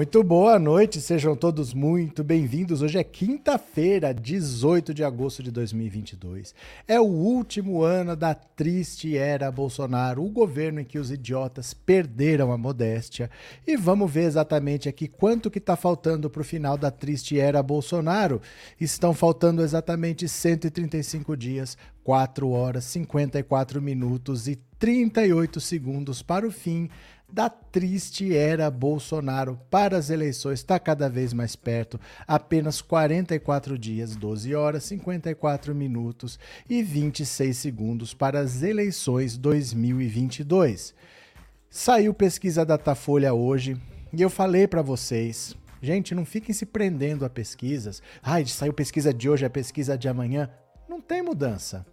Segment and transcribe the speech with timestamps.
[0.00, 2.80] Muito boa noite, sejam todos muito bem-vindos.
[2.80, 6.54] Hoje é quinta-feira, 18 de agosto de 2022.
[6.88, 12.50] É o último ano da triste era Bolsonaro, o governo em que os idiotas perderam
[12.50, 13.30] a modéstia.
[13.66, 17.62] E vamos ver exatamente aqui quanto que está faltando para o final da triste era
[17.62, 18.40] Bolsonaro.
[18.80, 26.88] Estão faltando exatamente 135 dias, 4 horas, 54 minutos e 38 segundos para o fim
[27.32, 32.00] da triste era Bolsonaro para as eleições está cada vez mais perto.
[32.26, 40.94] Apenas 44 dias, 12 horas, 54 minutos e 26 segundos para as eleições 2022.
[41.68, 43.80] Saiu pesquisa Datafolha hoje
[44.12, 48.02] e eu falei para vocês, gente, não fiquem se prendendo a pesquisas.
[48.20, 50.50] Ai, saiu pesquisa de hoje, é pesquisa de amanhã.
[50.88, 51.86] Não tem mudança.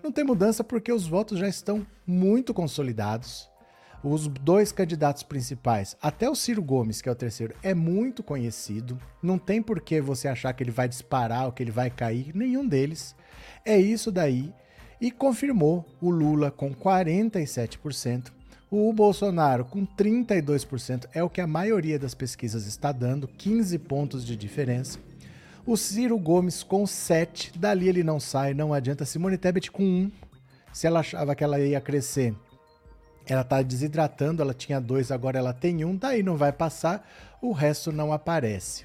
[0.00, 3.49] Não tem mudança porque os votos já estão muito consolidados
[4.02, 8.98] os dois candidatos principais, até o Ciro Gomes, que é o terceiro, é muito conhecido.
[9.22, 12.34] Não tem por que você achar que ele vai disparar ou que ele vai cair,
[12.34, 13.14] nenhum deles.
[13.64, 14.52] É isso daí.
[15.00, 18.28] E confirmou o Lula com 47%,
[18.70, 24.24] o Bolsonaro com 32%, é o que a maioria das pesquisas está dando, 15 pontos
[24.24, 24.98] de diferença.
[25.66, 29.04] O Ciro Gomes com 7, dali ele não sai, não adianta.
[29.04, 30.10] Simone Tebet com 1,
[30.72, 32.34] se ela achava que ela ia crescer
[33.26, 37.08] ela está desidratando, ela tinha dois, agora ela tem um, daí não vai passar,
[37.40, 38.84] o resto não aparece.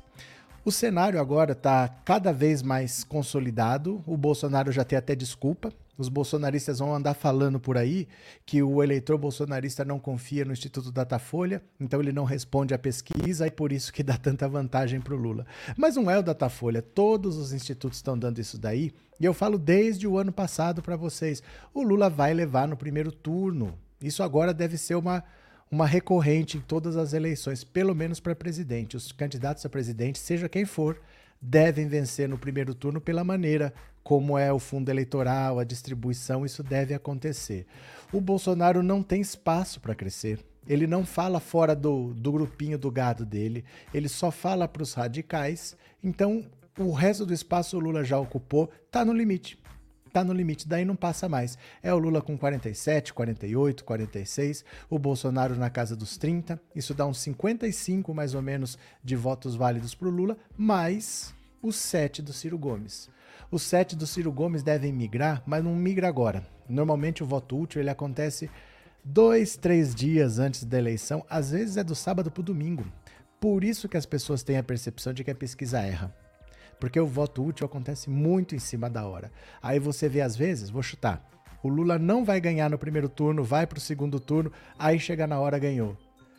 [0.65, 4.03] O cenário agora está cada vez mais consolidado.
[4.03, 5.71] O Bolsonaro já tem até desculpa.
[5.95, 8.07] Os bolsonaristas vão andar falando por aí
[8.45, 13.47] que o eleitor bolsonarista não confia no Instituto Datafolha, então ele não responde à pesquisa
[13.47, 15.45] e por isso que dá tanta vantagem para o Lula.
[15.77, 18.91] Mas não é o Datafolha, todos os institutos estão dando isso daí.
[19.19, 21.41] E eu falo desde o ano passado para vocês:
[21.73, 23.77] o Lula vai levar no primeiro turno.
[24.01, 25.23] Isso agora deve ser uma,
[25.71, 28.97] uma recorrente em todas as eleições, pelo menos para presidente.
[28.97, 30.99] Os candidatos a presidente, seja quem for,
[31.41, 33.73] devem vencer no primeiro turno pela maneira
[34.03, 37.65] como é o fundo eleitoral, a distribuição, isso deve acontecer.
[38.13, 40.45] O Bolsonaro não tem espaço para crescer.
[40.67, 44.93] Ele não fala fora do, do grupinho do gado dele, ele só fala para os
[44.93, 45.75] radicais.
[46.03, 46.45] Então,
[46.77, 49.57] o resto do espaço o Lula já ocupou, está no limite
[50.15, 51.57] tá no limite, daí não passa mais.
[51.83, 57.05] É o Lula com 47, 48, 46, o Bolsonaro na casa dos 30, isso dá
[57.05, 62.31] uns 55 mais ou menos de votos válidos para o Lula, mais os 7 do
[62.31, 63.09] Ciro Gomes.
[63.51, 66.47] Os 7 do Ciro Gomes devem migrar, mas não migra agora.
[66.69, 68.49] Normalmente o voto útil ele acontece
[69.03, 72.85] dois, três dias antes da eleição, às vezes é do sábado para o domingo.
[73.37, 76.15] Por isso que as pessoas têm a percepção de que a pesquisa erra.
[76.79, 79.31] Porque o voto útil acontece muito em cima da hora.
[79.61, 81.25] Aí você vê, às vezes, vou chutar,
[81.65, 85.25] o Lula não vai ganhar no primeiro turno, vai para o segundo turno, aí chega
[85.25, 85.97] na hora ganhou.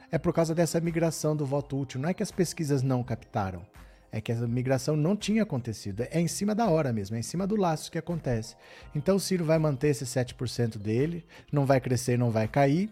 [0.09, 2.01] É por causa dessa migração do voto útil.
[2.01, 3.67] Não é que as pesquisas não captaram,
[4.13, 6.07] é que a migração não tinha acontecido.
[6.11, 8.55] É em cima da hora mesmo, é em cima do laço que acontece.
[8.95, 12.89] Então o Ciro vai manter esse 7% dele, não vai crescer, não vai cair,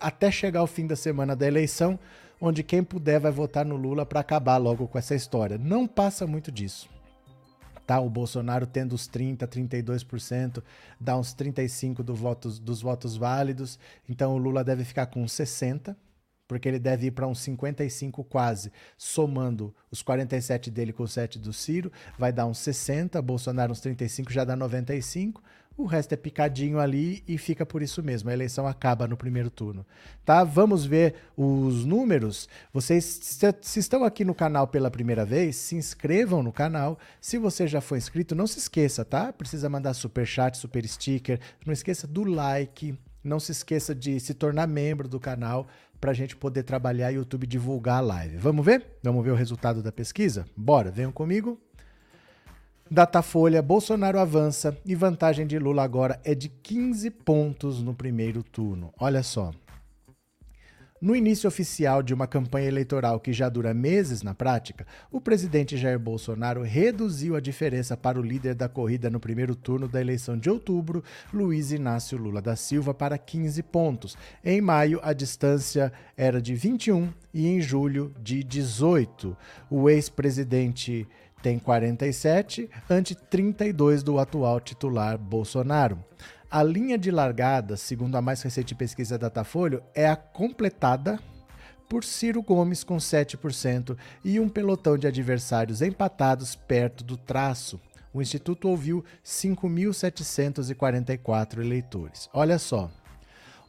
[0.00, 1.96] até chegar o fim da semana da eleição
[2.40, 5.58] onde quem puder vai votar no Lula para acabar logo com essa história.
[5.58, 6.88] Não passa muito disso.
[7.86, 10.62] Tá, o Bolsonaro tendo os 30, 32%,
[11.00, 15.96] dá uns 35 do votos, dos votos válidos, então o Lula deve ficar com 60,
[16.46, 21.38] porque ele deve ir para uns 55 quase, somando os 47 dele com os 7
[21.38, 25.42] do Ciro, vai dar uns 60, Bolsonaro uns 35 já dá 95.
[25.78, 28.28] O resto é picadinho ali e fica por isso mesmo.
[28.28, 29.86] A eleição acaba no primeiro turno.
[30.24, 30.42] Tá?
[30.42, 32.48] Vamos ver os números.
[32.72, 33.04] Vocês,
[33.60, 36.98] se estão aqui no canal pela primeira vez, se inscrevam no canal.
[37.20, 39.32] Se você já foi inscrito, não se esqueça, tá?
[39.32, 41.38] Precisa mandar super chat, super sticker.
[41.64, 42.98] Não esqueça do like.
[43.22, 45.68] Não se esqueça de se tornar membro do canal
[46.00, 48.36] para a gente poder trabalhar e YouTube divulgar a live.
[48.38, 48.98] Vamos ver?
[49.00, 50.44] Vamos ver o resultado da pesquisa?
[50.56, 51.56] Bora, venham comigo.
[52.90, 58.94] Datafolha, Bolsonaro avança e vantagem de Lula agora é de 15 pontos no primeiro turno.
[58.98, 59.52] Olha só.
[61.00, 65.76] No início oficial de uma campanha eleitoral que já dura meses na prática, o presidente
[65.76, 70.36] Jair Bolsonaro reduziu a diferença para o líder da corrida no primeiro turno da eleição
[70.36, 74.16] de outubro, Luiz Inácio Lula da Silva, para 15 pontos.
[74.44, 79.36] Em maio, a distância era de 21 e em julho, de 18.
[79.70, 81.06] O ex-presidente
[81.42, 86.02] tem 47 ante 32 do atual titular Bolsonaro.
[86.50, 91.20] A linha de largada, segundo a mais recente pesquisa da Datafolha, é a completada
[91.88, 97.80] por Ciro Gomes com 7% e um pelotão de adversários empatados perto do traço.
[98.12, 102.28] O instituto ouviu 5.744 eleitores.
[102.32, 102.90] Olha só.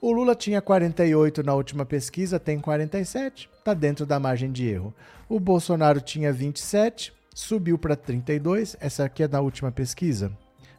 [0.02, 4.96] O Lula tinha 48 na última pesquisa, tem 47, está dentro da margem de erro.
[5.28, 8.76] O Bolsonaro tinha 27, subiu para 32.
[8.80, 10.32] Essa aqui é da última pesquisa?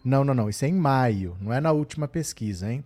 [0.05, 0.49] Não, não, não.
[0.49, 2.85] Isso é em maio, não é na última pesquisa, hein?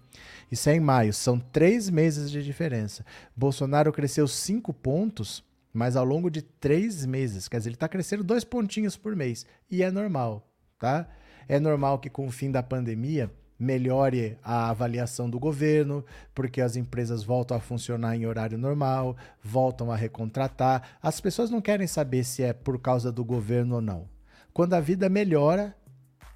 [0.50, 1.12] Isso é em maio.
[1.12, 3.04] São três meses de diferença.
[3.36, 7.48] Bolsonaro cresceu cinco pontos, mas ao longo de três meses.
[7.48, 9.44] Quer dizer, ele está crescendo dois pontinhos por mês.
[9.70, 10.48] E é normal,
[10.78, 11.08] tá?
[11.48, 16.04] É normal que com o fim da pandemia melhore a avaliação do governo,
[16.34, 20.98] porque as empresas voltam a funcionar em horário normal, voltam a recontratar.
[21.02, 24.08] As pessoas não querem saber se é por causa do governo ou não.
[24.52, 25.76] Quando a vida melhora,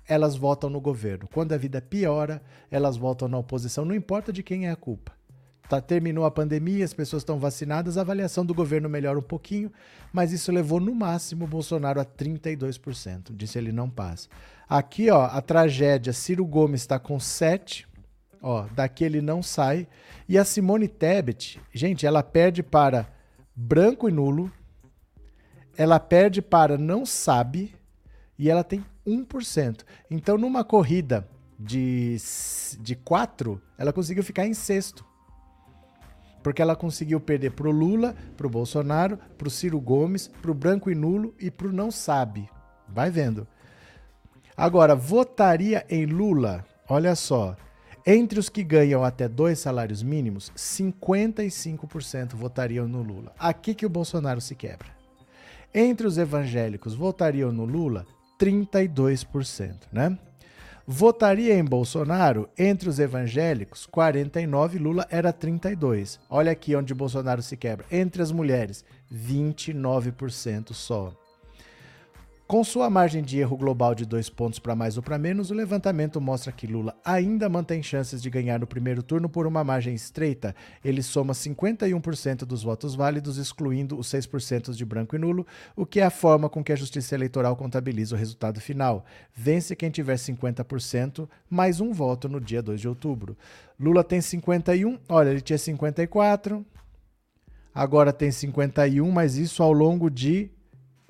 [0.06, 1.28] elas votam no governo.
[1.32, 5.17] Quando a vida piora, elas votam na oposição, não importa de quem é a culpa.
[5.68, 9.70] Tá, terminou a pandemia, as pessoas estão vacinadas, a avaliação do governo melhora um pouquinho,
[10.10, 13.36] mas isso levou no máximo o Bolsonaro a 32%.
[13.36, 14.28] Disse ele não passa.
[14.66, 17.86] Aqui, ó, a tragédia, Ciro Gomes está com 7,
[18.40, 19.86] ó, daqui ele não sai.
[20.26, 23.06] E a Simone Tebet, gente, ela perde para
[23.54, 24.50] branco e nulo,
[25.76, 27.74] ela perde para não sabe
[28.38, 29.84] e ela tem 1%.
[30.10, 31.28] Então, numa corrida
[31.58, 32.16] de,
[32.80, 35.07] de 4, ela conseguiu ficar em sexto
[36.42, 40.50] porque ela conseguiu perder para o Lula, para o Bolsonaro, para o Ciro Gomes, para
[40.50, 42.48] o Branco e Nulo e para o Não Sabe.
[42.88, 43.46] Vai vendo.
[44.56, 47.56] Agora, votaria em Lula, olha só.
[48.06, 53.34] Entre os que ganham até dois salários mínimos, 55% votariam no Lula.
[53.38, 54.88] Aqui que o Bolsonaro se quebra.
[55.74, 58.06] Entre os evangélicos, votariam no Lula
[58.40, 60.18] 32%, né?
[60.90, 66.18] Votaria em Bolsonaro entre os evangélicos, 49, Lula era 32.
[66.30, 67.84] Olha aqui onde Bolsonaro se quebra.
[67.90, 68.82] Entre as mulheres,
[69.12, 71.12] 29% só.
[72.48, 75.54] Com sua margem de erro global de dois pontos para mais ou para menos, o
[75.54, 79.94] levantamento mostra que Lula ainda mantém chances de ganhar no primeiro turno por uma margem
[79.94, 80.56] estreita.
[80.82, 85.46] Ele soma 51% dos votos válidos, excluindo os 6% de branco e nulo,
[85.76, 89.04] o que é a forma com que a Justiça Eleitoral contabiliza o resultado final.
[89.34, 93.36] Vence quem tiver 50% mais um voto no dia 2 de outubro.
[93.78, 96.64] Lula tem 51, olha, ele tinha 54,
[97.74, 100.50] agora tem 51, mas isso ao longo de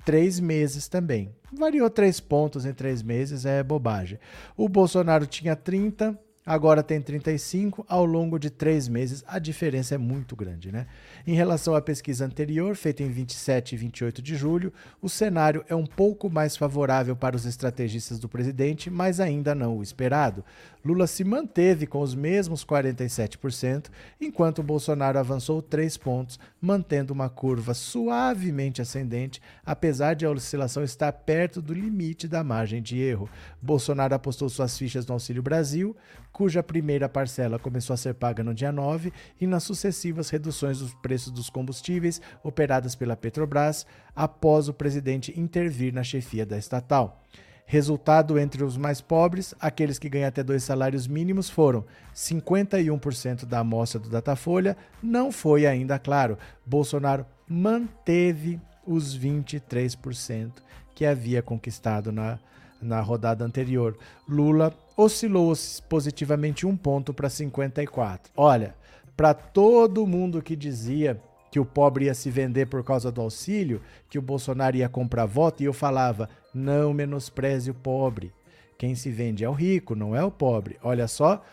[0.05, 1.29] três meses também.
[1.51, 4.19] Variou três pontos em três meses, é bobagem.
[4.55, 9.23] O Bolsonaro tinha 30, agora tem 35 ao longo de três meses.
[9.27, 10.87] A diferença é muito grande, né?
[11.25, 15.75] Em relação à pesquisa anterior, feita em 27 e 28 de julho, o cenário é
[15.75, 20.43] um pouco mais favorável para os estrategistas do presidente, mas ainda não o esperado.
[20.83, 23.87] Lula se manteve com os mesmos 47%,
[24.19, 31.11] enquanto Bolsonaro avançou 3 pontos, mantendo uma curva suavemente ascendente, apesar de a oscilação estar
[31.11, 33.29] perto do limite da margem de erro.
[33.61, 35.95] Bolsonaro apostou suas fichas no Auxílio Brasil,
[36.39, 40.93] cuja primeira parcela começou a ser paga no dia 9, e nas sucessivas reduções dos
[40.93, 47.21] preços dos combustíveis operadas pela Petrobras após o presidente intervir na chefia da estatal.
[47.65, 51.83] Resultado entre os mais pobres, aqueles que ganham até dois salários mínimos foram
[52.15, 56.37] 51% da amostra do Datafolha, não foi ainda claro.
[56.65, 60.53] Bolsonaro manteve os 23%
[60.95, 62.39] que havia conquistado na,
[62.81, 63.97] na rodada anterior.
[64.25, 65.53] Lula oscilou
[65.87, 68.33] positivamente um ponto para 54.
[68.35, 68.75] Olha,
[69.15, 73.81] para todo mundo que dizia que o pobre ia se vender por causa do auxílio,
[74.09, 78.33] que o Bolsonaro ia comprar voto, e eu falava: não menospreze o pobre.
[78.77, 80.77] Quem se vende é o rico, não é o pobre.
[80.83, 81.43] Olha só,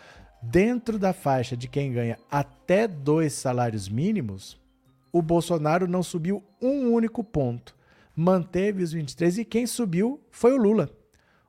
[0.42, 4.58] dentro da faixa de quem ganha até dois salários mínimos,
[5.12, 7.76] o Bolsonaro não subiu um único ponto.
[8.14, 10.90] Manteve os 23 e quem subiu foi o Lula.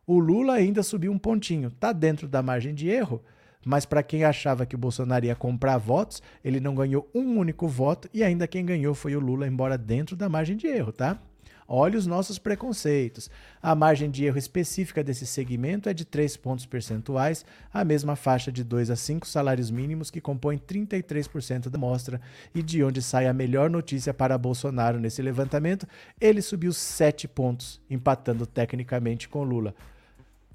[0.09, 1.67] O Lula ainda subiu um pontinho.
[1.67, 3.21] Está dentro da margem de erro,
[3.65, 7.67] mas para quem achava que o Bolsonaro ia comprar votos, ele não ganhou um único
[7.67, 11.19] voto e ainda quem ganhou foi o Lula, embora dentro da margem de erro, tá?
[11.67, 13.29] Olhe os nossos preconceitos.
[13.61, 18.49] A margem de erro específica desse segmento é de 3 pontos percentuais, a mesma faixa
[18.49, 22.21] de 2 a 5 salários mínimos que compõe 33% da amostra
[22.55, 25.85] e de onde sai a melhor notícia para Bolsonaro nesse levantamento,
[26.21, 29.75] ele subiu 7 pontos, empatando tecnicamente com Lula.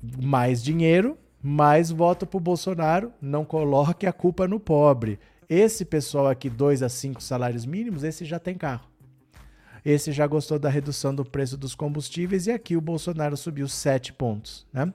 [0.03, 5.19] Mais dinheiro, mais voto para o Bolsonaro, não coloque a culpa no pobre.
[5.49, 8.89] Esse pessoal aqui, 2 a 5 salários mínimos, esse já tem carro.
[9.85, 14.13] Esse já gostou da redução do preço dos combustíveis e aqui o Bolsonaro subiu 7
[14.13, 14.67] pontos.
[14.73, 14.93] Né?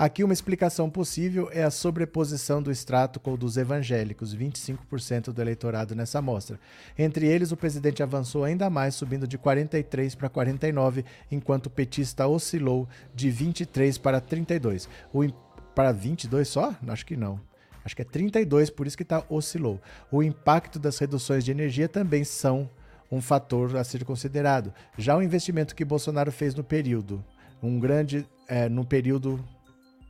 [0.00, 5.42] Aqui uma explicação possível é a sobreposição do extrato com o dos evangélicos, 25% do
[5.42, 6.58] eleitorado nessa amostra.
[6.98, 12.26] Entre eles, o presidente avançou ainda mais, subindo de 43 para 49, enquanto o petista
[12.26, 14.88] oscilou de 23 para 32.
[15.12, 15.30] O,
[15.74, 16.74] para 22 só?
[16.88, 17.38] Acho que não.
[17.84, 19.78] Acho que é 32, por isso que tá, oscilou.
[20.10, 22.70] O impacto das reduções de energia também são
[23.12, 24.72] um fator a ser considerado.
[24.96, 27.22] Já o investimento que Bolsonaro fez no período,
[27.62, 29.44] um grande, é, no período,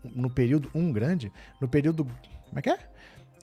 [0.04, 2.89] no período, um grande, no período, como é que é?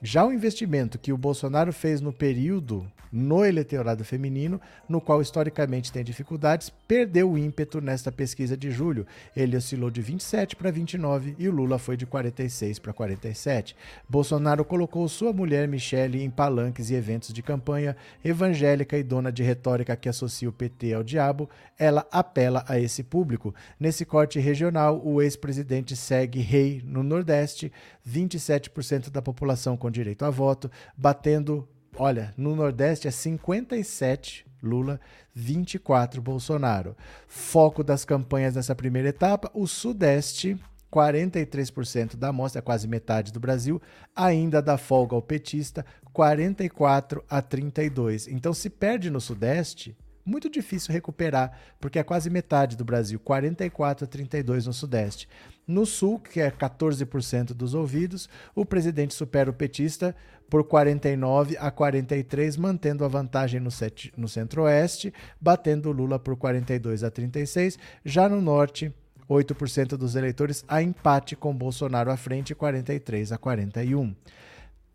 [0.02, 5.92] Já o investimento que o Bolsonaro fez no período no eleitorado feminino, no qual historicamente
[5.92, 9.06] tem dificuldades, perdeu o ímpeto nesta pesquisa de julho.
[9.36, 13.76] Ele oscilou de 27 para 29 e o Lula foi de 46 para 47.
[14.08, 19.42] Bolsonaro colocou sua mulher Michele em palanques e eventos de campanha, evangélica e dona de
[19.42, 23.54] retórica que associa o PT ao diabo, ela apela a esse público.
[23.78, 27.72] Nesse corte regional, o ex-presidente segue rei no Nordeste,
[28.08, 31.68] 27% da população com direito a voto, batendo
[32.00, 35.00] Olha, no Nordeste é 57 Lula,
[35.34, 36.96] 24 Bolsonaro.
[37.26, 40.56] Foco das campanhas nessa primeira etapa, o Sudeste,
[40.92, 43.82] 43% da amostra, quase metade do Brasil,
[44.14, 48.28] ainda dá folga ao petista, 44 a 32.
[48.28, 49.96] Então, se perde no Sudeste,
[50.28, 55.28] muito difícil recuperar, porque é quase metade do Brasil, 44 a 32 no Sudeste.
[55.66, 60.14] No Sul, que é 14% dos ouvidos, o presidente supera o petista
[60.48, 63.70] por 49 a 43, mantendo a vantagem no,
[64.16, 67.78] no Centro-Oeste, batendo Lula por 42 a 36.
[68.04, 68.92] Já no Norte,
[69.28, 74.14] 8% dos eleitores a empate com Bolsonaro à frente, 43 a 41.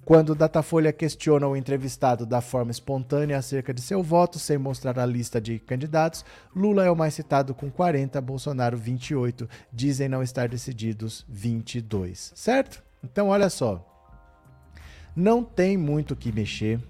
[0.05, 5.05] Quando Datafolha questiona o entrevistado da forma espontânea acerca de seu voto, sem mostrar a
[5.05, 10.49] lista de candidatos, Lula é o mais citado com 40, Bolsonaro 28, dizem não estar
[10.49, 12.83] decididos 22, certo?
[13.01, 13.81] Então olha só,
[15.15, 16.81] não tem muito o que mexer.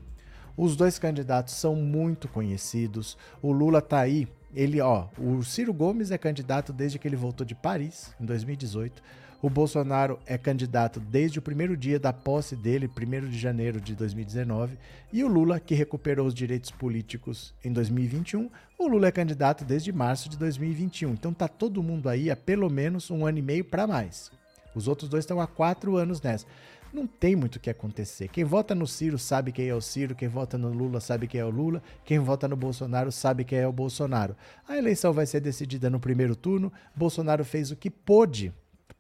[0.58, 3.15] Os dois candidatos são muito conhecidos.
[3.41, 4.27] O Lula tá aí.
[4.55, 9.03] Ele, ó, o Ciro Gomes é candidato desde que ele voltou de Paris em 2018.
[9.43, 13.93] O Bolsonaro é candidato desde o primeiro dia da posse dele, 1 de janeiro de
[13.93, 14.77] 2019,
[15.12, 19.91] e o Lula, que recuperou os direitos políticos em 2021, o Lula é candidato desde
[19.91, 21.09] março de 2021.
[21.09, 24.31] Então tá todo mundo aí há pelo menos um ano e meio para mais.
[24.73, 26.45] Os outros dois estão há quatro anos nessa.
[26.93, 28.29] Não tem muito o que acontecer.
[28.29, 31.41] Quem vota no Ciro sabe quem é o Ciro, quem vota no Lula sabe quem
[31.41, 34.38] é o Lula, quem vota no Bolsonaro sabe quem é o Bolsonaro.
[34.65, 36.71] A eleição vai ser decidida no primeiro turno.
[36.95, 38.53] Bolsonaro fez o que pôde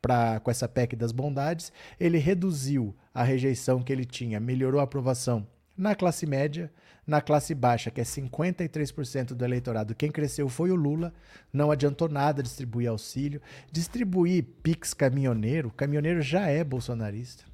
[0.03, 4.83] pra, com essa PEC das bondades, ele reduziu a rejeição que ele tinha, melhorou a
[4.83, 6.69] aprovação na classe média,
[7.07, 9.95] na classe baixa, que é 53% do eleitorado.
[9.95, 11.13] Quem cresceu foi o Lula,
[11.51, 13.41] não adiantou nada distribuir auxílio.
[13.71, 17.45] Distribuir Pix caminhoneiro, caminhoneiro já é bolsonarista.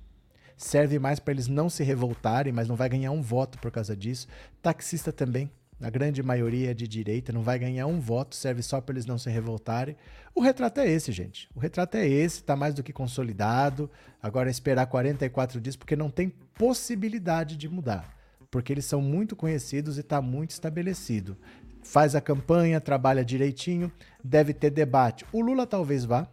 [0.57, 3.95] Serve mais para eles não se revoltarem, mas não vai ganhar um voto por causa
[3.95, 4.27] disso.
[4.61, 5.49] Taxista também
[5.81, 9.17] a grande maioria de direita, não vai ganhar um voto, serve só para eles não
[9.17, 9.95] se revoltarem.
[10.35, 11.49] O retrato é esse, gente.
[11.55, 13.89] O retrato é esse, está mais do que consolidado.
[14.21, 18.13] Agora é esperar 44 dias, porque não tem possibilidade de mudar.
[18.51, 21.37] Porque eles são muito conhecidos e está muito estabelecido.
[21.81, 23.91] Faz a campanha, trabalha direitinho,
[24.23, 25.25] deve ter debate.
[25.31, 26.27] O Lula talvez vá,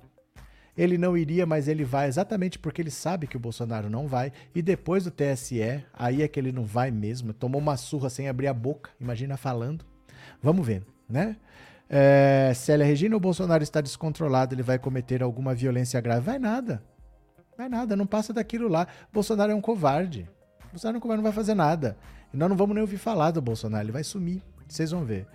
[0.76, 4.33] ele não iria, mas ele vai exatamente porque ele sabe que o Bolsonaro não vai.
[4.54, 7.33] E depois do TSE, aí é que ele não vai mesmo.
[7.33, 9.85] Tomou uma surra sem abrir a boca, imagina falando.
[10.42, 11.37] Vamos ver, né?
[11.88, 16.26] É, Célia Regina, o Bolsonaro está descontrolado, ele vai cometer alguma violência grave?
[16.26, 16.83] Vai nada.
[17.56, 18.87] Vai nada, não passa daquilo lá.
[19.12, 20.28] Bolsonaro é um covarde.
[20.71, 21.97] Bolsonaro é um covarde, não vai fazer nada.
[22.35, 24.42] E nós não vamos nem ouvir falar do Bolsonaro, ele vai sumir.
[24.68, 25.26] Vocês vão ver.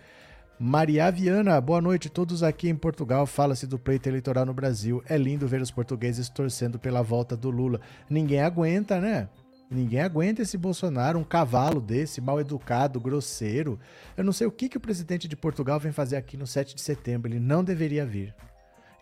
[0.64, 2.08] Maria Viana, boa noite.
[2.08, 5.04] Todos aqui em Portugal fala-se do pleito eleitoral no Brasil.
[5.10, 7.82] É lindo ver os portugueses torcendo pela volta do Lula.
[8.08, 9.28] Ninguém aguenta, né?
[9.72, 13.80] Ninguém aguenta esse Bolsonaro, um cavalo desse, mal educado, grosseiro.
[14.16, 16.76] Eu não sei o que, que o presidente de Portugal vem fazer aqui no 7
[16.76, 17.32] de setembro.
[17.32, 18.32] Ele não deveria vir.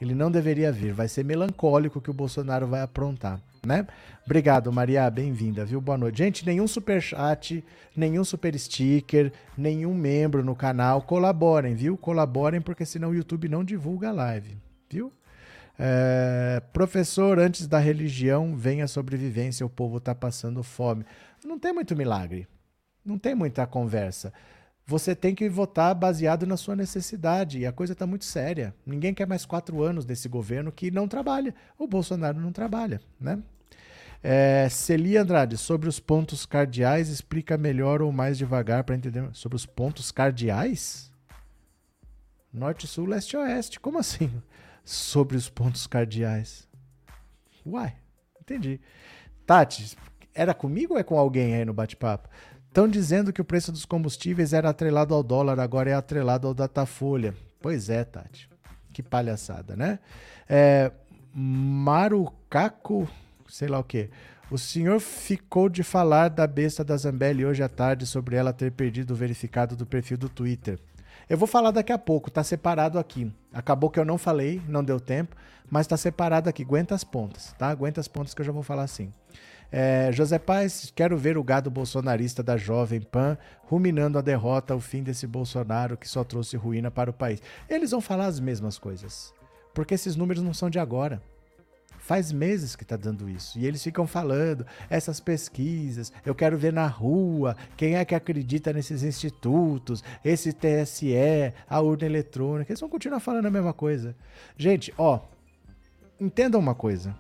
[0.02, 0.94] Ele não deveria vir.
[0.94, 3.86] Vai ser melancólico que o Bolsonaro vai aprontar, né?
[4.26, 5.10] Obrigado, Maria.
[5.10, 5.82] Bem-vinda, viu?
[5.82, 6.20] Boa noite.
[6.20, 7.64] Gente, nenhum super chat,
[7.96, 11.02] nenhum super sticker, nenhum membro no canal.
[11.02, 11.98] Colaborem, viu?
[11.98, 14.58] Colaborem, porque senão o YouTube não divulga a live,
[14.90, 15.12] viu?
[15.78, 21.06] É, professor, antes da religião vem a sobrevivência, o povo tá passando fome.
[21.44, 22.48] Não tem muito milagre.
[23.04, 24.32] Não tem muita conversa
[24.90, 27.60] você tem que votar baseado na sua necessidade.
[27.60, 28.74] E a coisa está muito séria.
[28.84, 31.54] Ninguém quer mais quatro anos desse governo que não trabalha.
[31.78, 33.40] O Bolsonaro não trabalha, né?
[34.24, 39.30] É, Celia Andrade, sobre os pontos cardeais, explica melhor ou mais devagar para entender.
[39.32, 41.12] Sobre os pontos cardeais?
[42.52, 43.80] Norte, Sul, Leste Oeste.
[43.80, 44.42] Como assim?
[44.84, 46.68] Sobre os pontos cardeais.
[47.64, 47.96] Uai,
[48.42, 48.82] entendi.
[49.46, 49.96] Tati,
[50.34, 52.28] era comigo ou é com alguém aí no bate-papo?
[52.70, 56.54] Estão dizendo que o preço dos combustíveis era atrelado ao dólar, agora é atrelado ao
[56.54, 57.34] Datafolha.
[57.60, 58.48] Pois é, Tati.
[58.94, 59.98] Que palhaçada, né?
[60.48, 60.92] É,
[61.34, 63.10] Marucaco,
[63.48, 64.12] sei lá o quê.
[64.52, 68.72] O senhor ficou de falar da besta da Zambelli hoje à tarde sobre ela ter
[68.72, 70.80] perdido o verificado do perfil do Twitter.
[71.28, 73.32] Eu vou falar daqui a pouco, tá separado aqui.
[73.52, 75.36] Acabou que eu não falei, não deu tempo,
[75.70, 76.64] mas tá separado aqui.
[76.64, 77.70] Aguenta as pontas, tá?
[77.70, 79.12] Aguenta as pontas que eu já vou falar assim.
[79.72, 84.80] É, José Paz, quero ver o gado bolsonarista da Jovem Pan ruminando a derrota, o
[84.80, 87.42] fim desse Bolsonaro que só trouxe ruína para o país.
[87.70, 89.34] Eles vão falar as mesmas coisas,
[89.74, 91.22] porque esses números não são de agora.
[92.00, 93.60] Faz meses que está dando isso.
[93.60, 96.12] E eles ficam falando essas pesquisas.
[96.26, 101.14] Eu quero ver na rua quem é que acredita nesses institutos, esse TSE,
[101.70, 102.72] a urna eletrônica.
[102.72, 104.16] Eles vão continuar falando a mesma coisa.
[104.58, 105.20] Gente, ó,
[106.20, 107.16] entendam uma coisa.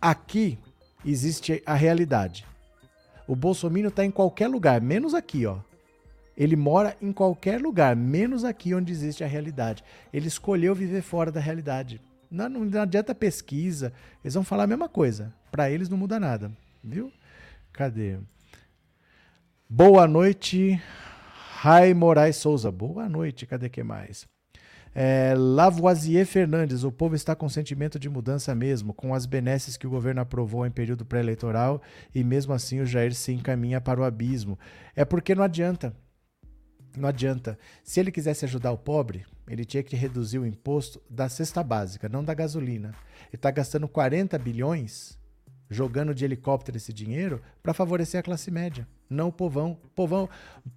[0.00, 0.60] Aqui
[1.04, 2.46] existe a realidade.
[3.26, 5.58] O Bolsonaro está em qualquer lugar, menos aqui, ó.
[6.36, 9.84] Ele mora em qualquer lugar, menos aqui onde existe a realidade.
[10.12, 12.00] Ele escolheu viver fora da realidade.
[12.30, 13.92] Não, não adianta pesquisa.
[14.24, 15.32] Eles vão falar a mesma coisa.
[15.50, 16.50] Para eles não muda nada.
[16.82, 17.12] Viu?
[17.72, 18.18] Cadê?
[19.68, 20.80] Boa noite,
[21.56, 22.70] Rai Moraes Souza.
[22.70, 24.26] Boa noite, cadê que mais?
[24.94, 29.86] É, Lavoisier Fernandes, o povo está com sentimento de mudança mesmo, com as benesses que
[29.86, 31.80] o governo aprovou em período pré-eleitoral
[32.14, 34.58] e mesmo assim o Jair se encaminha para o abismo.
[34.94, 35.96] É porque não adianta.
[36.96, 37.58] Não adianta.
[37.82, 42.08] Se ele quisesse ajudar o pobre, ele tinha que reduzir o imposto da cesta básica,
[42.08, 42.88] não da gasolina.
[43.28, 45.18] Ele está gastando 40 bilhões
[45.70, 49.78] jogando de helicóptero esse dinheiro para favorecer a classe média, não o povão.
[49.94, 50.28] Povão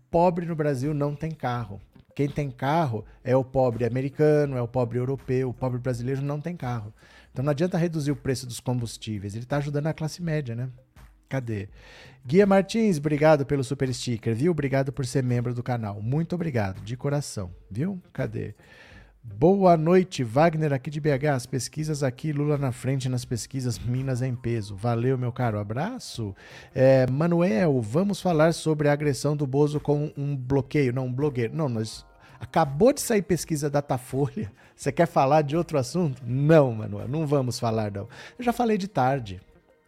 [0.09, 1.81] pobre no Brasil não tem carro.
[2.15, 6.39] Quem tem carro é o pobre americano, é o pobre europeu, o pobre brasileiro não
[6.39, 6.93] tem carro.
[7.31, 10.69] Então não adianta reduzir o preço dos combustíveis, ele está ajudando a classe média, né?
[11.27, 11.67] Cadê?
[12.25, 14.51] Guia Martins, obrigado pelo super sticker, viu?
[14.51, 16.01] Obrigado por ser membro do canal.
[16.01, 18.01] Muito obrigado, de coração, viu?
[18.13, 18.55] Cadê?
[19.27, 21.25] Boa noite, Wagner aqui de BH.
[21.33, 24.75] As pesquisas aqui, Lula na frente nas pesquisas, Minas em peso.
[24.75, 25.59] Valeu, meu caro.
[25.59, 26.33] Abraço.
[26.73, 31.55] É, Manuel, vamos falar sobre a agressão do Bozo com um bloqueio, não um blogueiro.
[31.55, 32.05] Não, nós.
[32.39, 34.51] Acabou de sair pesquisa Datafolha.
[34.75, 36.21] Você quer falar de outro assunto?
[36.25, 38.07] Não, Manuel, não vamos falar, não.
[38.37, 39.41] Eu já falei de tarde.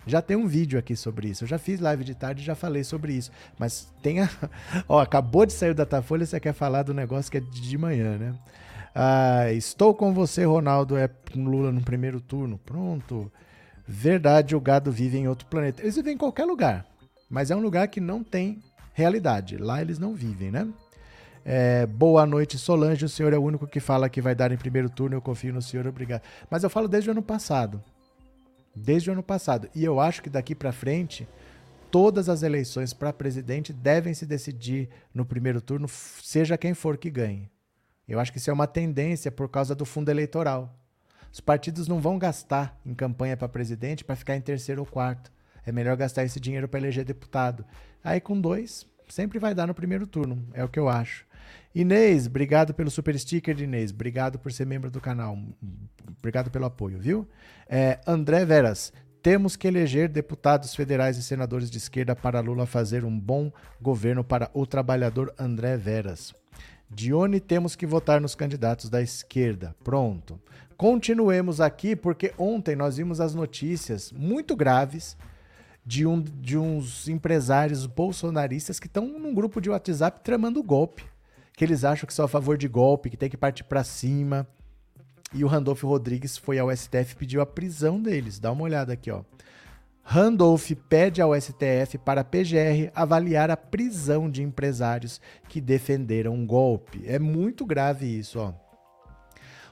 [0.06, 1.43] Já tem um vídeo aqui sobre isso.
[1.43, 3.30] Eu já fiz live de tarde e já falei sobre isso.
[3.60, 4.30] Mas tem a...
[4.89, 8.17] Ó, acabou de sair o Datafolha, você quer falar do negócio que é de manhã,
[8.17, 8.34] né?
[8.99, 10.97] Ah, estou com você, Ronaldo.
[10.97, 12.57] É Lula no primeiro turno.
[12.57, 13.31] Pronto.
[13.88, 15.83] Verdade, o gado vive em outro planeta.
[15.83, 16.86] Eles vivem em qualquer lugar.
[17.29, 18.60] Mas é um lugar que não tem
[18.93, 19.57] realidade.
[19.57, 20.67] Lá eles não vivem, né?
[21.45, 23.05] É, boa noite, Solange.
[23.05, 25.15] O senhor é o único que fala que vai dar em primeiro turno.
[25.15, 26.23] Eu confio no senhor, obrigado.
[26.49, 27.79] Mas eu falo desde o ano passado
[28.77, 29.69] desde o ano passado.
[29.73, 31.27] E eu acho que daqui para frente,
[31.89, 37.10] todas as eleições para presidente devem se decidir no primeiro turno, seja quem for que
[37.10, 37.49] ganhe.
[38.07, 40.73] Eu acho que isso é uma tendência por causa do fundo eleitoral.
[41.31, 45.31] Os partidos não vão gastar em campanha para presidente para ficar em terceiro ou quarto.
[45.65, 47.65] É melhor gastar esse dinheiro para eleger deputado.
[48.03, 51.25] Aí com dois, sempre vai dar no primeiro turno, é o que eu acho.
[51.75, 53.91] Inês, obrigado pelo super sticker, Inês.
[53.91, 55.37] Obrigado por ser membro do canal.
[56.17, 57.27] Obrigado pelo apoio, viu?
[57.67, 58.91] É, André Veras,
[59.21, 64.23] temos que eleger deputados federais e senadores de esquerda para Lula fazer um bom governo
[64.23, 66.33] para o trabalhador André Veras.
[66.89, 69.76] Dione, temos que votar nos candidatos da esquerda.
[69.84, 70.39] Pronto.
[70.76, 75.17] Continuemos aqui, porque ontem nós vimos as notícias muito graves
[75.86, 81.04] de, um, de uns empresários bolsonaristas que estão num grupo de WhatsApp tramando golpe
[81.58, 84.47] que eles acham que são a favor de golpe, que tem que partir para cima.
[85.34, 88.38] E o Randolph Rodrigues foi ao STF e pediu a prisão deles.
[88.38, 89.23] Dá uma olhada aqui, ó.
[90.09, 96.47] Randolph pede ao STF para a PGR avaliar a prisão de empresários que defenderam um
[96.47, 97.03] golpe.
[97.05, 98.53] É muito grave isso, ó.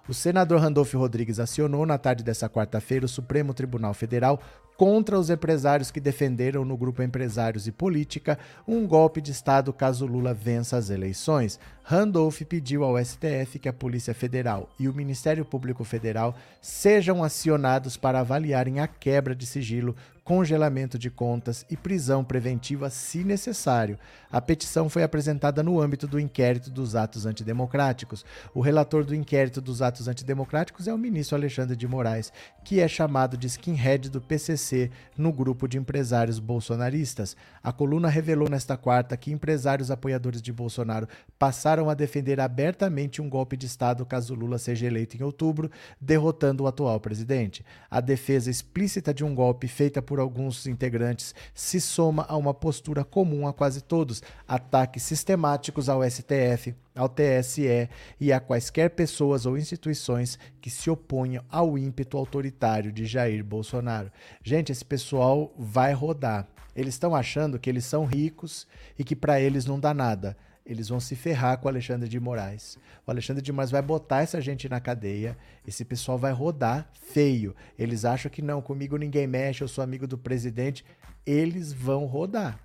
[0.09, 4.41] O senador Randolph Rodrigues acionou na tarde dessa quarta-feira o Supremo Tribunal Federal
[4.77, 10.05] contra os empresários que defenderam no grupo Empresários e Política um golpe de Estado caso
[10.05, 11.57] Lula vença as eleições.
[11.81, 17.95] Randolph pediu ao STF que a Polícia Federal e o Ministério Público Federal sejam acionados
[17.95, 19.95] para avaliarem a quebra de sigilo
[20.25, 23.95] congelamento de contas e prisão preventiva se necessário.
[24.31, 28.25] A petição foi apresentada no âmbito do inquérito dos atos antidemocráticos.
[28.51, 32.33] O relator do inquérito dos atos antidemocráticos é o ministro Alexandre de Moraes,
[32.63, 37.37] que é chamado de skinhead do PCC no grupo de empresários bolsonaristas.
[37.63, 41.07] A coluna revelou nesta quarta que empresários apoiadores de Bolsonaro
[41.37, 45.69] passaram a defender abertamente um golpe de Estado caso Lula seja eleito em outubro,
[46.01, 47.63] derrotando o atual presidente.
[47.91, 52.53] A defesa explícita de um golpe feita por por alguns integrantes se soma a uma
[52.53, 59.45] postura comum a quase todos: ataques sistemáticos ao STF, ao TSE e a quaisquer pessoas
[59.45, 64.09] ou instituições que se oponham ao ímpeto autoritário de Jair Bolsonaro.
[64.41, 66.47] Gente, esse pessoal vai rodar.
[66.73, 68.65] Eles estão achando que eles são ricos
[68.97, 70.37] e que para eles não dá nada.
[70.65, 72.77] Eles vão se ferrar com o Alexandre de Moraes.
[73.05, 75.37] O Alexandre de Moraes vai botar essa gente na cadeia.
[75.67, 77.55] Esse pessoal vai rodar feio.
[77.77, 80.83] Eles acham que não, comigo ninguém mexe, eu sou amigo do presidente.
[81.25, 82.59] Eles vão rodar.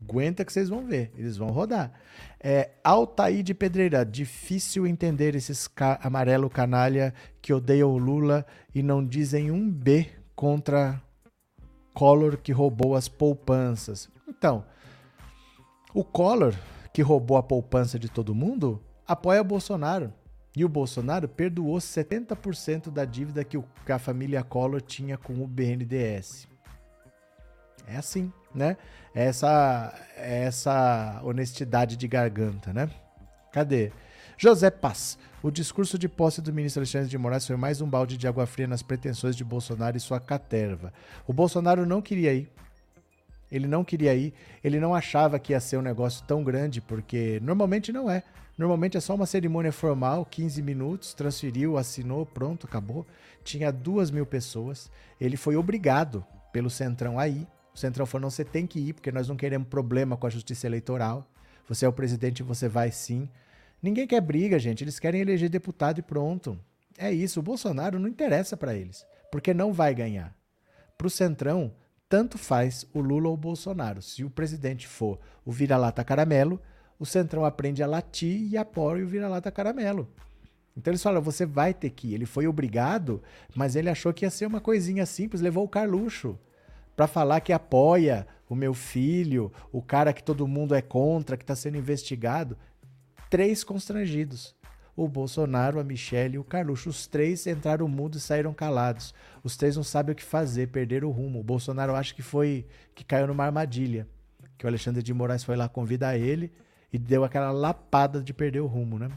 [0.00, 1.90] Aguenta que vocês vão ver, eles vão rodar.
[2.38, 8.82] É, Altaí de Pedreira, difícil entender esses ca amarelo canalha que odeiam o Lula e
[8.82, 11.02] não dizem um B contra
[11.94, 14.10] Collor que roubou as poupanças.
[14.28, 14.66] Então,
[15.94, 16.54] o Collor,
[16.96, 20.14] que roubou a poupança de todo mundo, apoia Bolsonaro.
[20.56, 25.34] E o Bolsonaro perdoou 70% da dívida que, o, que a família Collor tinha com
[25.42, 26.48] o BNDES.
[27.86, 28.78] É assim, né?
[29.14, 32.88] É essa, é essa honestidade de garganta, né?
[33.52, 33.92] Cadê?
[34.38, 35.18] José Paz.
[35.42, 38.46] O discurso de posse do ministro Alexandre de Moraes foi mais um balde de água
[38.46, 40.94] fria nas pretensões de Bolsonaro e sua caterva.
[41.26, 42.50] O Bolsonaro não queria ir.
[43.50, 44.34] Ele não queria ir.
[44.62, 48.22] Ele não achava que ia ser um negócio tão grande, porque normalmente não é.
[48.58, 53.06] Normalmente é só uma cerimônia formal, 15 minutos, transferiu, assinou, pronto, acabou.
[53.44, 54.90] Tinha duas mil pessoas.
[55.20, 57.46] Ele foi obrigado pelo Centrão a ir.
[57.74, 60.30] O Centrão falou: não, você tem que ir, porque nós não queremos problema com a
[60.30, 61.30] justiça eleitoral.
[61.68, 63.28] Você é o presidente, você vai sim.
[63.82, 64.82] Ninguém quer briga, gente.
[64.82, 66.58] Eles querem eleger deputado e pronto.
[66.96, 67.40] É isso.
[67.40, 70.34] O Bolsonaro não interessa para eles, porque não vai ganhar.
[70.96, 71.72] Para o Centrão,
[72.08, 74.00] tanto faz o Lula ou o Bolsonaro.
[74.00, 76.60] Se o presidente for o vira-lata caramelo,
[76.98, 80.08] o Centrão aprende a latir e apoia o vira-lata caramelo.
[80.76, 82.14] Então eles falam, você vai ter que ir.
[82.14, 83.22] Ele foi obrigado,
[83.54, 86.38] mas ele achou que ia ser uma coisinha simples, levou o Carluxo
[86.94, 91.42] para falar que apoia o meu filho, o cara que todo mundo é contra, que
[91.42, 92.56] está sendo investigado.
[93.28, 94.55] Três constrangidos.
[94.96, 96.88] O Bolsonaro, a Michelle e o Carluxo.
[96.88, 99.14] Os três entraram mudo e saíram calados.
[99.44, 101.40] Os três não sabem o que fazer, perderam o rumo.
[101.40, 104.08] O Bolsonaro acha que foi que caiu numa armadilha.
[104.56, 106.50] Que o Alexandre de Moraes foi lá convidar ele
[106.90, 109.10] e deu aquela lapada de perder o rumo, né?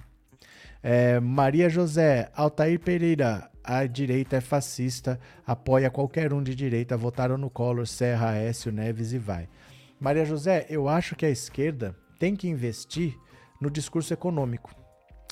[0.82, 7.38] É, Maria José, Altair Pereira, a direita é fascista, apoia qualquer um de direita, votaram
[7.38, 9.48] no Collor, Serra, Aécio, Neves e vai.
[10.00, 13.18] Maria José, eu acho que a esquerda tem que investir
[13.60, 14.79] no discurso econômico.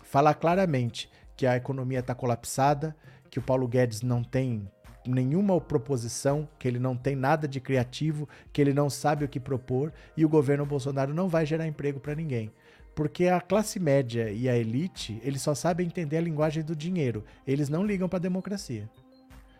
[0.08, 2.96] Falar claramente que a economia está colapsada,
[3.30, 4.66] que o Paulo Guedes não tem
[5.06, 9.38] nenhuma proposição, que ele não tem nada de criativo, que ele não sabe o que
[9.38, 12.54] propor e o governo Bolsonaro não vai gerar emprego para ninguém.
[12.96, 17.26] Porque a classe média e a elite, eles só sabem entender a linguagem do dinheiro.
[17.46, 18.90] Eles não ligam para a democracia.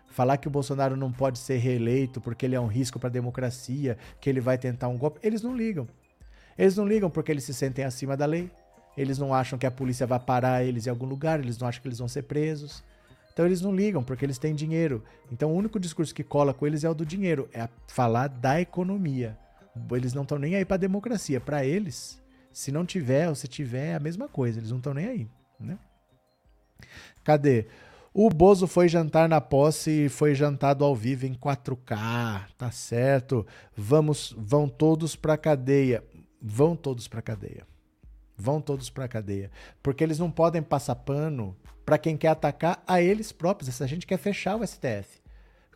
[0.08, 3.12] Falar que o Bolsonaro não pode ser reeleito porque ele é um risco para a
[3.12, 5.86] democracia, que ele vai tentar um golpe, eles não ligam.
[6.58, 8.50] Eles não ligam porque eles se sentem acima da lei.
[8.98, 11.82] Eles não acham que a polícia vai parar eles em algum lugar, eles não acham
[11.82, 12.84] que eles vão ser presos.
[13.32, 15.04] Então eles não ligam porque eles têm dinheiro.
[15.32, 18.60] Então o único discurso que cola com eles é o do dinheiro, é falar da
[18.60, 19.38] economia.
[19.92, 21.40] Eles não estão nem aí para a democracia.
[21.40, 22.20] Para eles,
[22.52, 24.60] se não tiver ou se tiver, é a mesma coisa.
[24.60, 25.28] Eles não estão nem aí.
[25.60, 25.78] Né?
[27.24, 27.68] Cadê?
[28.12, 32.46] O Bozo foi jantar na posse e foi jantado ao vivo em 4K.
[32.58, 33.46] Tá certo.
[33.76, 36.04] Vamos, vão todos para cadeia.
[36.42, 37.68] Vão todos para cadeia.
[38.38, 39.50] Vão todos para cadeia,
[39.82, 43.70] porque eles não podem passar pano para quem quer atacar a eles próprios.
[43.70, 45.22] Essa gente quer fechar o STF.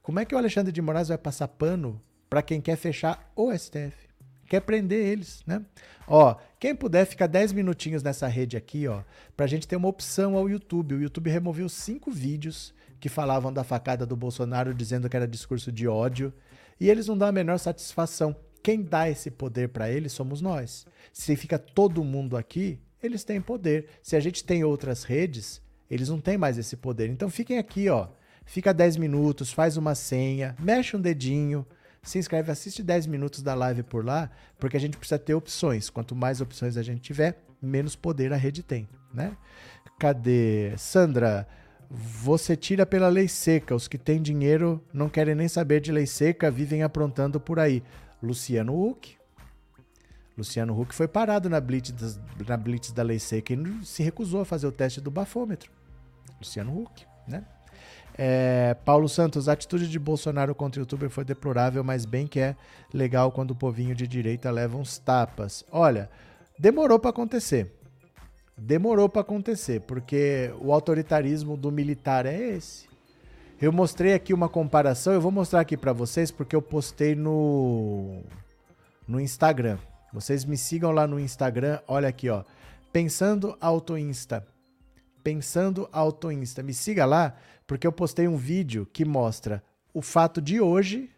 [0.02, 3.52] Como é que o Alexandre de Moraes vai passar pano para quem quer fechar o
[3.58, 4.12] STF?
[4.52, 5.62] quer prender eles, né?
[6.06, 9.02] Ó, quem puder ficar 10 minutinhos nessa rede aqui, ó,
[9.38, 10.96] pra gente ter uma opção ao YouTube.
[10.96, 15.72] O YouTube removeu cinco vídeos que falavam da facada do Bolsonaro, dizendo que era discurso
[15.72, 16.34] de ódio,
[16.78, 18.36] e eles não dão a menor satisfação.
[18.64, 20.86] Quem dá esse poder para eles somos nós.
[21.12, 23.88] Se fica todo mundo aqui, eles têm poder.
[24.04, 27.10] Se a gente tem outras redes, eles não têm mais esse poder.
[27.10, 28.08] Então fiquem aqui, ó.
[28.46, 31.66] Fica 10 minutos, faz uma senha, mexe um dedinho,
[32.04, 35.90] se inscreve, assiste 10 minutos da live por lá, porque a gente precisa ter opções.
[35.90, 39.38] Quanto mais opções a gente tiver, menos poder a rede tem, né?
[40.00, 40.74] Cadê?
[40.78, 41.48] Sandra,
[41.90, 43.76] você tira pela lei seca.
[43.76, 47.84] Os que têm dinheiro não querem nem saber de lei seca, vivem aprontando por aí.
[48.22, 49.18] Luciano Huck.
[50.38, 54.42] Luciano Huck foi parado na blitz, das, na blitz da lei seca e se recusou
[54.42, 55.72] a fazer o teste do bafômetro.
[56.40, 57.44] Luciano Huck, né?
[58.18, 62.40] É, Paulo Santos, a atitude de Bolsonaro contra o youtuber foi deplorável, mas bem que
[62.40, 62.56] é
[62.94, 65.64] legal quando o povinho de direita leva uns tapas.
[65.72, 66.10] Olha,
[66.60, 67.72] demorou para acontecer.
[68.58, 72.91] Demorou para acontecer, porque o autoritarismo do militar é esse.
[73.62, 78.24] Eu mostrei aqui uma comparação, eu vou mostrar aqui para vocês porque eu postei no
[79.08, 79.78] no Instagram.
[80.12, 82.44] Vocês me sigam lá no Instagram, olha aqui, ó.
[82.92, 84.48] Pensando Auto Insta.
[85.24, 86.64] Pensando Auto Insta.
[86.64, 87.36] Me siga lá,
[87.68, 91.12] porque eu postei um vídeo que mostra o fato de hoje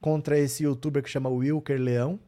[0.00, 2.20] contra esse youtuber que chama Wilker Leão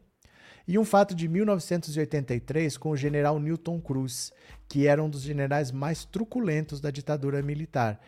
[0.67, 4.33] e um fato de 1983 com o general Newton Cruz,
[4.67, 8.01] que era um dos generais mais truculentos da ditadura militar.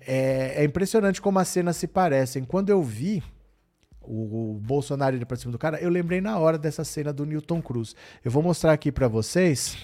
[0.00, 2.44] É, é impressionante como as cenas se parecem.
[2.44, 3.22] Quando eu vi
[4.00, 7.24] o, o Bolsonaro indo pra cima do cara, eu lembrei na hora dessa cena do
[7.24, 7.94] Newton Cruz.
[8.24, 9.76] Eu vou mostrar aqui para vocês.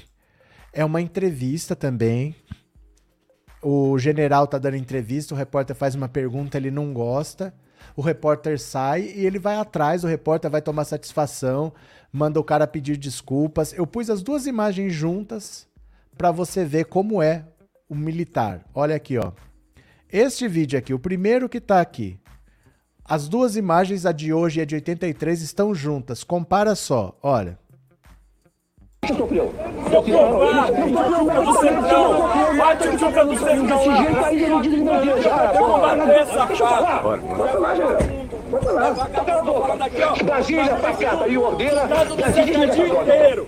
[0.72, 2.34] É uma entrevista também.
[3.62, 7.52] O general tá dando entrevista, o repórter faz uma pergunta, ele não gosta.
[7.96, 11.72] O repórter sai e ele vai atrás, o repórter vai tomar satisfação,
[12.12, 13.72] manda o cara pedir desculpas.
[13.72, 15.66] Eu pus as duas imagens juntas
[16.16, 17.44] para você ver como é
[17.88, 18.64] o militar.
[18.74, 19.32] Olha aqui, ó.
[20.10, 22.18] Este vídeo aqui, o primeiro que tá aqui,
[23.04, 26.24] as duas imagens, a de hoje e a de 83, estão juntas.
[26.24, 27.58] Compara só, olha.
[37.36, 38.17] Bota lá,
[38.50, 38.94] Bota lá.
[38.94, 40.24] Cala a boca.
[40.24, 41.86] Brasília, Pacata e Ordeira.
[41.86, 43.46] Brasília inteiro.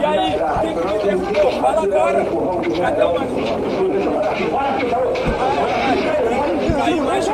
[0.00, 1.60] E aí, tem que me derrubar.
[1.60, 2.26] Fala agora.
[2.80, 3.14] Cadê o
[6.84, 7.26] Aí, mais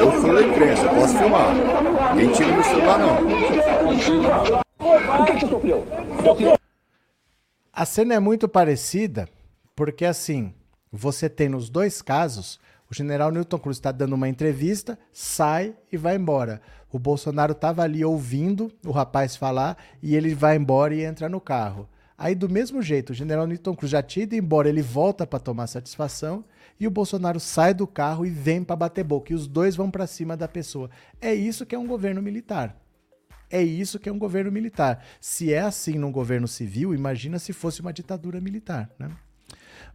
[0.00, 1.54] eu da imprensa, posso filmar.
[2.14, 3.14] Ninguém tira meu celular, não.
[5.20, 6.60] O que, que?
[7.72, 9.28] A cena é muito parecida,
[9.74, 10.52] porque assim,
[10.92, 15.96] você tem nos dois casos, o general Newton Cruz está dando uma entrevista, sai e
[15.96, 16.60] vai embora.
[16.92, 21.40] O Bolsonaro estava ali ouvindo o rapaz falar e ele vai embora e entra no
[21.40, 21.88] carro.
[22.22, 25.38] Aí, do mesmo jeito, o general Newton Cruz já tinha ido embora, ele volta para
[25.38, 26.44] tomar satisfação
[26.78, 29.32] e o Bolsonaro sai do carro e vem para bater boca.
[29.32, 30.90] E os dois vão para cima da pessoa.
[31.18, 32.78] É isso que é um governo militar.
[33.48, 35.02] É isso que é um governo militar.
[35.18, 39.08] Se é assim num governo civil, imagina se fosse uma ditadura militar, né?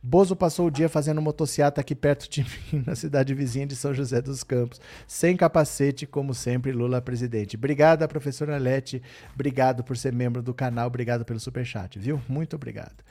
[0.02, 3.94] Bozo passou o dia fazendo motociata aqui perto de mim, na cidade vizinha de São
[3.94, 7.56] José dos Campos, sem capacete, como sempre, Lula presidente.
[7.56, 9.02] Obrigada, professora Lete.
[9.34, 10.88] Obrigado por ser membro do canal.
[10.88, 12.22] Obrigado pelo superchat, viu?
[12.28, 13.04] Muito obrigado.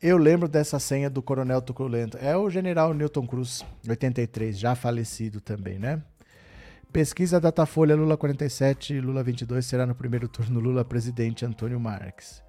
[0.00, 2.16] Eu lembro dessa senha do Coronel Tuculento.
[2.18, 6.00] É o general Newton Cruz, 83, já falecido também, né?
[6.92, 12.42] Pesquisa Datafolha Lula 47, Lula 22 será no primeiro turno Lula presidente Antônio Marques.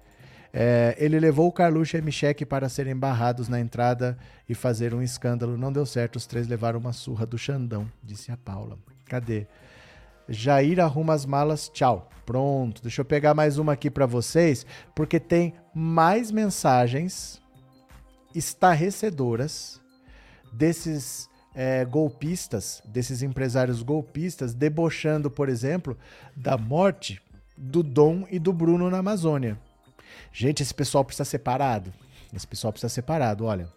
[0.52, 4.94] É, ele levou o Carluxo e a Michele para serem barrados na entrada e fazer
[4.94, 5.56] um escândalo.
[5.56, 8.76] Não deu certo, os três levaram uma surra do Xandão, disse a Paula.
[9.06, 9.46] Cadê?
[10.28, 12.08] Jair arruma as malas, tchau.
[12.24, 17.40] Pronto, deixa eu pegar mais uma aqui para vocês, porque tem mais mensagens
[18.34, 19.80] estarrecedoras
[20.52, 25.96] desses é, golpistas, desses empresários golpistas, debochando, por exemplo,
[26.36, 27.20] da morte
[27.56, 29.58] do Dom e do Bruno na Amazônia.
[30.32, 31.92] Gente, esse pessoal precisa separado.
[32.34, 33.68] Esse pessoal precisa separado, olha.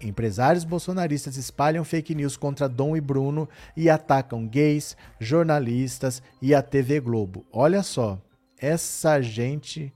[0.00, 6.62] Empresários bolsonaristas espalham fake news contra Dom e Bruno e atacam gays, jornalistas e a
[6.62, 7.44] TV Globo.
[7.52, 8.20] Olha só,
[8.58, 9.92] essa gente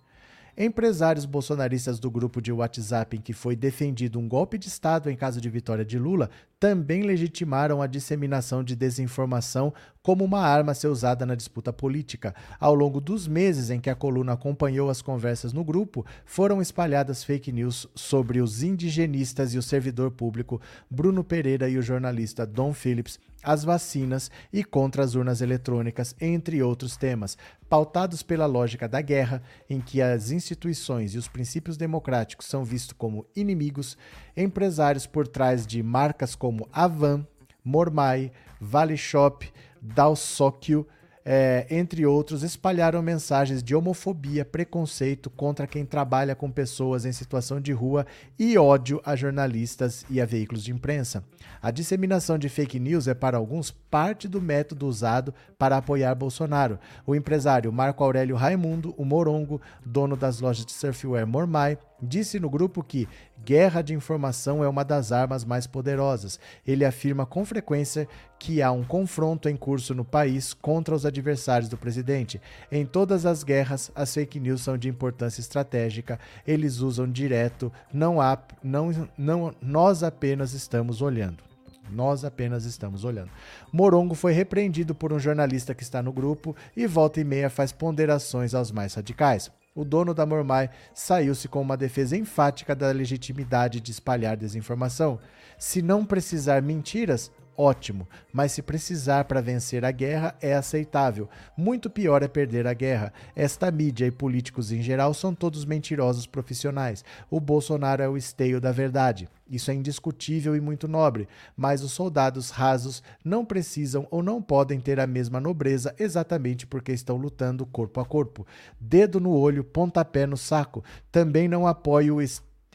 [0.61, 5.15] Empresários bolsonaristas do grupo de WhatsApp em que foi defendido um golpe de Estado em
[5.15, 10.75] caso de vitória de Lula também legitimaram a disseminação de desinformação como uma arma a
[10.75, 12.35] ser usada na disputa política.
[12.59, 17.23] Ao longo dos meses em que a coluna acompanhou as conversas no grupo, foram espalhadas
[17.23, 22.73] fake news sobre os indigenistas e o servidor público Bruno Pereira e o jornalista Dom
[22.73, 27.37] Phillips, as vacinas e contra as urnas eletrônicas, entre outros temas,
[27.69, 32.93] pautados pela lógica da guerra, em que as instituições e os princípios democráticos são vistos
[32.93, 33.97] como inimigos,
[34.37, 37.27] empresários por trás de marcas como Avan,
[37.65, 40.87] Mormai, Vale Shop, Dalsóquio,
[41.31, 47.61] é, entre outros, espalharam mensagens de homofobia, preconceito contra quem trabalha com pessoas em situação
[47.61, 48.07] de rua
[48.39, 51.23] e ódio a jornalistas e a veículos de imprensa.
[51.61, 56.79] A disseminação de fake news é, para alguns, parte do método usado para apoiar Bolsonaro.
[57.07, 62.49] O empresário Marco Aurélio Raimundo, o Morongo, dono das lojas de surfwear Mormai, disse no
[62.49, 63.07] grupo que
[63.49, 66.39] guerra de informação é uma das armas mais poderosas.
[66.67, 68.07] Ele afirma com frequência
[68.39, 72.39] que há um confronto em curso no país contra os adversários do presidente.
[72.71, 76.21] Em todas as guerras, as fake news são de importância estratégica.
[76.47, 81.43] Eles usam direto, não há, não, não, nós apenas estamos olhando.
[81.91, 83.31] Nós apenas estamos olhando.
[83.73, 87.73] Morongo foi repreendido por um jornalista que está no grupo e volta e meia faz
[87.73, 89.51] ponderações aos mais radicais.
[89.79, 95.21] O dono da Mormai saiu-se com uma defesa enfática da legitimidade de espalhar desinformação.
[95.57, 101.29] Se não precisar mentiras, ótimo, mas se precisar para vencer a guerra, é aceitável.
[101.57, 103.13] Muito pior é perder a guerra.
[103.35, 107.05] Esta mídia e políticos em geral são todos mentirosos profissionais.
[107.29, 109.29] O Bolsonaro é o esteio da verdade.
[109.51, 114.79] Isso é indiscutível e muito nobre, mas os soldados rasos não precisam ou não podem
[114.79, 118.47] ter a mesma nobreza exatamente porque estão lutando corpo a corpo.
[118.79, 120.85] Dedo no olho, pontapé no saco.
[121.11, 122.19] Também não apoio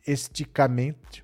[0.05, 1.23] esticamente,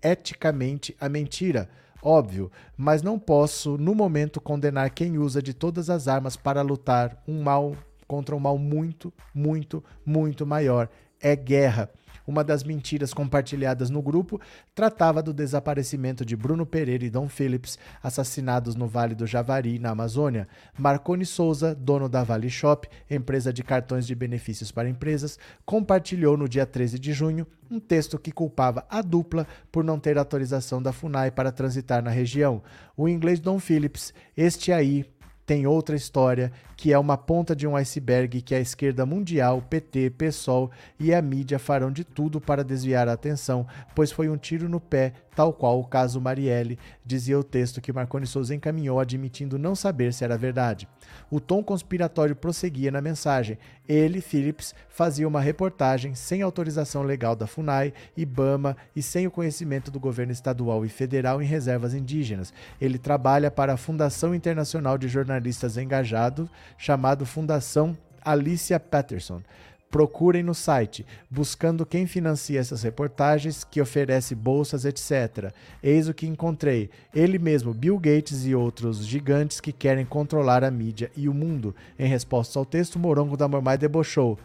[0.00, 1.68] eticamente a mentira
[2.06, 7.20] óbvio, mas não posso, no momento, condenar quem usa de todas as armas para lutar
[7.26, 10.88] um mal contra um mal muito, muito, muito maior.
[11.20, 11.90] É guerra.
[12.26, 14.40] Uma das mentiras compartilhadas no grupo
[14.74, 19.90] tratava do desaparecimento de Bruno Pereira e Dom Phillips, assassinados no Vale do Javari, na
[19.90, 20.48] Amazônia.
[20.78, 26.48] Marconi Souza, dono da Vale Shop, empresa de cartões de benefícios para empresas, compartilhou no
[26.48, 30.92] dia 13 de junho um texto que culpava a dupla por não ter autorização da
[30.92, 32.62] FUNAI para transitar na região.
[32.96, 35.04] O inglês Dom Phillips, este aí,
[35.46, 40.10] tem outra história, que é uma ponta de um iceberg que a esquerda mundial, PT,
[40.10, 44.68] PSOL e a mídia farão de tudo para desviar a atenção, pois foi um tiro
[44.68, 49.58] no pé, tal qual o caso Marielle, dizia o texto que Marconi Souza encaminhou admitindo
[49.58, 50.88] não saber se era verdade.
[51.30, 53.58] O tom conspiratório prosseguia na mensagem.
[53.86, 59.90] Ele, Phillips, fazia uma reportagem sem autorização legal da FUNAI, IBAMA e sem o conhecimento
[59.90, 62.52] do governo estadual e federal em reservas indígenas.
[62.80, 67.94] Ele trabalha para a Fundação Internacional de Jornalistas Engajados, chamado Fundação
[68.24, 69.42] Alicia Patterson.
[69.90, 75.52] Procurem no site, buscando quem financia essas reportagens, que oferece bolsas, etc.
[75.82, 76.90] Eis o que encontrei.
[77.14, 81.74] Ele mesmo, Bill Gates e outros gigantes que querem controlar a mídia e o mundo.
[81.98, 84.38] Em resposta ao texto, Morongo da Mormai debochou.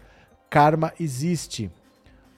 [0.49, 1.71] Karma existe.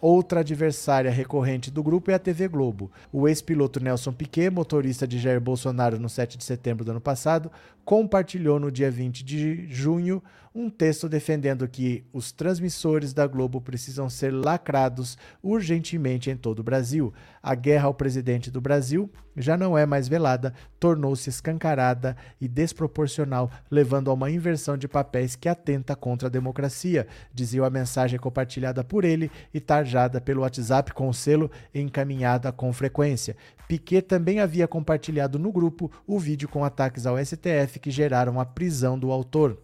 [0.04, 2.92] Outra adversária recorrente do grupo é a TV Globo.
[3.10, 7.50] O ex-piloto Nelson Piquet, motorista de Jair Bolsonaro no 7 de setembro do ano passado,
[7.86, 10.22] compartilhou no dia 20 de junho
[10.56, 16.64] um texto defendendo que os transmissores da Globo precisam ser lacrados urgentemente em todo o
[16.64, 17.12] Brasil.
[17.42, 23.50] A guerra ao presidente do Brasil já não é mais velada, tornou-se escancarada e desproporcional,
[23.70, 28.84] levando a uma inversão de papéis que atenta contra a democracia, dizia a mensagem compartilhada
[28.84, 33.36] por ele e tarjada pelo WhatsApp com o selo encaminhada com frequência.
[33.68, 38.46] Piquet também havia compartilhado no grupo o vídeo com ataques ao STF que geraram a
[38.46, 39.58] prisão do autor.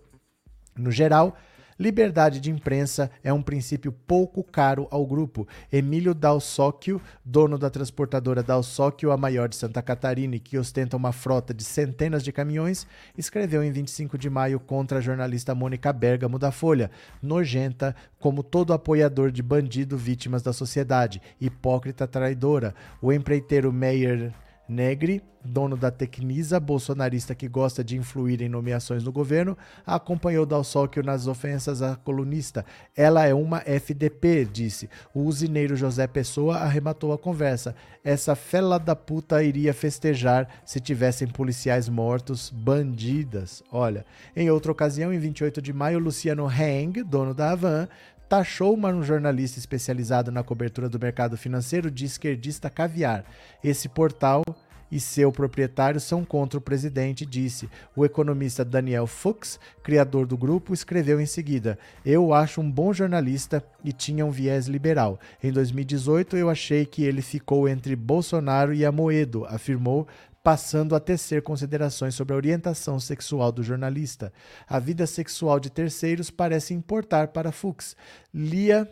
[0.78, 1.38] No geral,
[1.80, 5.48] liberdade de imprensa é um princípio pouco caro ao grupo.
[5.72, 11.14] Emílio Dalsóquio, dono da transportadora Dalsóquio, a maior de Santa Catarina e que ostenta uma
[11.14, 12.86] frota de centenas de caminhões,
[13.18, 16.92] escreveu em 25 de maio contra a jornalista Mônica Bergamo da Folha,
[17.22, 22.76] nojenta como todo apoiador de bandido vítimas da sociedade, hipócrita traidora.
[23.02, 24.34] O empreiteiro Meyer
[24.70, 31.02] Negri, dono da Tecnisa, bolsonarista que gosta de influir em nomeações no governo, acompanhou Dalsóquio
[31.02, 32.64] nas ofensas à colunista.
[32.96, 34.88] Ela é uma FDP, disse.
[35.14, 37.76] O usineiro José Pessoa arrematou a conversa.
[38.04, 43.64] Essa fela da puta iria festejar se tivessem policiais mortos, bandidas.
[43.72, 44.06] Olha,
[44.36, 47.88] em outra ocasião, em 28 de maio, Luciano Heng, dono da Havan,
[48.30, 53.26] taxou um jornalista especializado na cobertura do mercado financeiro de esquerdista caviar.
[53.64, 54.44] Esse portal
[54.92, 57.70] e seu proprietário são contra o presidente, disse.
[57.96, 63.64] O economista Daniel Fuchs, criador do grupo, escreveu em seguida: Eu acho um bom jornalista
[63.84, 65.20] e tinha um viés liberal.
[65.44, 70.08] Em 2018, eu achei que ele ficou entre Bolsonaro e Amoedo, afirmou,
[70.44, 74.32] passando a tecer considerações sobre a orientação sexual do jornalista.
[74.68, 77.96] A vida sexual de terceiros parece importar para Fuchs.
[78.34, 78.90] Lia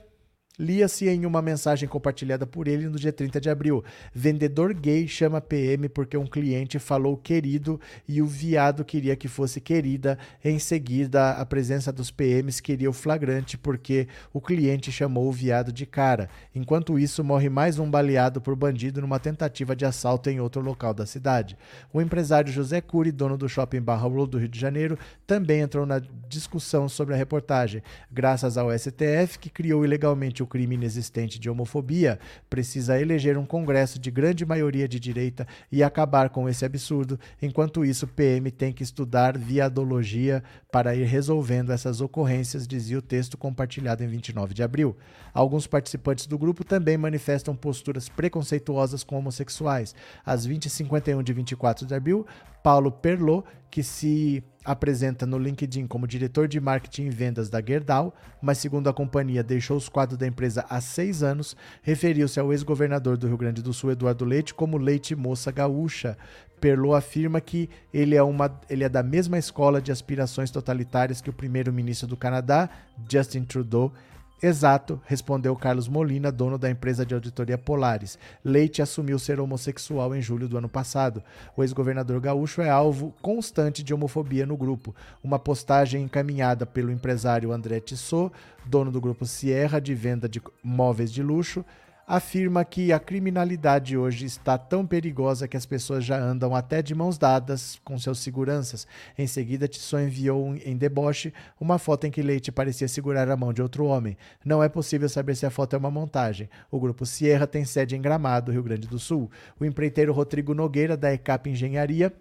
[0.60, 3.84] Lia-se em uma mensagem compartilhada por ele no dia 30 de abril.
[4.12, 9.62] Vendedor gay chama PM porque um cliente falou querido e o viado queria que fosse
[9.62, 10.18] querida.
[10.44, 15.72] Em seguida, a presença dos PMs queria o flagrante porque o cliente chamou o viado
[15.72, 16.28] de cara.
[16.56, 20.92] Enquanto isso, morre mais um baleado por bandido numa tentativa de assalto em outro local
[20.92, 21.56] da cidade.
[21.94, 24.98] O empresário José Cury, dono do shopping Barra Road do Rio de Janeiro,
[25.28, 30.76] também entrou na discussão sobre a reportagem, graças ao STF que criou ilegalmente o crime
[30.76, 32.20] inexistente de homofobia,
[32.50, 37.20] precisa eleger um Congresso de grande maioria de direita e acabar com esse absurdo.
[37.42, 43.38] Enquanto isso, PM tem que estudar viadologia para ir resolvendo essas ocorrências, dizia o texto
[43.38, 44.96] compartilhado em 29 de abril.
[45.38, 49.94] Alguns participantes do grupo também manifestam posturas preconceituosas com homossexuais.
[50.26, 52.26] Às 20h51 de 24 de abril,
[52.64, 58.16] Paulo Perlot, que se apresenta no LinkedIn como diretor de marketing e vendas da Gerdau,
[58.42, 63.16] mas segundo a companhia deixou os quadros da empresa há seis anos, referiu-se ao ex-governador
[63.16, 66.18] do Rio Grande do Sul, Eduardo Leite, como Leite Moça Gaúcha.
[66.60, 71.30] Perlot afirma que ele é, uma, ele é da mesma escola de aspirações totalitárias que
[71.30, 72.68] o primeiro-ministro do Canadá,
[73.08, 73.94] Justin Trudeau,
[74.42, 78.20] Exato, respondeu Carlos Molina, dono da empresa de auditoria Polaris.
[78.46, 81.24] Leite assumiu ser homossexual em julho do ano passado.
[81.56, 84.96] O ex-governador gaúcho é alvo constante de homofobia no grupo.
[85.24, 88.32] Uma postagem encaminhada pelo empresário André Tissot,
[88.64, 91.66] dono do grupo Sierra de venda de móveis de luxo,
[92.08, 96.96] afirma que a criminalidade hoje está tão perigosa que as pessoas já andam até de
[96.96, 98.88] mãos dadas com seus seguranças.
[99.18, 103.52] Em seguida, Tissot enviou em deboche uma foto em que Leite parecia segurar a mão
[103.52, 104.18] de outro homem.
[104.46, 106.50] Não é possível saber se a foto é uma montagem.
[106.72, 109.30] O grupo Sierra tem sede em Gramado, Rio Grande do Sul.
[109.60, 112.14] O empreiteiro Rodrigo Nogueira, da ECAP Engenharia,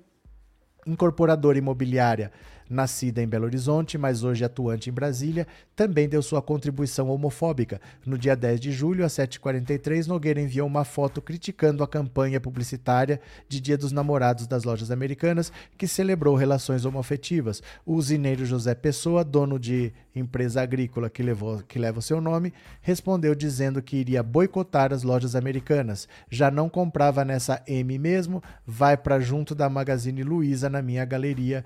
[0.85, 2.33] incorporadora imobiliária
[2.69, 7.81] nascida em Belo Horizonte, mas hoje atuante em Brasília, também deu sua contribuição homofóbica.
[8.05, 13.21] No dia 10 de julho, às 7h43, Nogueira enviou uma foto criticando a campanha publicitária
[13.49, 17.63] de Dia dos Namorados das lojas americanas, que celebrou relações homoafetivas.
[17.85, 22.53] O usineiro José Pessoa, dono de empresa agrícola que, levou, que leva o seu nome,
[22.81, 26.09] respondeu dizendo que iria boicotar as lojas americanas.
[26.31, 31.65] Já não comprava nessa M mesmo, vai para junto da Magazine Luiza na minha galeria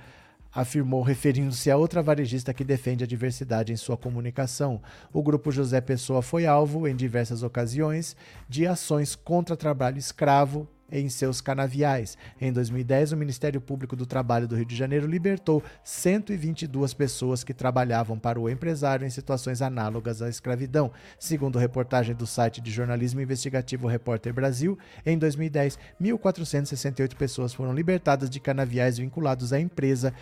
[0.52, 4.80] afirmou referindo-se a outra varejista que defende a diversidade em sua comunicação.
[5.12, 8.16] O grupo José Pessoa foi alvo, em diversas ocasiões,
[8.48, 12.18] de ações contra trabalho escravo em seus canaviais.
[12.40, 17.54] Em 2010, o Ministério Público do Trabalho do Rio de Janeiro libertou 122 pessoas que
[17.54, 20.90] trabalhavam para o empresário em situações análogas à escravidão.
[21.18, 28.28] Segundo reportagem do site de jornalismo investigativo Repórter Brasil, em 2010, 1.468 pessoas foram libertadas
[28.28, 30.12] de canaviais vinculados à empresa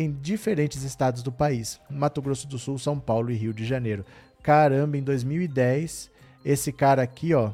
[0.00, 4.04] em diferentes estados do país: Mato Grosso do Sul, São Paulo e Rio de Janeiro.
[4.42, 6.10] Caramba, em 2010,
[6.44, 7.52] esse cara aqui, ó,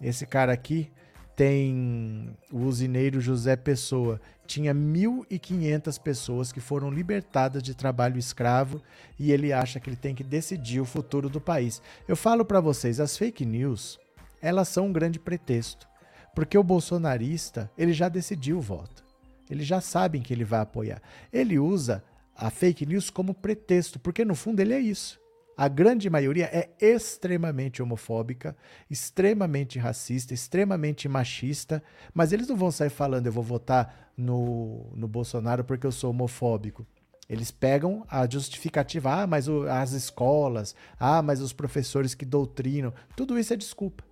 [0.00, 0.90] esse cara aqui
[1.36, 4.20] tem o usineiro José Pessoa.
[4.46, 8.82] Tinha 1.500 pessoas que foram libertadas de trabalho escravo
[9.16, 11.80] e ele acha que ele tem que decidir o futuro do país.
[12.08, 13.96] Eu falo para vocês, as fake news,
[14.42, 15.86] elas são um grande pretexto,
[16.34, 19.09] porque o bolsonarista, ele já decidiu o voto.
[19.50, 21.02] Eles já sabem que ele vai apoiar.
[21.32, 22.04] Ele usa
[22.36, 25.20] a fake news como pretexto, porque no fundo ele é isso.
[25.56, 28.56] A grande maioria é extremamente homofóbica,
[28.88, 31.82] extremamente racista, extremamente machista,
[32.14, 36.10] mas eles não vão sair falando eu vou votar no, no Bolsonaro porque eu sou
[36.10, 36.86] homofóbico.
[37.28, 42.94] Eles pegam a justificativa, ah, mas o, as escolas, ah, mas os professores que doutrinam,
[43.14, 44.09] tudo isso é desculpa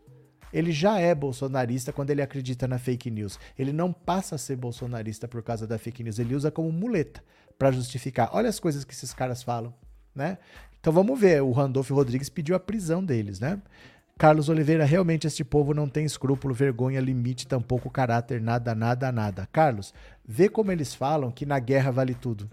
[0.53, 3.38] ele já é bolsonarista quando ele acredita na fake news.
[3.59, 7.22] Ele não passa a ser bolsonarista por causa da fake news, ele usa como muleta
[7.59, 8.30] para justificar.
[8.32, 9.74] Olha as coisas que esses caras falam,
[10.14, 10.38] né?
[10.80, 13.61] Então vamos ver, o Randolph Rodrigues pediu a prisão deles, né?
[14.16, 19.49] Carlos Oliveira, realmente este povo não tem escrúpulo, vergonha, limite, tampouco caráter, nada, nada, nada.
[19.53, 19.94] Carlos,
[20.26, 22.51] vê como eles falam que na guerra vale tudo.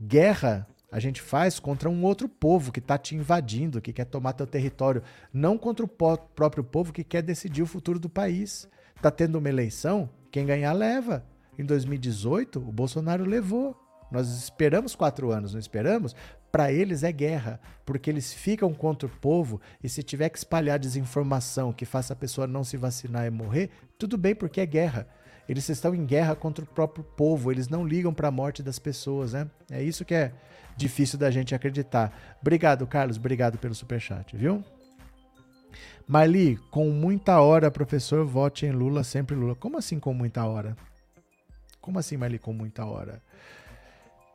[0.00, 0.66] Guerra
[0.96, 4.46] a gente faz contra um outro povo que está te invadindo, que quer tomar teu
[4.46, 8.66] território, não contra o próprio povo que quer decidir o futuro do país.
[8.96, 11.22] Está tendo uma eleição, quem ganhar leva.
[11.58, 13.76] Em 2018, o Bolsonaro levou.
[14.10, 16.16] Nós esperamos quatro anos, não esperamos?
[16.50, 20.78] Para eles é guerra, porque eles ficam contra o povo e se tiver que espalhar
[20.78, 23.68] desinformação que faça a pessoa não se vacinar e morrer,
[23.98, 25.06] tudo bem, porque é guerra.
[25.46, 28.78] Eles estão em guerra contra o próprio povo, eles não ligam para a morte das
[28.78, 29.48] pessoas, né?
[29.70, 30.32] É isso que é
[30.76, 32.12] difícil da gente acreditar.
[32.40, 34.64] Obrigado, Carlos, obrigado pelo superchat, viu?
[36.06, 39.54] Marli, com muita hora, professor, vote em Lula, sempre Lula.
[39.56, 40.76] Como assim com muita hora?
[41.80, 43.20] Como assim, Marli, com muita hora?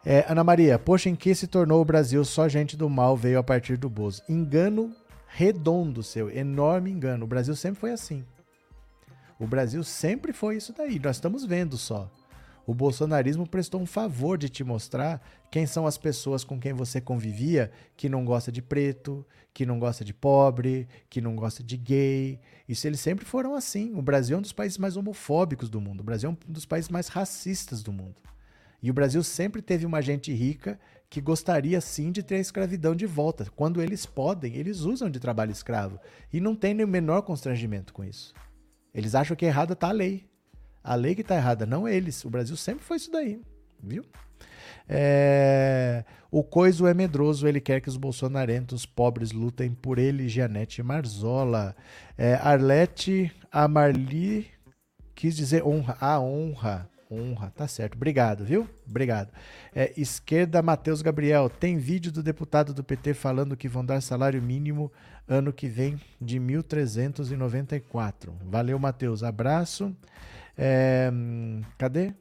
[0.06, 2.26] É, Ana Maria, poxa, em que se tornou o Brasil?
[2.26, 4.24] Só gente do mal veio a partir do Bozo.
[4.28, 4.94] Engano
[5.28, 7.24] redondo seu, enorme engano.
[7.24, 8.26] O Brasil sempre foi assim.
[9.39, 11.00] O Brasil sempre foi isso daí.
[11.00, 12.10] Nós estamos vendo só.
[12.72, 17.02] O bolsonarismo prestou um favor de te mostrar quem são as pessoas com quem você
[17.02, 21.76] convivia que não gosta de preto, que não gosta de pobre, que não gosta de
[21.76, 22.40] gay.
[22.70, 23.94] Isso eles sempre foram assim.
[23.94, 26.00] O Brasil é um dos países mais homofóbicos do mundo.
[26.00, 28.16] O Brasil é um dos países mais racistas do mundo.
[28.82, 32.96] E o Brasil sempre teve uma gente rica que gostaria sim de ter a escravidão
[32.96, 33.52] de volta.
[33.54, 36.00] Quando eles podem, eles usam de trabalho escravo.
[36.32, 38.34] E não tem nem o menor constrangimento com isso.
[38.94, 40.31] Eles acham que errada está a lei.
[40.84, 42.24] A lei que está errada, não eles.
[42.26, 43.40] O Brasil sempre foi isso daí,
[43.82, 44.04] viu?
[44.88, 46.04] É...
[46.30, 51.76] O coiso é medroso, ele quer que os bolsonarentos pobres lutem por ele, Janete Marzola.
[52.18, 54.48] É, Arlete Amarli
[55.14, 55.98] quis dizer honra.
[56.00, 57.52] A honra honra.
[57.52, 57.96] Tá certo.
[57.96, 58.68] Obrigado, viu?
[58.88, 59.30] Obrigado.
[59.76, 61.50] É, esquerda, Matheus Gabriel.
[61.50, 64.92] Tem vídeo do deputado do PT falando que vão dar salário mínimo
[65.28, 68.32] ano que vem de 1.394.
[68.46, 69.24] Valeu, Matheus.
[69.24, 69.94] Abraço.
[70.58, 71.12] É,
[71.78, 72.14] cadê?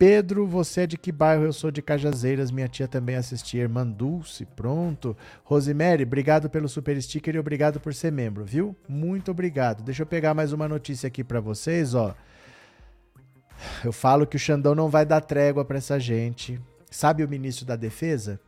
[0.00, 1.44] Pedro, você é de que bairro?
[1.44, 3.60] Eu sou de Cajazeiras, minha tia também assistia.
[3.60, 5.14] Irmã Dulce, pronto.
[5.44, 8.74] Rosemary, obrigado pelo super sticker e obrigado por ser membro, viu?
[8.88, 9.82] Muito obrigado.
[9.82, 12.14] Deixa eu pegar mais uma notícia aqui para vocês, ó.
[13.84, 16.58] Eu falo que o Xandão não vai dar trégua para essa gente.
[16.90, 18.40] Sabe o ministro da Defesa?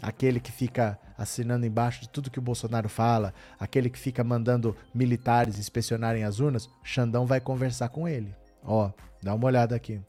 [0.00, 4.76] Aquele que fica assinando embaixo de tudo que o Bolsonaro fala, aquele que fica mandando
[4.92, 8.34] militares inspecionarem as urnas, Xandão vai conversar com ele.
[8.64, 8.90] Ó,
[9.22, 10.00] dá uma olhada aqui.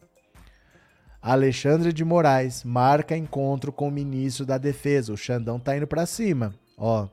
[1.22, 5.14] Alexandre de Moraes marca encontro com o ministro da Defesa.
[5.14, 6.54] O Xandão tá indo para cima.
[6.76, 7.08] Ó,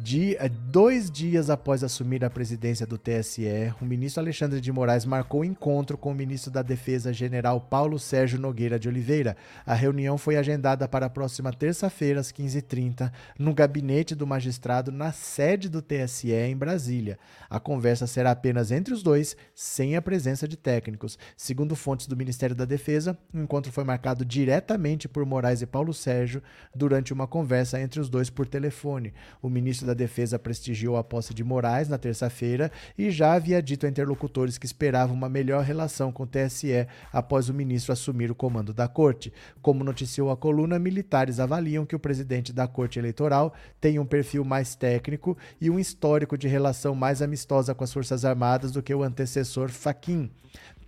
[0.00, 5.44] Dia, dois dias após assumir a presidência do TSE, o ministro Alexandre de Moraes marcou
[5.44, 9.36] encontro com o ministro da Defesa, general Paulo Sérgio Nogueira de Oliveira.
[9.66, 15.10] A reunião foi agendada para a próxima terça-feira, às 15h30, no gabinete do magistrado, na
[15.10, 17.18] sede do TSE, em Brasília.
[17.50, 21.18] A conversa será apenas entre os dois, sem a presença de técnicos.
[21.36, 25.92] Segundo fontes do Ministério da Defesa, o encontro foi marcado diretamente por Moraes e Paulo
[25.92, 26.40] Sérgio
[26.72, 29.12] durante uma conversa entre os dois por telefone.
[29.42, 33.86] O ministro da Defesa prestigiou a posse de Moraes na terça-feira e já havia dito
[33.86, 38.34] a interlocutores que esperava uma melhor relação com o TSE após o ministro assumir o
[38.34, 39.32] comando da corte.
[39.62, 44.44] Como noticiou a coluna, militares avaliam que o presidente da Corte Eleitoral tem um perfil
[44.44, 48.94] mais técnico e um histórico de relação mais amistosa com as Forças Armadas do que
[48.94, 50.30] o antecessor Faquim.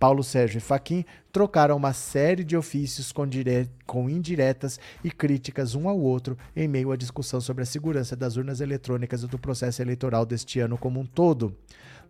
[0.01, 3.69] Paulo Sérgio e Faquim trocaram uma série de ofícios com, dire...
[3.85, 8.35] com, indiretas e críticas um ao outro em meio à discussão sobre a segurança das
[8.35, 11.55] urnas eletrônicas e do processo eleitoral deste ano como um todo.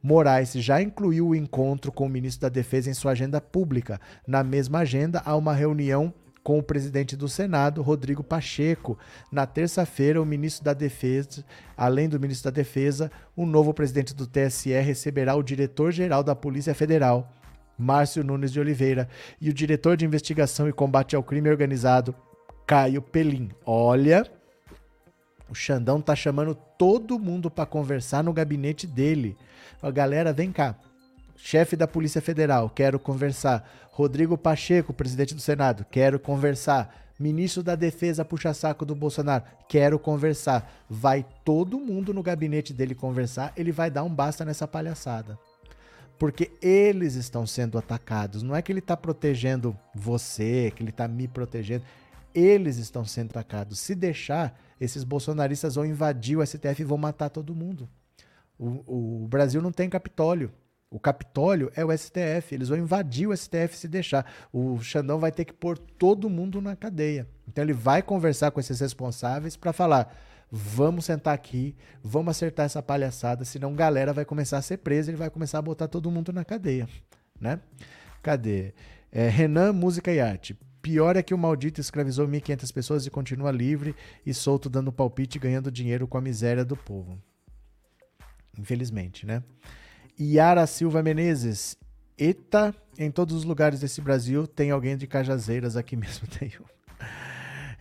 [0.01, 3.99] Moraes já incluiu o encontro com o ministro da Defesa em sua agenda pública.
[4.25, 8.97] Na mesma agenda, há uma reunião com o presidente do Senado, Rodrigo Pacheco.
[9.29, 11.43] Na terça-feira, o ministro da Defesa,
[11.75, 16.73] além do ministro da Defesa, o novo presidente do TSE receberá o diretor-geral da Polícia
[16.73, 17.29] Federal,
[17.81, 19.09] Márcio Nunes de Oliveira,
[19.41, 22.15] e o diretor de investigação e combate ao crime organizado,
[22.65, 23.49] Caio Pelim.
[23.65, 24.25] Olha,
[25.49, 29.35] o Xandão tá chamando todo mundo para conversar no gabinete dele.
[29.81, 30.75] A galera, vem cá.
[31.35, 33.67] Chefe da Polícia Federal, quero conversar.
[33.91, 36.95] Rodrigo Pacheco, presidente do Senado, quero conversar.
[37.19, 40.71] Ministro da Defesa puxa-saco do Bolsonaro, quero conversar.
[40.89, 45.37] Vai todo mundo no gabinete dele conversar, ele vai dar um basta nessa palhaçada
[46.21, 48.43] porque eles estão sendo atacados.
[48.43, 51.83] Não é que ele está protegendo você, que ele está me protegendo.
[52.31, 53.79] Eles estão sendo atacados.
[53.79, 57.89] Se deixar, esses bolsonaristas vão invadir o STF e vão matar todo mundo.
[58.55, 60.51] O, o Brasil não tem Capitólio.
[60.91, 62.53] O Capitólio é o STF.
[62.53, 64.31] Eles vão invadir o STF se deixar.
[64.53, 67.27] O Xandão vai ter que pôr todo mundo na cadeia.
[67.47, 70.15] Então ele vai conversar com esses responsáveis para falar
[70.51, 71.73] Vamos sentar aqui,
[72.03, 75.61] vamos acertar essa palhaçada, senão galera vai começar a ser presa, ele vai começar a
[75.61, 76.89] botar todo mundo na cadeia,
[77.39, 77.61] né?
[78.21, 78.73] Cadê?
[79.09, 80.59] É, Renan, Música e Arte.
[80.81, 83.95] Pior é que o maldito escravizou 1.500 pessoas e continua livre
[84.25, 87.17] e solto dando palpite e ganhando dinheiro com a miséria do povo.
[88.59, 89.43] Infelizmente, né?
[90.19, 91.77] Yara Silva Menezes.
[92.17, 96.80] Eita, em todos os lugares desse Brasil tem alguém de Cajazeiras, aqui mesmo tem um.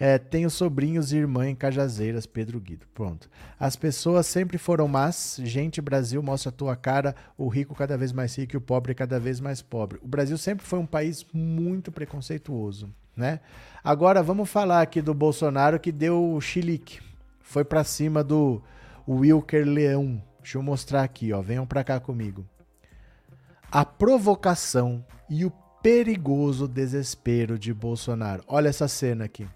[0.03, 2.87] É, tenho sobrinhos e irmã em Cajazeiras, Pedro Guido.
[2.95, 3.29] Pronto.
[3.59, 5.39] As pessoas sempre foram más.
[5.45, 7.15] Gente, Brasil, mostra a tua cara.
[7.37, 9.99] O rico cada vez mais rico e o pobre cada vez mais pobre.
[10.03, 13.41] O Brasil sempre foi um país muito preconceituoso, né?
[13.85, 17.01] Agora vamos falar aqui do Bolsonaro que deu o chilique.
[17.43, 18.63] Foi para cima do
[19.07, 20.23] Wilker Leão.
[20.41, 21.43] Deixa eu mostrar aqui, ó.
[21.43, 22.47] Venham para cá comigo.
[23.71, 28.43] A provocação e o perigoso desespero de Bolsonaro.
[28.49, 29.47] Olha essa cena aqui.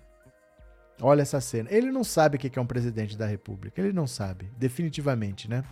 [1.01, 1.68] Olha essa cena.
[1.72, 3.80] Ele não sabe o que é um presidente da República.
[3.80, 5.64] Ele não sabe, definitivamente, né?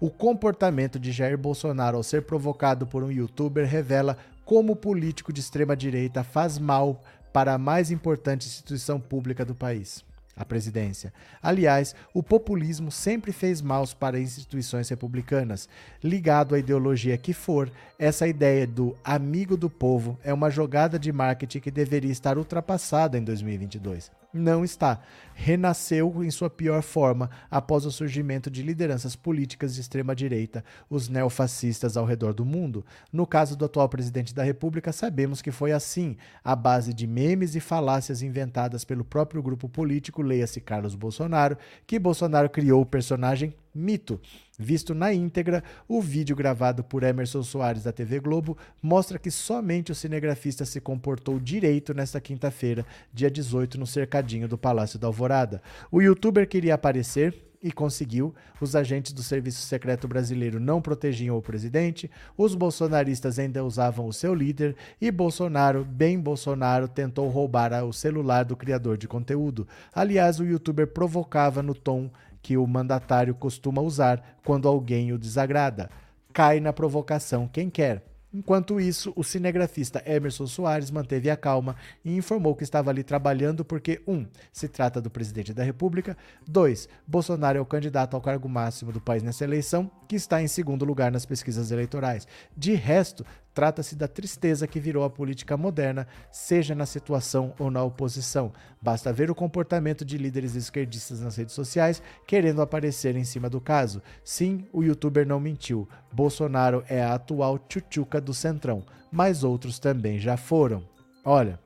[0.00, 5.32] O comportamento de Jair Bolsonaro ao ser provocado por um youtuber revela como o político
[5.32, 7.02] de extrema direita faz mal
[7.32, 10.04] para a mais importante instituição pública do país.
[10.36, 11.12] a presidência.
[11.40, 15.68] Aliás, o populismo sempre fez maus para instituições republicanas.
[16.02, 21.12] Ligado à ideologia que for, essa ideia do amigo do povo é uma jogada de
[21.12, 25.00] marketing que deveria estar ultrapassada em 2022 não está.
[25.34, 31.96] Renasceu em sua pior forma após o surgimento de lideranças políticas de extrema-direita, os neofascistas
[31.96, 32.84] ao redor do mundo.
[33.12, 37.54] No caso do atual presidente da República, sabemos que foi assim, à base de memes
[37.54, 41.56] e falácias inventadas pelo próprio grupo político, leia-se Carlos Bolsonaro,
[41.86, 44.20] que Bolsonaro criou o personagem Mito.
[44.58, 49.90] Visto na íntegra, o vídeo gravado por Emerson Soares da TV Globo mostra que somente
[49.90, 55.60] o cinegrafista se comportou direito nesta quinta-feira, dia 18, no cercadinho do Palácio da Alvorada.
[55.90, 58.34] O youtuber queria aparecer e conseguiu.
[58.60, 64.12] Os agentes do Serviço Secreto Brasileiro não protegiam o presidente, os bolsonaristas ainda usavam o
[64.12, 69.66] seu líder e Bolsonaro, bem Bolsonaro, tentou roubar o celular do criador de conteúdo.
[69.94, 72.10] Aliás, o youtuber provocava no tom
[72.44, 75.88] que o mandatário costuma usar quando alguém o desagrada.
[76.30, 78.04] Cai na provocação quem quer.
[78.34, 81.74] Enquanto isso, o cinegrafista Emerson Soares manteve a calma
[82.04, 84.12] e informou que estava ali trabalhando porque 1.
[84.12, 86.86] Um, se trata do presidente da República, 2.
[87.06, 90.84] Bolsonaro é o candidato ao cargo máximo do país nessa eleição, que está em segundo
[90.84, 92.26] lugar nas pesquisas eleitorais.
[92.54, 93.24] De resto,
[93.54, 98.52] Trata-se da tristeza que virou a política moderna, seja na situação ou na oposição.
[98.82, 103.60] Basta ver o comportamento de líderes esquerdistas nas redes sociais querendo aparecer em cima do
[103.60, 104.02] caso.
[104.24, 105.88] Sim, o youtuber não mentiu.
[106.12, 110.82] Bolsonaro é a atual tchutchuca do Centrão, mas outros também já foram.
[111.24, 111.60] Olha,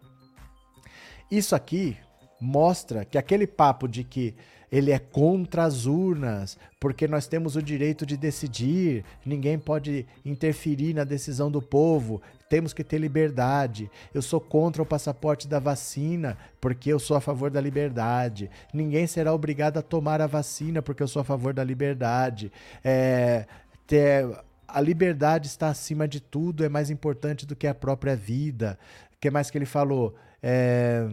[1.30, 1.96] isso aqui
[2.38, 4.34] mostra que aquele papo de que
[4.70, 10.94] ele é contra as urnas, porque nós temos o direito de decidir, ninguém pode interferir
[10.94, 13.90] na decisão do povo, temos que ter liberdade.
[14.12, 18.50] Eu sou contra o passaporte da vacina, porque eu sou a favor da liberdade.
[18.72, 22.52] Ninguém será obrigado a tomar a vacina, porque eu sou a favor da liberdade.
[22.84, 23.46] É,
[23.86, 24.26] ter,
[24.66, 28.78] a liberdade está acima de tudo, é mais importante do que a própria vida.
[29.16, 30.14] O que mais que ele falou?
[30.42, 31.06] É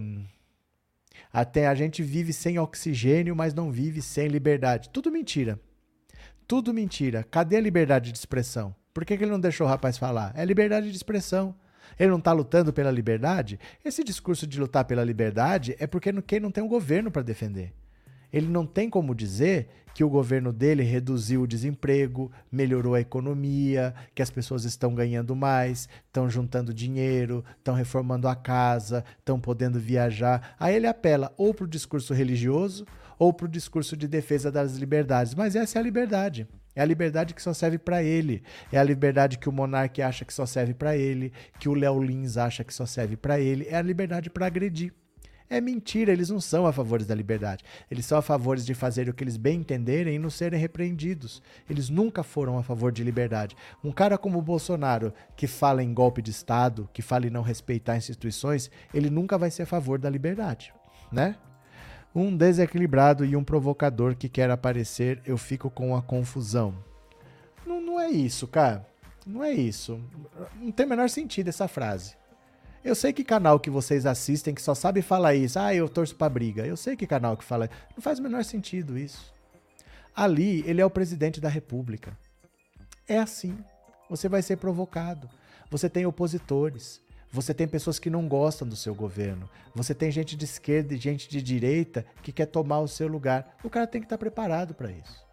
[1.36, 4.90] até a gente vive sem oxigênio, mas não vive sem liberdade.
[4.90, 5.60] Tudo mentira.
[6.48, 7.26] Tudo mentira.
[7.30, 8.74] Cadê a liberdade de expressão?
[8.94, 10.32] Por que, que ele não deixou o rapaz falar?
[10.34, 11.54] É liberdade de expressão.
[12.00, 13.60] Ele não está lutando pela liberdade?
[13.84, 17.74] Esse discurso de lutar pela liberdade é porque quem não tem um governo para defender.
[18.32, 23.96] Ele não tem como dizer que o governo dele reduziu o desemprego, melhorou a economia,
[24.14, 29.80] que as pessoas estão ganhando mais, estão juntando dinheiro, estão reformando a casa, estão podendo
[29.80, 30.54] viajar.
[30.60, 32.86] Aí ele apela ou para o discurso religioso
[33.18, 35.34] ou para o discurso de defesa das liberdades.
[35.34, 36.46] Mas essa é a liberdade.
[36.76, 38.44] É a liberdade que só serve para ele.
[38.74, 42.04] É a liberdade que o monarca acha que só serve para ele, que o Léo
[42.04, 43.66] Lins acha que só serve para ele.
[43.70, 44.94] É a liberdade para agredir.
[45.48, 47.64] É mentira, eles não são a favores da liberdade.
[47.90, 51.42] Eles são a favores de fazer o que eles bem entenderem e não serem repreendidos.
[51.70, 53.56] Eles nunca foram a favor de liberdade.
[53.84, 57.44] Um cara como o Bolsonaro, que fala em golpe de Estado, que fala em não
[57.44, 60.74] respeitar instituições, ele nunca vai ser a favor da liberdade,
[61.12, 61.36] né?
[62.14, 66.74] Um desequilibrado e um provocador que quer aparecer, eu fico com a confusão.
[67.66, 68.88] Não, não é isso, cara.
[69.28, 70.00] Não é isso.
[70.60, 72.16] Não tem o menor sentido essa frase.
[72.86, 75.58] Eu sei que canal que vocês assistem que só sabe falar isso.
[75.58, 76.68] Ah, eu torço pra briga.
[76.68, 77.68] Eu sei que canal que fala.
[77.96, 79.34] Não faz o menor sentido isso.
[80.16, 82.16] Ali, ele é o presidente da república.
[83.08, 83.58] É assim.
[84.08, 85.28] Você vai ser provocado.
[85.72, 87.02] Você tem opositores.
[87.32, 89.50] Você tem pessoas que não gostam do seu governo.
[89.74, 93.58] Você tem gente de esquerda e gente de direita que quer tomar o seu lugar.
[93.64, 95.25] O cara tem que estar preparado para isso.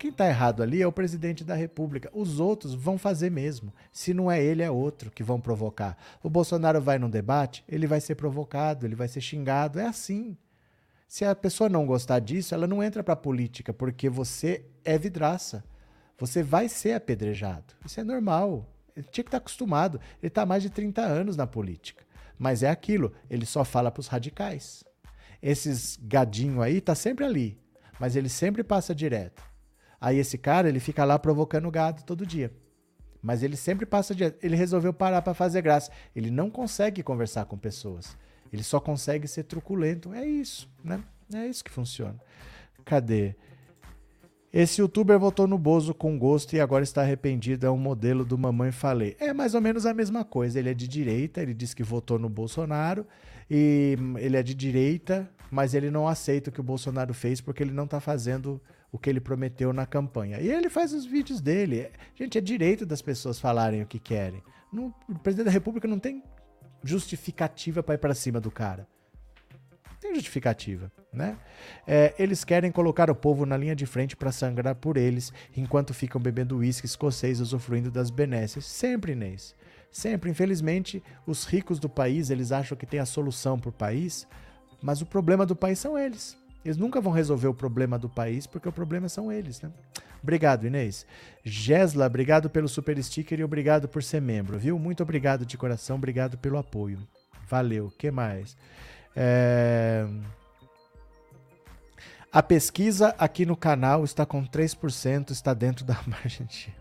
[0.00, 2.08] Quem está errado ali é o presidente da República.
[2.14, 3.70] Os outros vão fazer mesmo.
[3.92, 5.94] Se não é ele, é outro que vão provocar.
[6.22, 9.78] O Bolsonaro vai num debate, ele vai ser provocado, ele vai ser xingado.
[9.78, 10.38] É assim.
[11.06, 14.96] Se a pessoa não gostar disso, ela não entra para a política, porque você é
[14.96, 15.62] vidraça.
[16.16, 17.74] Você vai ser apedrejado.
[17.84, 18.66] Isso é normal.
[18.96, 20.00] Ele tinha que estar tá acostumado.
[20.22, 22.02] Ele está há mais de 30 anos na política.
[22.38, 24.82] Mas é aquilo, ele só fala para os radicais.
[25.42, 27.60] Esses gadinho aí tá sempre ali,
[27.98, 29.49] mas ele sempre passa direto.
[30.00, 32.52] Aí esse cara, ele fica lá provocando gado todo dia.
[33.22, 34.32] Mas ele sempre passa de.
[34.42, 35.90] Ele resolveu parar para fazer graça.
[36.16, 38.16] Ele não consegue conversar com pessoas.
[38.52, 40.12] Ele só consegue ser truculento.
[40.14, 41.02] É isso, né?
[41.32, 42.18] É isso que funciona.
[42.84, 43.34] Cadê?
[44.52, 47.66] Esse youtuber votou no Bozo com gosto e agora está arrependido.
[47.66, 49.16] É um modelo do Mamãe Falei.
[49.20, 50.58] É mais ou menos a mesma coisa.
[50.58, 53.06] Ele é de direita, ele diz que votou no Bolsonaro
[53.48, 57.62] e ele é de direita, mas ele não aceita o que o Bolsonaro fez porque
[57.62, 58.60] ele não está fazendo
[58.92, 60.40] o que ele prometeu na campanha.
[60.40, 61.90] E ele faz os vídeos dele.
[62.14, 64.42] Gente, é direito das pessoas falarem o que querem.
[64.72, 66.22] No, o presidente da República não tem
[66.82, 68.86] justificativa para ir para cima do cara.
[69.90, 70.90] Não tem justificativa.
[71.12, 71.36] né?
[71.86, 75.92] É, eles querem colocar o povo na linha de frente para sangrar por eles, enquanto
[75.92, 78.64] ficam bebendo uísque escocês usufruindo das benesses.
[78.64, 79.54] Sempre, Inês.
[79.90, 80.30] Sempre.
[80.30, 84.26] Infelizmente, os ricos do país, eles acham que tem a solução para o país,
[84.80, 86.39] mas o problema do país são eles.
[86.64, 89.70] Eles nunca vão resolver o problema do país, porque o problema são eles, né?
[90.22, 91.06] Obrigado, Inês.
[91.42, 94.78] Gesla, obrigado pelo super sticker e obrigado por ser membro, viu?
[94.78, 96.98] Muito obrigado de coração, obrigado pelo apoio.
[97.48, 97.90] Valeu.
[97.98, 98.56] que mais?
[99.16, 100.06] É...
[102.32, 106.72] A pesquisa aqui no canal está com 3%, está dentro da margem de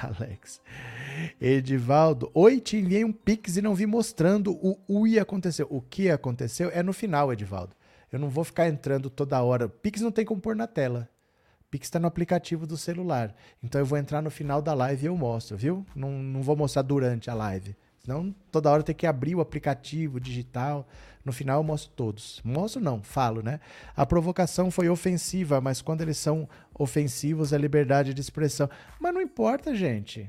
[0.00, 0.60] Alex.
[1.40, 5.66] Edivaldo, oi, te enviei um pix e não vi mostrando o o que aconteceu.
[5.68, 7.74] O que aconteceu é no final, Edivaldo.
[8.12, 9.68] Eu não vou ficar entrando toda hora.
[9.68, 11.08] Pix não tem como pôr na tela.
[11.70, 13.34] Pix está no aplicativo do celular.
[13.62, 15.86] Então eu vou entrar no final da live e eu mostro, viu?
[15.94, 17.76] Não, não vou mostrar durante a live.
[18.00, 20.88] Senão toda hora tem que abrir o aplicativo digital.
[21.24, 22.40] No final eu mostro todos.
[22.42, 23.60] Mostro não, falo, né?
[23.94, 28.68] A provocação foi ofensiva, mas quando eles são ofensivos é liberdade de expressão.
[28.98, 30.28] Mas não importa, gente.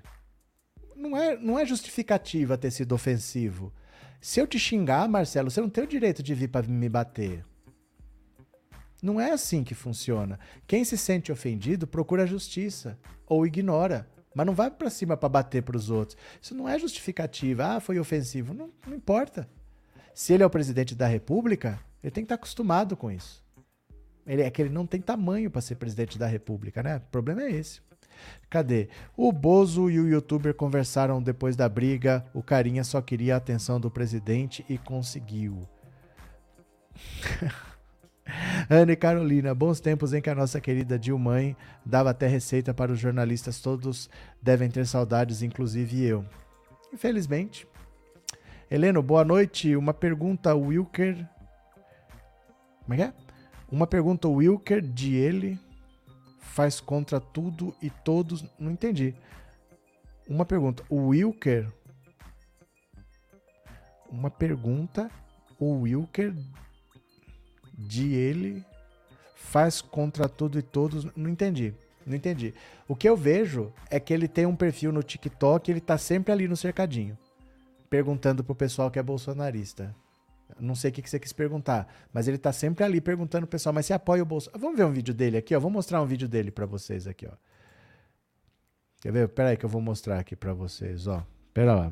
[0.95, 3.73] Não é, não é justificativa ter sido ofensivo.
[4.19, 7.43] Se eu te xingar, Marcelo, você não tem o direito de vir para me bater.
[9.01, 10.39] Não é assim que funciona.
[10.67, 14.07] Quem se sente ofendido procura justiça ou ignora.
[14.33, 16.17] Mas não vai para cima para bater para os outros.
[16.41, 17.75] Isso não é justificativa.
[17.75, 18.53] Ah, foi ofensivo.
[18.53, 19.49] Não, não importa.
[20.13, 23.43] Se ele é o presidente da República, ele tem que estar acostumado com isso.
[24.25, 26.97] Ele é que ele não tem tamanho para ser presidente da República, né?
[26.97, 27.81] O problema é esse.
[28.49, 28.89] Cadê?
[29.17, 32.25] O Bozo e o youtuber conversaram depois da briga.
[32.33, 35.67] O carinha só queria a atenção do presidente e conseguiu.
[38.69, 41.55] Ana e Carolina, bons tempos em que a nossa querida Dilmãe
[41.85, 43.59] dava até receita para os jornalistas.
[43.59, 44.09] Todos
[44.41, 46.25] devem ter saudades, inclusive eu.
[46.93, 47.67] Infelizmente,
[48.69, 49.75] Heleno, boa noite.
[49.75, 51.27] Uma pergunta, Wilker.
[52.81, 53.13] Como é que é?
[53.71, 55.59] Uma pergunta, Wilker, de ele
[56.39, 58.45] faz contra tudo e todos.
[58.59, 59.13] Não entendi.
[60.27, 61.67] Uma pergunta, o Wilker.
[64.09, 65.09] Uma pergunta,
[65.57, 66.33] o Wilker
[67.87, 68.63] de ele
[69.35, 71.05] faz contra tudo e todos.
[71.15, 71.73] Não entendi.
[72.05, 72.53] Não entendi.
[72.87, 76.31] O que eu vejo é que ele tem um perfil no TikTok, ele tá sempre
[76.31, 77.17] ali no cercadinho
[77.91, 79.93] perguntando pro pessoal que é bolsonarista.
[80.57, 83.73] Não sei o que, você quis perguntar, mas ele tá sempre ali perguntando pro pessoal,
[83.73, 84.61] mas você apoia o Bolsonaro?
[84.61, 85.59] Vamos ver um vídeo dele aqui, ó.
[85.59, 87.33] Vou mostrar um vídeo dele para vocês aqui, ó.
[89.01, 89.27] Quer ver?
[89.29, 91.25] Pera aí que eu vou mostrar aqui para vocês, ó.
[91.53, 91.91] Pera lá.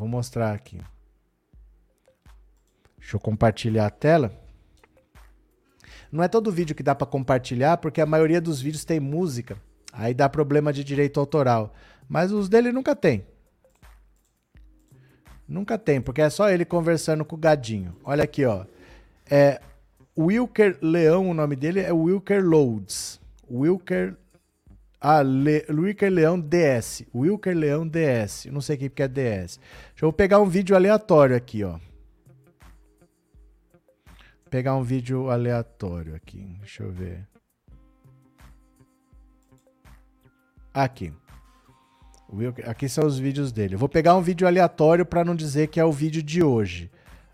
[0.00, 0.80] Vou mostrar aqui.
[2.96, 4.32] Deixa eu compartilhar a tela.
[6.10, 9.58] Não é todo vídeo que dá para compartilhar, porque a maioria dos vídeos tem música.
[9.92, 11.74] Aí dá problema de direito autoral.
[12.08, 13.26] Mas os dele nunca tem.
[15.46, 17.94] Nunca tem, porque é só ele conversando com o gadinho.
[18.02, 18.64] Olha aqui, ó.
[19.30, 19.60] É
[20.18, 23.20] Wilker Leão, o nome dele é Wilker Loads.
[23.50, 24.16] Wilker
[25.00, 27.04] ah, Le, Wilker Leão DS.
[27.14, 28.46] Wilker Leão DS.
[28.46, 29.58] Não sei o que é DS.
[29.90, 31.78] Deixa eu pegar um vídeo aleatório aqui, ó
[34.50, 36.56] pegar um vídeo aleatório aqui.
[36.58, 37.26] Deixa eu ver.
[40.74, 41.12] Aqui.
[42.66, 43.74] Aqui são os vídeos dele.
[43.74, 46.90] Eu vou pegar um vídeo aleatório para não dizer que é o vídeo de hoje.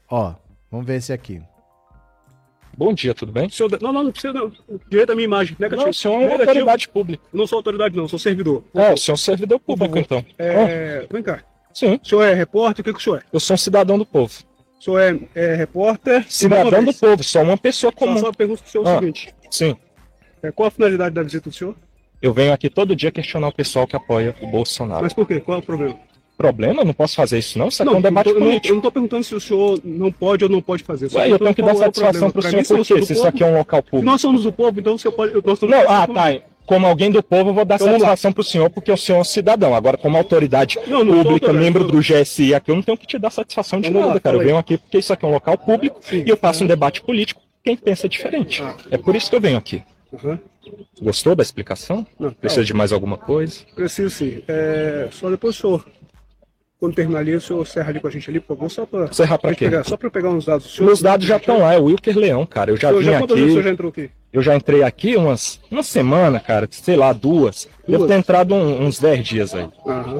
[0.08, 0.34] Ó,
[0.70, 1.42] vamos ver esse aqui.
[2.76, 3.48] Bom dia, tudo bem?
[3.48, 4.52] Senhor, não, não, não precisa não.
[4.88, 5.56] Direito da minha imagem.
[5.58, 5.84] Negativo.
[5.84, 7.24] Não, o senhor é autoridade pública.
[7.32, 8.64] Não sou autoridade, não, sou servidor.
[8.74, 10.24] É, o senhor é um servidor público, então.
[10.38, 11.12] É, oh.
[11.12, 11.42] Vem cá.
[11.72, 11.98] Sim.
[12.02, 12.82] O senhor é repórter?
[12.82, 13.22] O que, que o senhor é?
[13.32, 14.34] Eu sou um cidadão do povo.
[14.78, 16.26] O senhor é, é repórter?
[16.28, 18.18] Cidadão do povo, só uma pessoa comum.
[18.18, 19.34] Só, só pergunta pro senhor ah, o seguinte.
[19.50, 19.76] Sim.
[20.42, 21.74] É, qual a finalidade da visita do senhor?
[22.20, 25.02] Eu venho aqui todo dia questionar o pessoal que apoia o Bolsonaro.
[25.02, 25.40] Mas por quê?
[25.40, 25.98] Qual é o problema?
[26.36, 26.82] Problema?
[26.82, 27.68] Eu não posso fazer isso, não?
[27.68, 28.68] Isso aqui é um debate eu político.
[28.68, 31.10] eu não estou perguntando se o senhor não pode ou não pode fazer.
[31.14, 33.02] Ué, eu tenho que dar é satisfação para o senhor, por quê?
[33.02, 34.04] Se isso aqui é um local público.
[34.04, 35.32] Nós somos do povo, então o senhor pode.
[35.44, 38.44] Nós não, ah, tá como alguém do povo, eu vou dar então, satisfação para o
[38.44, 39.74] senhor, porque o senhor é um cidadão.
[39.74, 43.18] Agora, como autoridade não, não pública, membro do GSI aqui, eu não tenho que te
[43.18, 44.36] dar satisfação de nada, cara.
[44.36, 46.66] Eu venho aqui porque isso aqui é um local público sim, e eu faço um
[46.66, 48.62] debate político quem pensa diferente.
[48.62, 48.76] Ah.
[48.90, 49.82] É por isso que eu venho aqui.
[50.12, 50.38] Uhum.
[51.00, 52.06] Gostou da explicação?
[52.18, 53.60] Não, Precisa de mais alguma coisa?
[53.74, 54.42] Preciso sim.
[54.48, 55.86] É, só depois o senhor
[56.78, 59.12] quando terminar ali, o senhor serra ali com a gente ali, por favor, só para.
[59.12, 59.64] Serrar para quê?
[59.64, 60.74] Pegar, só para pegar uns dados.
[60.74, 62.70] Senhor, Meus dados já estão lá, é o Wilker Leão, cara.
[62.70, 63.32] Eu já vim já, aqui.
[63.32, 64.10] o senhor já entrou aqui?
[64.32, 67.68] Eu já entrei aqui umas uma semana, cara, sei lá, duas.
[67.88, 69.66] Devo ter entrado um- uns 10 dias aí.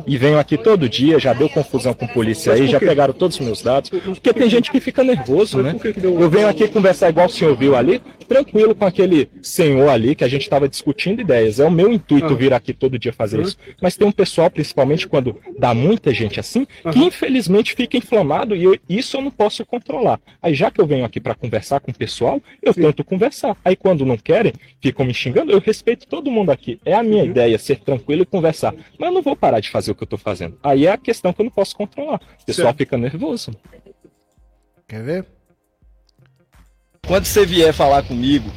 [0.07, 3.45] E venho aqui todo dia, já deu confusão com polícia aí, já pegaram todos os
[3.45, 3.91] meus dados.
[3.91, 5.75] Porque tem gente que fica nervoso, né?
[6.21, 10.25] Eu venho aqui conversar igual o senhor viu ali, tranquilo com aquele senhor ali que
[10.25, 11.59] a gente estava discutindo ideias.
[11.61, 13.57] É o meu intuito vir aqui todo dia fazer isso.
[13.81, 18.65] Mas tem um pessoal, principalmente quando dá muita gente assim, que infelizmente fica inflamado e
[18.65, 20.21] eu- isso eu não posso controlar.
[20.43, 23.57] Aí já que eu venho aqui para conversar com o pessoal, eu tento conversar.
[23.65, 26.79] Aí quando não querem, ficam me xingando, eu respeito todo mundo aqui.
[26.85, 28.75] É a minha ideia ser tranquilo e conversar.
[28.99, 30.59] Mas eu não vou parar de fazer o que eu tô fazendo.
[30.63, 32.21] Aí é a questão que eu não posso controlar.
[32.41, 33.53] O pessoal fica nervoso.
[34.87, 35.27] Quer ver?
[37.07, 38.51] Quando você vier falar comigo,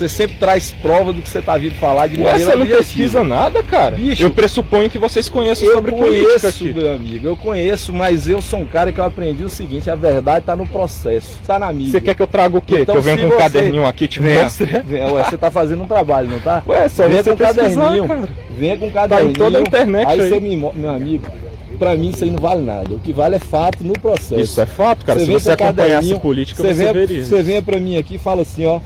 [0.00, 2.62] você sempre traz prova do que você tá vindo falar de Ué, maneira você não
[2.62, 2.78] objetiva.
[2.84, 3.96] pesquisa nada, cara.
[3.96, 6.72] Bicho, eu pressuponho que vocês conhecem Eu sobre política conheço, aqui.
[6.72, 9.94] meu amigo, eu conheço, mas eu sou um cara que eu aprendi o seguinte, a
[9.94, 11.92] verdade tá no processo, tá na mídia.
[11.92, 12.80] Você quer que eu traga o quê?
[12.80, 15.50] Então, que eu venho se com um você- caderninho aqui te Venha, ué, você tá
[15.50, 16.62] fazendo um trabalho, não tá?
[16.66, 18.28] Ué, só você com um caderninho, cara.
[18.58, 19.30] venha com um Tá caderninho.
[19.30, 20.20] em toda a internet aí.
[20.20, 20.28] aí.
[20.30, 21.26] você me meu amigo,
[21.78, 22.94] pra mim isso aí não vale nada.
[22.94, 24.40] O que vale é fato no processo.
[24.40, 25.18] Isso é fato, cara.
[25.20, 27.24] Se vem você com um acompanhasse política, você você venha, veria.
[27.24, 28.80] Você venha pra mim aqui e fala assim, ó.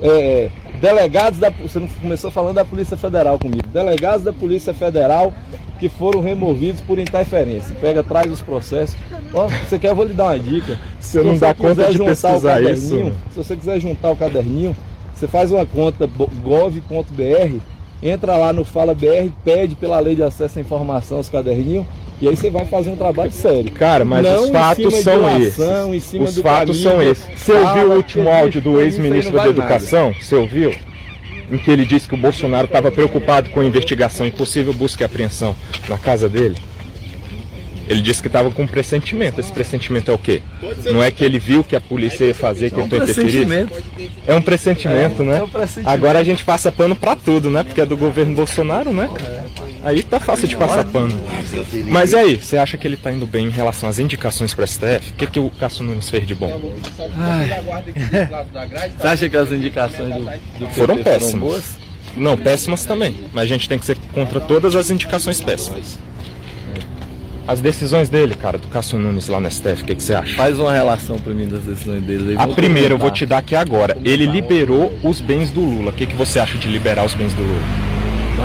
[0.00, 1.50] É, delegados da.
[1.50, 3.66] Você não começou falando da Polícia Federal comigo.
[3.68, 5.32] Delegados da Polícia Federal
[5.78, 7.74] que foram removidos por interferência.
[7.80, 8.96] Pega, traz os processos.
[9.32, 10.78] Ó, você quer, eu vou lhe dar uma dica.
[10.98, 13.16] Você não dá conta de juntar o pesquisar caderninho, isso?
[13.30, 14.76] Se você quiser juntar o caderninho,
[15.14, 17.58] você faz uma conta gov.br,
[18.02, 21.86] entra lá no Fala BR, pede pela lei de acesso à informação os caderninhos,
[22.20, 23.70] e aí você vai fazer um trabalho sério.
[23.72, 25.60] Cara, mas Não os em fatos são uma esses.
[25.60, 27.24] ação, em cima Os do fatos caminho, são esses.
[27.36, 29.60] Você ouviu o último áudio do ex-ministro da vale nada.
[29.74, 30.14] Educação?
[30.20, 30.74] Você ouviu?
[31.50, 35.02] Em que ele disse que o Bolsonaro estava preocupado com a investigação e possível busca
[35.02, 35.54] e apreensão
[35.88, 36.56] na casa dele?
[37.88, 39.40] Ele disse que estava com um pressentimento.
[39.40, 40.42] Esse pressentimento é o quê?
[40.92, 43.66] Não é que ele viu que a polícia ia fazer, que É um tentou interferir?
[44.26, 45.38] É um pressentimento, É, né?
[45.38, 45.88] é um pressentimento.
[45.88, 47.62] Agora a gente passa pano pra tudo, né?
[47.62, 49.08] Porque é do governo Bolsonaro, né?
[49.82, 51.14] Aí tá fácil de passar pano.
[51.86, 54.66] Mas e aí, você acha que ele tá indo bem em relação às indicações pro
[54.66, 55.10] STF?
[55.10, 56.48] O que, que o Cássio Nunes fez de bom?
[58.98, 61.34] Você acha que as indicações do, do Foram foram péssimas.
[61.40, 61.78] boas?
[62.16, 63.14] Não, péssimas também.
[63.32, 65.98] Mas a gente tem que ser contra todas as indicações péssimas.
[67.46, 70.36] As decisões dele, cara, do Cássio Nunes lá no STF, o que, que você acha?
[70.36, 72.28] Faz uma relação pra mim das decisões deles.
[72.28, 72.36] aí.
[72.36, 73.96] A primeira eu vou te dar aqui agora.
[74.04, 75.90] Ele liberou os bens do Lula.
[75.90, 77.62] O que, que você acha de liberar os bens do Lula?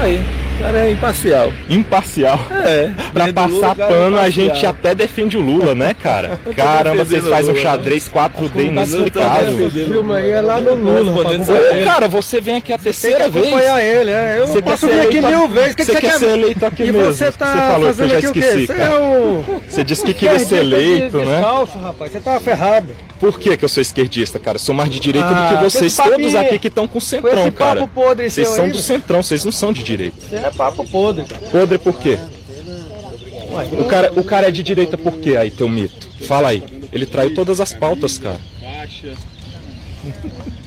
[0.02, 0.24] Aí,
[0.60, 1.54] cara é imparcial.
[1.70, 2.40] Imparcial.
[2.66, 2.92] É.
[3.14, 4.32] Pra Lula, passar cara é pano, a imparcial.
[4.32, 6.40] gente até defende o Lula, né, cara?
[6.56, 7.62] Caramba, vocês fazem um Lula, né?
[7.62, 9.68] xadrez 4D Mas eu tô inexplicável.
[9.68, 11.22] o filme aí é lá no Lula.
[11.22, 13.46] Ô, cara, você vem aqui a terceira vez.
[13.48, 14.38] acompanhar ele, é.
[14.40, 15.74] Eu Você posso vir aqui mil vezes.
[15.74, 17.04] O que você que quer ser eleito aqui mesmo.
[17.06, 18.40] você tá que eu fazendo já aqui o quê?
[18.40, 19.70] esqueci, Você é.
[19.70, 21.36] Você disse que queria ser eleito, né?
[21.38, 22.12] Descalço, rapaz.
[22.12, 22.90] Você tá ferrado.
[23.24, 24.58] Por que, que eu sou esquerdista, cara?
[24.58, 26.86] Eu sou mais de direita Ah, do que vocês, com esse todos aqui que estão
[26.86, 27.80] com centrão, esse cara.
[27.80, 30.18] papo podre Vocês são aí, do centrão, vocês não são de direita.
[30.28, 31.24] Você é papo podre.
[31.50, 32.20] Podre por quê?
[33.80, 36.06] O cara, o cara é de direita por quê aí, teu mito?
[36.28, 36.66] Fala aí.
[36.92, 38.42] Ele traiu todas as pautas, cara.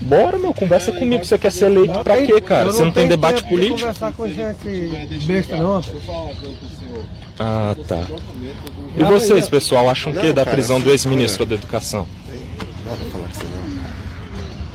[0.01, 1.27] Bora, meu, conversa comigo.
[1.27, 2.73] Você quer ser eleito pra quê, cara?
[2.73, 3.81] Você não tem debate político?
[3.81, 5.85] conversar com gente besta, não.
[7.39, 8.07] Ah, tá.
[8.97, 12.09] E vocês, pessoal, acham o que da prisão do se ex-ministro da Educação?
[12.87, 14.07] Não dá pra falar que você não.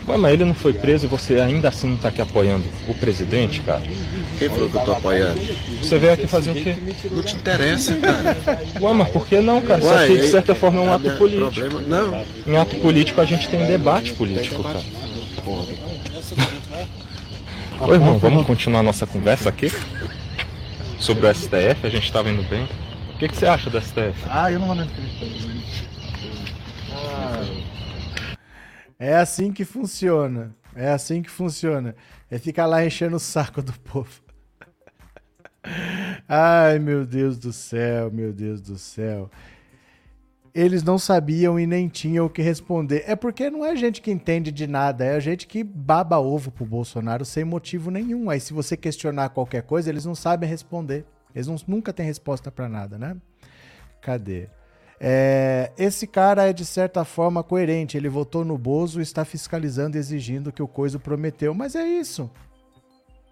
[0.08, 2.94] Ué, mas ele não foi preso e você ainda assim não tá aqui apoiando o
[2.94, 3.84] presidente, cara?
[4.38, 5.40] Quem falou que eu tô apoiando?
[5.82, 6.76] Você veio aqui fazer o quê?
[7.12, 8.38] Não te interessa, cara.
[8.82, 9.80] Ué, mas por que não, cara?
[9.80, 11.70] Isso aqui, de certa forma, é um ato político.
[11.70, 12.26] Problema, não.
[12.46, 14.82] Em ato político, a gente tem debate político, cara.
[15.46, 15.68] Porra.
[17.80, 19.72] Ô, irmão, vamos continuar nossa conversa aqui?
[21.00, 22.68] Sobre o STF, a gente tava indo bem.
[23.16, 24.14] O que, que você acha do STF?
[24.28, 24.88] Ah, eu não vou nem
[29.02, 30.56] É assim que funciona.
[30.76, 31.96] É assim que funciona.
[32.30, 34.22] É ficar lá enchendo o saco do povo.
[36.30, 39.28] Ai, meu Deus do céu, meu Deus do céu.
[40.54, 43.04] Eles não sabiam e nem tinham o que responder.
[43.08, 46.52] É porque não é gente que entende de nada, é a gente que baba ovo
[46.52, 48.30] pro Bolsonaro sem motivo nenhum.
[48.30, 51.06] Aí se você questionar qualquer coisa, eles não sabem responder.
[51.34, 53.18] Eles não- nunca têm resposta pra nada, né?
[54.00, 54.48] Cadê?
[55.04, 57.98] É, esse cara é de certa forma coerente.
[57.98, 61.56] Ele votou no Bozo está fiscalizando exigindo que o Coiso prometeu.
[61.56, 62.30] Mas é isso.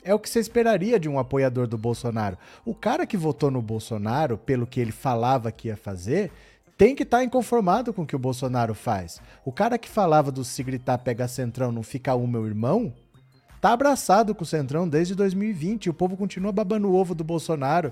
[0.03, 2.37] É o que você esperaria de um apoiador do Bolsonaro.
[2.65, 6.31] O cara que votou no Bolsonaro, pelo que ele falava que ia fazer,
[6.75, 9.21] tem que estar inconformado com o que o Bolsonaro faz.
[9.45, 12.91] O cara que falava do se gritar pega centrão, não fica um meu irmão,
[13.61, 15.85] tá abraçado com o centrão desde 2020.
[15.85, 17.91] E o povo continua babando o ovo do Bolsonaro,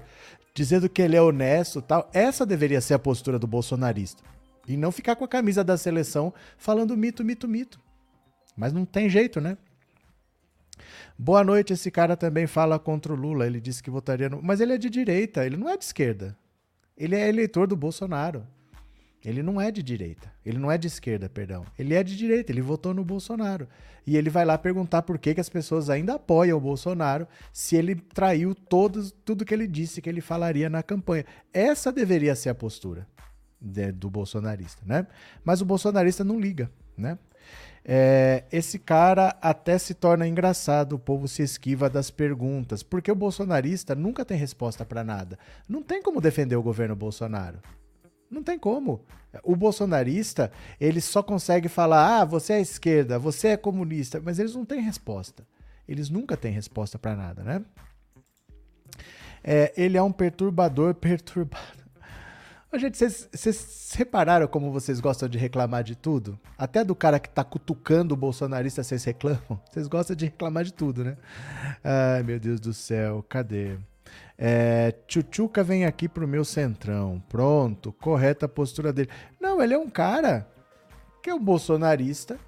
[0.58, 2.10] dizendo que ele é honesto, tal.
[2.12, 4.24] Essa deveria ser a postura do bolsonarista.
[4.68, 7.80] E não ficar com a camisa da seleção falando mito, mito, mito.
[8.55, 9.55] Mas não tem jeito, né?
[11.16, 13.45] Boa noite, esse cara também fala contra o Lula.
[13.45, 14.41] Ele disse que votaria no.
[14.41, 16.36] Mas ele é de direita, ele não é de esquerda.
[16.97, 18.43] Ele é eleitor do Bolsonaro.
[19.24, 20.32] Ele não é de direita.
[20.45, 21.65] Ele não é de esquerda, perdão.
[21.78, 23.68] Ele é de direita, ele votou no Bolsonaro.
[24.05, 27.76] E ele vai lá perguntar por que, que as pessoas ainda apoiam o Bolsonaro se
[27.76, 31.26] ele traiu todos, tudo que ele disse que ele falaria na campanha.
[31.53, 33.07] Essa deveria ser a postura
[33.59, 35.07] de, do bolsonarista, né?
[35.43, 37.18] Mas o bolsonarista não liga, né?
[37.89, 43.15] É, esse cara até se torna engraçado, o povo se esquiva das perguntas, porque o
[43.15, 45.39] bolsonarista nunca tem resposta para nada.
[45.70, 47.59] Não tem como defender o governo Bolsonaro.
[48.30, 49.04] Não tem como.
[49.44, 54.56] O bolsonarista, ele só consegue falar: ah, você é esquerda, você é comunista, mas eles
[54.56, 55.46] não têm resposta.
[55.88, 57.64] Eles nunca têm resposta para nada, né?
[59.44, 61.88] É, ele é um perturbador perturbado.
[62.76, 66.38] Gente, vocês repararam como vocês gostam de reclamar de tudo?
[66.58, 69.60] Até do cara que tá cutucando o bolsonarista, vocês reclamam?
[69.72, 71.18] Vocês gostam de reclamar de tudo, né?
[71.84, 73.78] Ai, meu Deus do céu, cadê?
[74.38, 74.94] É,
[75.66, 77.22] vem aqui pro meu centrão.
[77.28, 79.10] Pronto, correta a postura dele.
[79.40, 80.48] Não, ele é um cara
[81.24, 82.40] que é um bolsonarista,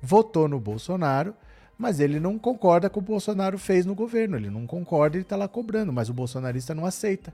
[0.00, 1.34] votou no Bolsonaro,
[1.76, 4.36] mas ele não concorda com o que o Bolsonaro fez no governo.
[4.36, 7.32] Ele não concorda e tá lá cobrando, mas o bolsonarista não aceita.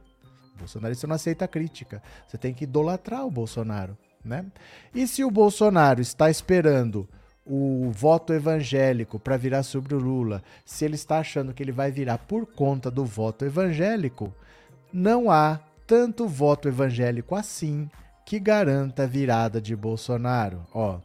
[0.55, 2.03] O bolsonarista não aceita crítica.
[2.26, 4.45] Você tem que idolatrar o Bolsonaro, né?
[4.95, 7.09] E se o Bolsonaro está esperando
[7.47, 11.90] o voto evangélico para virar sobre o Lula, se ele está achando que ele vai
[11.90, 14.32] virar por conta do voto evangélico,
[14.92, 17.90] não há tanto voto evangélico assim
[18.24, 20.66] que garanta a virada de Bolsonaro.
[20.72, 20.99] Ó,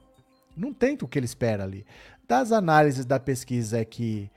[0.55, 1.85] não tem o que ele espera ali.
[2.27, 4.29] Das análises da pesquisa que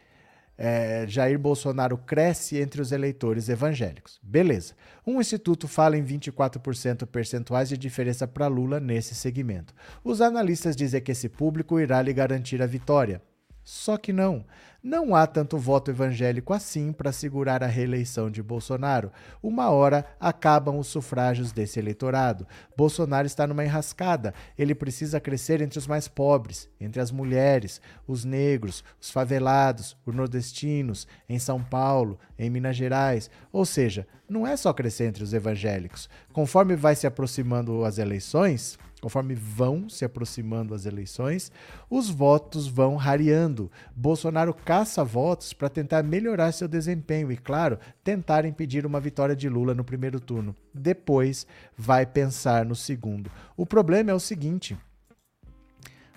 [0.65, 4.21] é, Jair Bolsonaro cresce entre os eleitores evangélicos.
[4.23, 4.75] Beleza.
[5.05, 9.75] Um instituto fala em 24% percentuais de diferença para Lula nesse segmento.
[10.05, 13.21] Os analistas dizem que esse público irá lhe garantir a vitória.
[13.65, 14.45] Só que não.
[14.83, 19.13] Não há tanto voto evangélico assim para segurar a reeleição de Bolsonaro.
[19.41, 22.49] Uma hora acabam os sufrágios desse eleitorado.
[22.77, 24.35] Bolsonaro está numa enrascada.
[24.59, 30.13] Ele precisa crescer entre os mais pobres, entre as mulheres, os negros, os favelados, os
[30.13, 33.31] nordestinos, em São Paulo, em Minas Gerais.
[33.53, 36.11] Ou seja, não é só crescer entre os evangélicos.
[36.33, 41.51] Conforme vai se aproximando as eleições, Conforme vão se aproximando as eleições,
[41.91, 43.69] os votos vão rareando.
[43.97, 49.49] Bolsonaro caça votos para tentar melhorar seu desempenho e, claro, tentar impedir uma vitória de
[49.49, 50.55] Lula no primeiro turno.
[50.73, 53.29] Depois vai pensar no segundo.
[53.57, 54.79] O problema é o seguinte: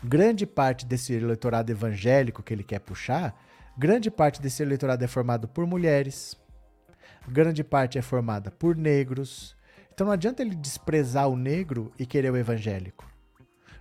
[0.03, 3.35] grande parte desse eleitorado evangélico que ele quer puxar,
[3.75, 6.37] grande parte desse eleitorado é formado por mulheres,
[7.27, 9.54] grande parte é formada por negros
[9.95, 13.09] então não adianta ele desprezar o negro e querer o evangélico.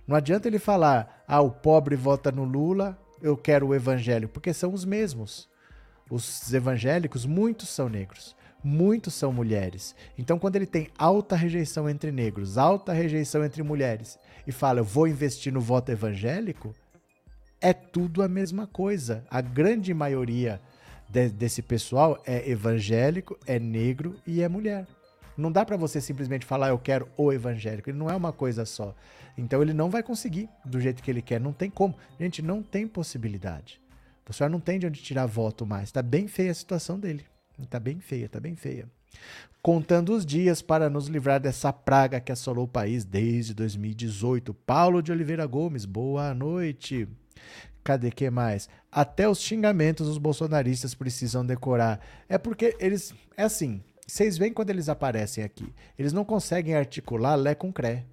[0.07, 4.53] Não adianta ele falar, ah, o pobre vota no Lula, eu quero o evangélico, porque
[4.53, 5.49] são os mesmos.
[6.09, 9.93] Os evangélicos, muitos são negros, muitos são mulheres.
[10.17, 14.85] Então, quando ele tem alta rejeição entre negros, alta rejeição entre mulheres, e fala, eu
[14.85, 16.73] vou investir no voto evangélico,
[17.59, 19.25] é tudo a mesma coisa.
[19.29, 20.61] A grande maioria
[21.09, 24.87] de, desse pessoal é evangélico, é negro e é mulher.
[25.37, 27.89] Não dá para você simplesmente falar eu quero o evangélico.
[27.89, 28.95] Ele não é uma coisa só.
[29.37, 31.39] Então ele não vai conseguir do jeito que ele quer.
[31.39, 31.95] Não tem como.
[32.19, 33.81] Gente, não tem possibilidade.
[34.27, 35.91] O senhor não tem de onde tirar voto mais.
[35.91, 37.25] Tá bem feia a situação dele.
[37.69, 38.87] Tá bem feia, tá bem feia.
[39.61, 44.53] Contando os dias para nos livrar dessa praga que assolou o país desde 2018.
[44.53, 47.07] Paulo de Oliveira Gomes, boa noite.
[47.83, 48.67] Cadê que mais?
[48.91, 51.99] Até os xingamentos os bolsonaristas precisam decorar.
[52.27, 53.13] É porque eles.
[53.37, 53.81] É assim.
[54.07, 55.73] Vocês veem quando eles aparecem aqui.
[55.97, 58.05] Eles não conseguem articular Lé com Cré.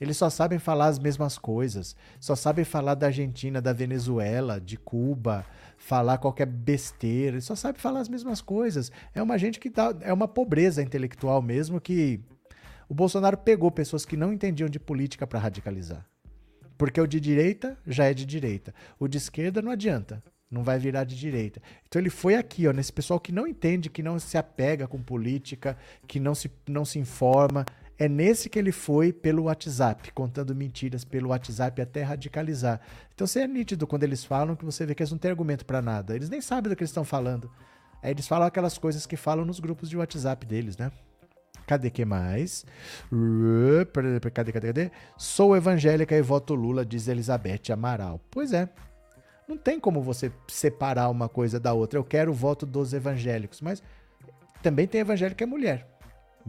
[0.00, 1.96] Eles só sabem falar as mesmas coisas.
[2.20, 5.44] Só sabem falar da Argentina, da Venezuela, de Cuba,
[5.76, 7.34] falar qualquer besteira.
[7.34, 8.92] Eles só sabem falar as mesmas coisas.
[9.12, 9.92] É uma gente que dá.
[10.02, 12.20] É uma pobreza intelectual mesmo que.
[12.88, 16.06] O Bolsonaro pegou pessoas que não entendiam de política para radicalizar.
[16.78, 18.72] Porque o de direita já é de direita.
[19.00, 21.60] O de esquerda não adianta não vai virar de direita.
[21.86, 25.02] Então ele foi aqui, ó, nesse pessoal que não entende, que não se apega com
[25.02, 25.76] política,
[26.06, 27.66] que não se, não se informa.
[27.98, 32.80] É nesse que ele foi pelo WhatsApp, contando mentiras pelo WhatsApp até radicalizar.
[33.12, 35.66] Então você é nítido quando eles falam que você vê que eles não têm argumento
[35.66, 36.14] para nada.
[36.14, 37.50] Eles nem sabem do que eles estão falando.
[38.00, 40.92] Aí eles falam aquelas coisas que falam nos grupos de WhatsApp deles, né?
[41.66, 42.64] Cadê que mais?
[44.30, 44.90] Cadê, cadê, cadê?
[45.18, 48.20] Sou evangélica e voto Lula, diz Elizabeth Amaral.
[48.30, 48.70] Pois é,
[49.48, 51.98] não tem como você separar uma coisa da outra.
[51.98, 53.82] Eu quero o voto dos evangélicos, mas
[54.62, 55.86] também tem evangélico que é mulher.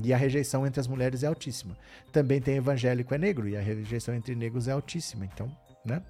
[0.04, 1.78] E a rejeição entre as mulheres é altíssima.
[2.12, 5.26] Também tem evangélico é negro e a rejeição entre negros é altíssima.
[5.26, 5.50] Então,
[5.86, 6.02] né?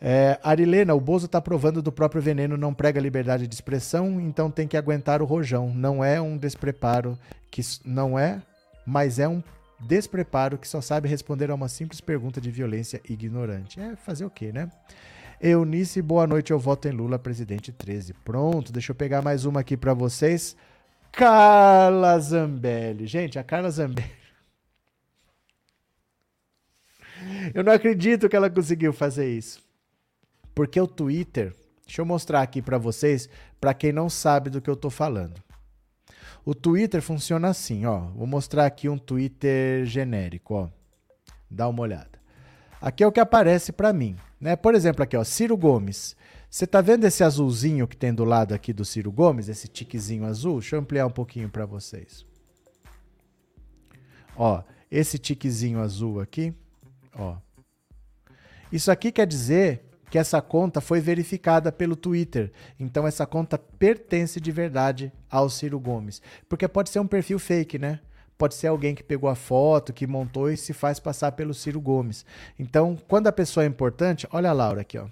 [0.00, 4.48] É, Arilena, o Bozo tá provando do próprio veneno, não prega liberdade de expressão, então
[4.48, 5.74] tem que aguentar o rojão.
[5.74, 7.18] Não é um despreparo
[7.50, 8.40] que não é,
[8.86, 9.42] mas é um
[9.80, 13.80] despreparo que só sabe responder a uma simples pergunta de violência ignorante.
[13.80, 14.70] É fazer o quê, né?
[15.40, 18.12] Eunice, boa noite, eu voto em Lula, presidente 13.
[18.12, 20.56] Pronto, deixa eu pegar mais uma aqui pra vocês.
[21.12, 23.06] Carla Zambelli.
[23.06, 24.10] Gente, a Carla Zambelli.
[27.54, 29.60] Eu não acredito que ela conseguiu fazer isso.
[30.54, 33.28] Porque o Twitter, deixa eu mostrar aqui pra vocês,
[33.60, 35.42] pra quem não sabe do que eu tô falando.
[36.44, 37.98] O Twitter funciona assim, ó.
[37.98, 40.68] Vou mostrar aqui um Twitter genérico, ó.
[41.50, 42.17] Dá uma olhada.
[42.80, 44.54] Aqui é o que aparece pra mim, né?
[44.54, 46.16] Por exemplo, aqui, ó, Ciro Gomes.
[46.48, 50.24] Você tá vendo esse azulzinho que tem do lado aqui do Ciro Gomes, esse tiquezinho
[50.24, 50.60] azul?
[50.60, 52.24] Deixa eu ampliar um pouquinho pra vocês.
[54.36, 56.54] Ó, esse tiquezinho azul aqui,
[57.14, 57.36] ó.
[58.72, 62.52] Isso aqui quer dizer que essa conta foi verificada pelo Twitter.
[62.78, 66.22] Então essa conta pertence de verdade ao Ciro Gomes.
[66.48, 68.00] Porque pode ser um perfil fake, né?
[68.38, 71.80] Pode ser alguém que pegou a foto, que montou e se faz passar pelo Ciro
[71.80, 72.24] Gomes.
[72.56, 75.08] Então, quando a pessoa é importante, olha a Laura aqui, ó.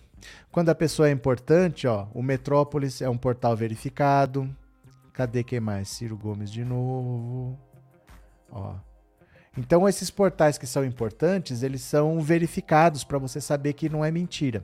[0.51, 4.49] Quando a pessoa é importante, ó, o Metrópolis é um portal verificado.
[5.13, 5.89] Cadê quem mais?
[5.89, 7.59] Ciro Gomes de novo.
[8.51, 8.75] Ó.
[9.59, 14.11] Então esses portais que são importantes, eles são verificados para você saber que não é
[14.11, 14.63] mentira.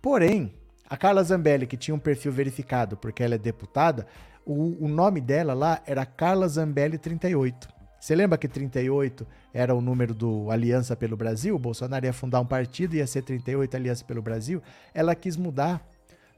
[0.00, 0.54] Porém,
[0.88, 4.06] a Carla Zambelli, que tinha um perfil verificado porque ela é deputada,
[4.46, 7.68] o, o nome dela lá era Carla Zambelli 38.
[8.00, 11.56] Você lembra que 38 era o número do Aliança pelo Brasil?
[11.56, 14.62] O Bolsonaro ia fundar um partido, ia ser 38 Aliança pelo Brasil.
[14.94, 15.84] Ela quis mudar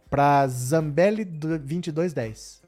[0.09, 2.62] para Zambelli do- 2210.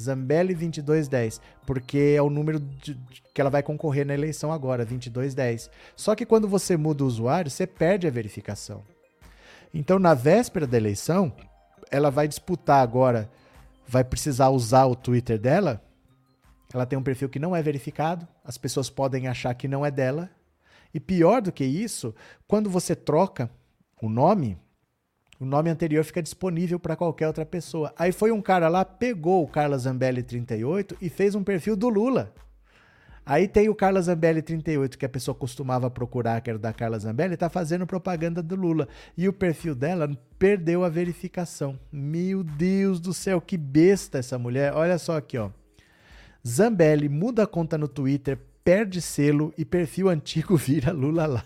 [0.00, 2.96] Zambelli 2210, porque é o número de-
[3.32, 5.70] que ela vai concorrer na eleição agora, 2210.
[5.96, 8.82] Só que quando você muda o usuário, você perde a verificação.
[9.72, 11.32] Então, na véspera da eleição,
[11.90, 13.28] ela vai disputar agora,
[13.86, 15.82] vai precisar usar o Twitter dela.
[16.72, 19.90] Ela tem um perfil que não é verificado, as pessoas podem achar que não é
[19.90, 20.30] dela.
[20.92, 22.14] E pior do que isso,
[22.46, 23.50] quando você troca
[24.00, 24.58] o nome,
[25.40, 27.92] o nome anterior fica disponível para qualquer outra pessoa.
[27.98, 31.88] Aí foi um cara lá, pegou o Carla Zambelli 38 e fez um perfil do
[31.88, 32.32] Lula.
[33.26, 36.98] Aí tem o Carla Zambelli 38, que a pessoa costumava procurar, que era da Carla
[36.98, 38.86] Zambelli, tá fazendo propaganda do Lula.
[39.16, 41.78] E o perfil dela perdeu a verificação.
[41.90, 44.74] Meu Deus do céu, que besta essa mulher.
[44.74, 45.50] Olha só aqui, ó.
[46.46, 51.44] Zambelli muda a conta no Twitter, perde selo e perfil antigo vira Lula lá.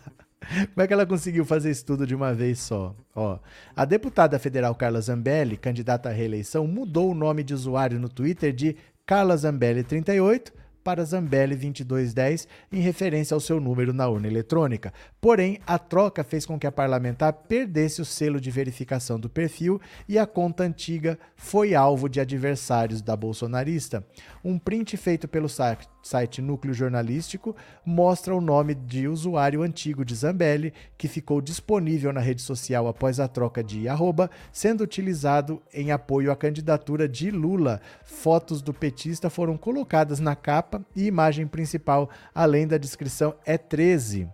[0.75, 2.97] Como é que ela conseguiu fazer isso tudo de uma vez só?
[3.15, 3.39] Ó,
[3.77, 8.53] a deputada federal Carla Zambelli, candidata à reeleição, mudou o nome de usuário no Twitter
[8.53, 10.58] de Carla Zambelli 38
[10.89, 14.91] para Zambelli 2210, em referência ao seu número na urna eletrônica.
[15.21, 19.79] Porém, a troca fez com que a parlamentar perdesse o selo de verificação do perfil
[20.09, 24.03] e a conta antiga foi alvo de adversários da bolsonarista.
[24.43, 30.73] Um print feito pelo site, Núcleo Jornalístico mostra o nome de usuário antigo de Zambelli,
[30.97, 36.33] que ficou disponível na rede social após a troca de arroba, sendo utilizado em apoio
[36.33, 37.79] à candidatura de Lula.
[38.03, 44.29] Fotos do petista foram colocadas na capa e imagem principal, além da descrição é 13.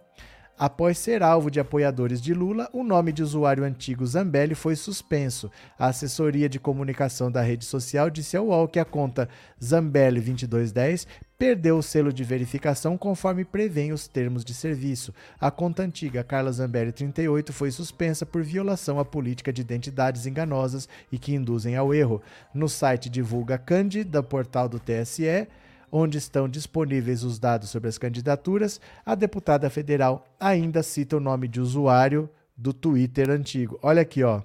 [0.57, 5.51] Após ser alvo de apoiadores de Lula, o nome de usuário antigo Zambelli foi suspenso.
[5.77, 9.29] A assessoria de comunicação da rede social disse ao UOL que a conta
[9.61, 15.13] Zambelli2210 perdeu o selo de verificação conforme prevêem os termos de serviço.
[15.41, 20.89] A conta antiga Carla Zambelli 38 foi suspensa por violação à política de identidades enganosas
[21.11, 22.23] e que induzem ao erro.
[22.55, 25.49] No site Divulga Candi, portal do TSE,
[25.97, 31.47] onde estão disponíveis os dados sobre as candidaturas, a deputada federal ainda cita o nome
[31.47, 33.79] de usuário do Twitter antigo.
[33.81, 34.43] Olha aqui, ó.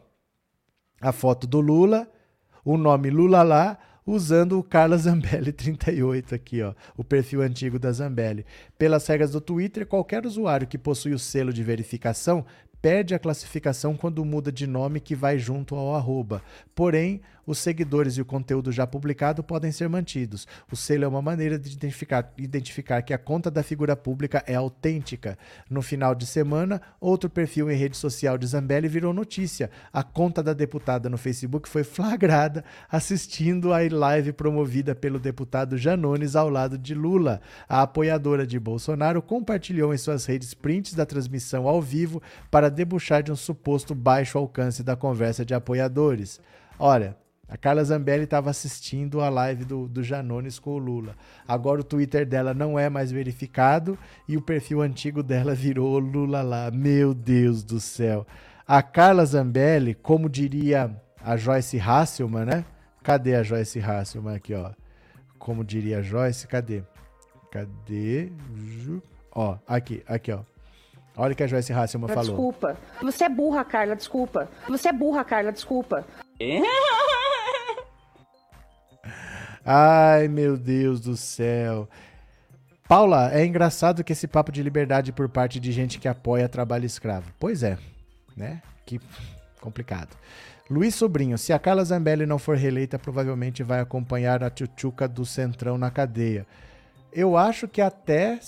[1.01, 2.07] A foto do Lula,
[2.63, 7.91] o nome Lula lá, usando o Carla Zambelli 38 aqui, ó, o perfil antigo da
[7.91, 8.45] Zambelli.
[8.77, 12.45] Pelas regras do Twitter, qualquer usuário que possui o selo de verificação
[12.81, 16.41] perde a classificação quando muda de nome que vai junto ao arroba.
[16.73, 20.47] Porém, os seguidores e o conteúdo já publicado podem ser mantidos.
[20.71, 24.53] O selo é uma maneira de identificar, identificar que a conta da figura pública é
[24.53, 25.35] autêntica.
[25.67, 29.71] No final de semana, outro perfil em rede social de Zambelli virou notícia.
[29.91, 36.35] A conta da deputada no Facebook foi flagrada assistindo a live promovida pelo deputado Janones
[36.35, 37.41] ao lado de Lula.
[37.67, 42.21] A apoiadora de Bolsonaro compartilhou em suas redes prints da transmissão ao vivo
[42.51, 46.39] para debuxar de um suposto baixo alcance da conversa de apoiadores.
[46.77, 47.17] Olha,
[47.49, 51.15] a Carla Zambelli estava assistindo a live do, do Janones com o Lula.
[51.47, 53.97] Agora o Twitter dela não é mais verificado
[54.27, 56.69] e o perfil antigo dela virou Lula lá.
[56.69, 58.27] Meu Deus do céu.
[58.67, 62.65] A Carla Zambelli, como diria a Joyce Hasselman, né?
[63.01, 64.69] Cadê a Joyce Hasselman aqui, ó?
[65.39, 66.83] Como diria a Joyce, cadê?
[67.51, 68.31] Cadê?
[69.33, 70.41] Ó, aqui, aqui, ó.
[71.17, 72.25] Olha o que a Joyce Hasselman falou.
[72.25, 72.77] Desculpa.
[73.01, 74.47] Você é burra, Carla, desculpa.
[74.67, 76.05] Você é burra, Carla, desculpa.
[79.71, 81.87] Ai, meu Deus do céu.
[82.87, 86.87] Paula, é engraçado que esse papo de liberdade por parte de gente que apoia trabalho
[86.87, 87.31] escravo.
[87.39, 87.77] Pois é,
[88.35, 88.63] né?
[88.83, 88.99] Que
[89.61, 90.17] complicado.
[90.67, 95.23] Luiz Sobrinho, se a Carla Zambelli não for reeleita, provavelmente vai acompanhar a tchutchuca do
[95.23, 96.47] Centrão na cadeia.
[97.13, 98.39] Eu acho que até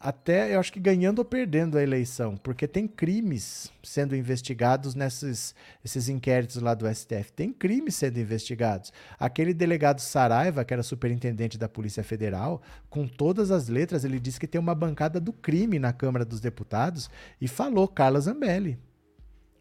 [0.00, 5.56] até eu acho que ganhando ou perdendo a eleição, porque tem crimes sendo investigados nesses
[5.84, 7.32] esses inquéritos lá do STF.
[7.32, 8.92] Tem crimes sendo investigados.
[9.18, 14.38] Aquele delegado Saraiva, que era superintendente da Polícia Federal, com todas as letras, ele disse
[14.38, 17.10] que tem uma bancada do crime na Câmara dos Deputados
[17.40, 18.78] e falou Carla Zambelli.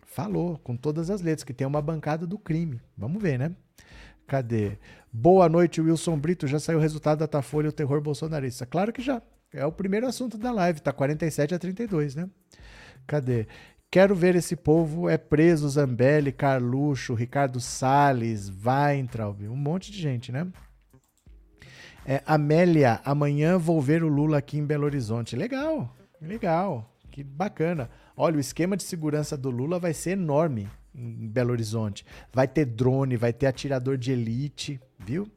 [0.05, 2.79] Falou com todas as letras que tem uma bancada do crime.
[2.95, 3.55] Vamos ver, né?
[4.27, 4.77] Cadê?
[5.11, 6.45] Boa noite, Wilson Brito.
[6.45, 8.65] Já saiu o resultado da Datafolha, o terror bolsonarista.
[8.65, 9.21] Claro que já.
[9.53, 12.29] É o primeiro assunto da live, tá 47 a 32, né?
[13.05, 13.47] Cadê?
[13.89, 20.31] Quero ver esse povo é preso, Zambelli, Carluxo, Ricardo Salles, Weintraub, um monte de gente,
[20.31, 20.45] né?
[22.05, 25.35] É, Amélia, amanhã vou ver o Lula aqui em Belo Horizonte.
[25.35, 27.89] Legal, legal, que bacana.
[28.15, 32.05] Olha, o esquema de segurança do Lula vai ser enorme em Belo Horizonte.
[32.33, 35.29] Vai ter drone, vai ter atirador de elite, viu?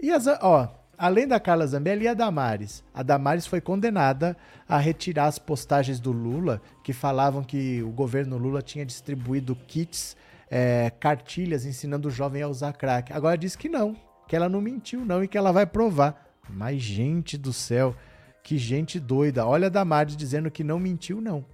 [0.00, 2.82] E as, ó, além da Carla Zambelli e a Damares.
[2.94, 4.36] A Damares foi condenada
[4.68, 10.16] a retirar as postagens do Lula que falavam que o governo Lula tinha distribuído kits,
[10.50, 13.12] é, cartilhas ensinando o jovem a usar crack.
[13.12, 13.96] Agora diz que não,
[14.26, 16.26] que ela não mentiu não e que ela vai provar.
[16.48, 17.94] Mas gente do céu,
[18.42, 19.46] que gente doida.
[19.46, 21.44] Olha a Damares dizendo que não mentiu não.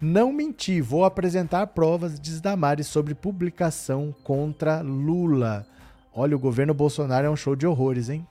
[0.00, 5.66] Não menti, vou apresentar provas, diz Damares, sobre publicação contra Lula.
[6.12, 8.26] Olha, o governo Bolsonaro é um show de horrores, hein?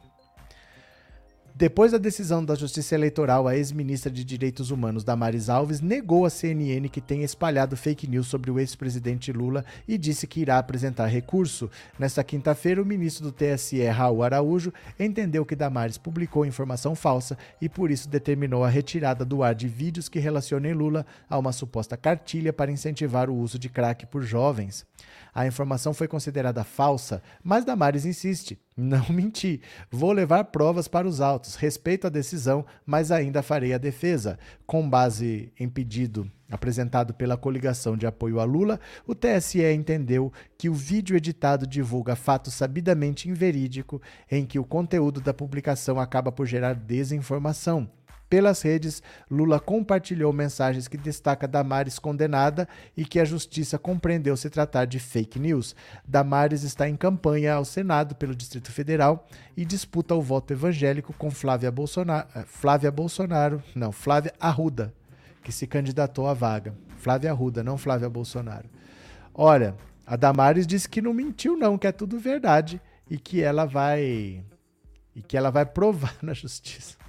[1.55, 6.30] Depois da decisão da Justiça Eleitoral, a ex-ministra de Direitos Humanos, Damares Alves, negou à
[6.30, 11.05] CNN que tenha espalhado fake news sobre o ex-presidente Lula e disse que irá apresentar
[11.05, 11.69] recurso.
[11.99, 17.69] Nesta quinta-feira, o ministro do TSE, Raul Araújo, entendeu que Damares publicou informação falsa e
[17.69, 21.95] por isso determinou a retirada do ar de vídeos que relacionem Lula a uma suposta
[21.95, 24.88] cartilha para incentivar o uso de crack por jovens.
[25.34, 28.60] A informação foi considerada falsa, mas Damares insiste.
[28.77, 29.61] Não menti.
[29.89, 31.55] Vou levar provas para os autos.
[31.55, 34.38] Respeito a decisão, mas ainda farei a defesa.
[34.65, 40.69] Com base em pedido apresentado pela coligação de apoio a Lula, o TSE entendeu que
[40.69, 43.99] o vídeo editado divulga fato sabidamente inverídico
[44.30, 47.89] em que o conteúdo da publicação acaba por gerar desinformação.
[48.34, 54.49] Pelas redes, Lula compartilhou mensagens que destaca Damares condenada e que a justiça compreendeu se
[54.49, 55.76] tratar de fake news.
[56.03, 61.30] Damares está em campanha ao Senado pelo Distrito Federal e disputa o voto evangélico com
[61.30, 64.91] Flávia Bolsonaro, Flávia Bolsonaro, não, Flávia Arruda,
[65.43, 66.73] que se candidatou à vaga.
[66.97, 68.68] Flávia Arruda, não Flávia Bolsonaro.
[69.31, 69.76] Olha,
[70.07, 74.43] a Damares disse que não mentiu não, que é tudo verdade e que ela vai
[75.15, 77.02] e que ela vai provar na justiça.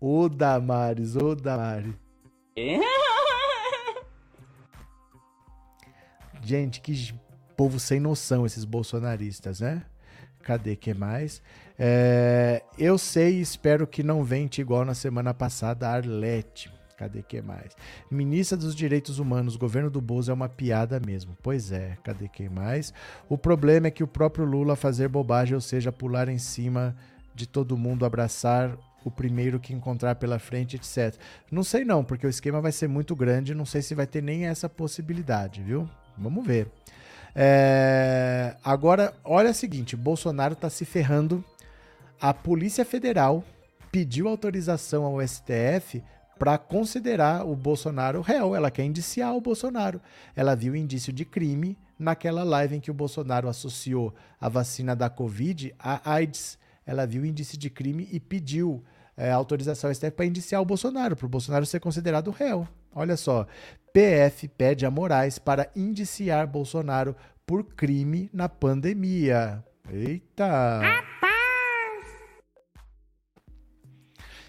[0.00, 1.94] Ô Damares, ô Damares.
[6.42, 7.14] Gente, que
[7.56, 9.82] povo sem noção esses bolsonaristas, né?
[10.42, 11.42] Cadê que mais?
[11.78, 16.70] É, eu sei e espero que não vente igual na semana passada a Arlete.
[16.96, 17.76] Cadê que mais?
[18.10, 21.36] Ministra dos Direitos Humanos, governo do Bozo é uma piada mesmo.
[21.42, 22.94] Pois é, cadê que mais?
[23.28, 26.96] O problema é que o próprio Lula fazer bobagem, ou seja, pular em cima
[27.34, 31.14] de todo mundo, abraçar o primeiro que encontrar pela frente, etc.
[31.48, 34.20] Não sei não, porque o esquema vai ser muito grande, não sei se vai ter
[34.20, 35.88] nem essa possibilidade, viu?
[36.18, 36.68] Vamos ver.
[37.32, 38.56] É...
[38.64, 41.44] Agora, olha o seguinte, Bolsonaro está se ferrando.
[42.20, 43.44] A Polícia Federal
[43.92, 46.02] pediu autorização ao STF
[46.36, 48.56] para considerar o Bolsonaro réu.
[48.56, 50.00] Ela quer indiciar o Bolsonaro.
[50.34, 55.08] Ela viu indício de crime naquela live em que o Bolsonaro associou a vacina da
[55.08, 56.58] Covid à AIDS.
[56.86, 58.82] Ela viu índice de crime e pediu
[59.16, 62.68] é, autorização ao STF para indiciar o Bolsonaro, para o Bolsonaro ser considerado réu.
[62.94, 63.46] Olha só,
[63.92, 67.16] PF pede a Moraes para indiciar Bolsonaro
[67.46, 69.64] por crime na pandemia.
[69.90, 70.80] Eita!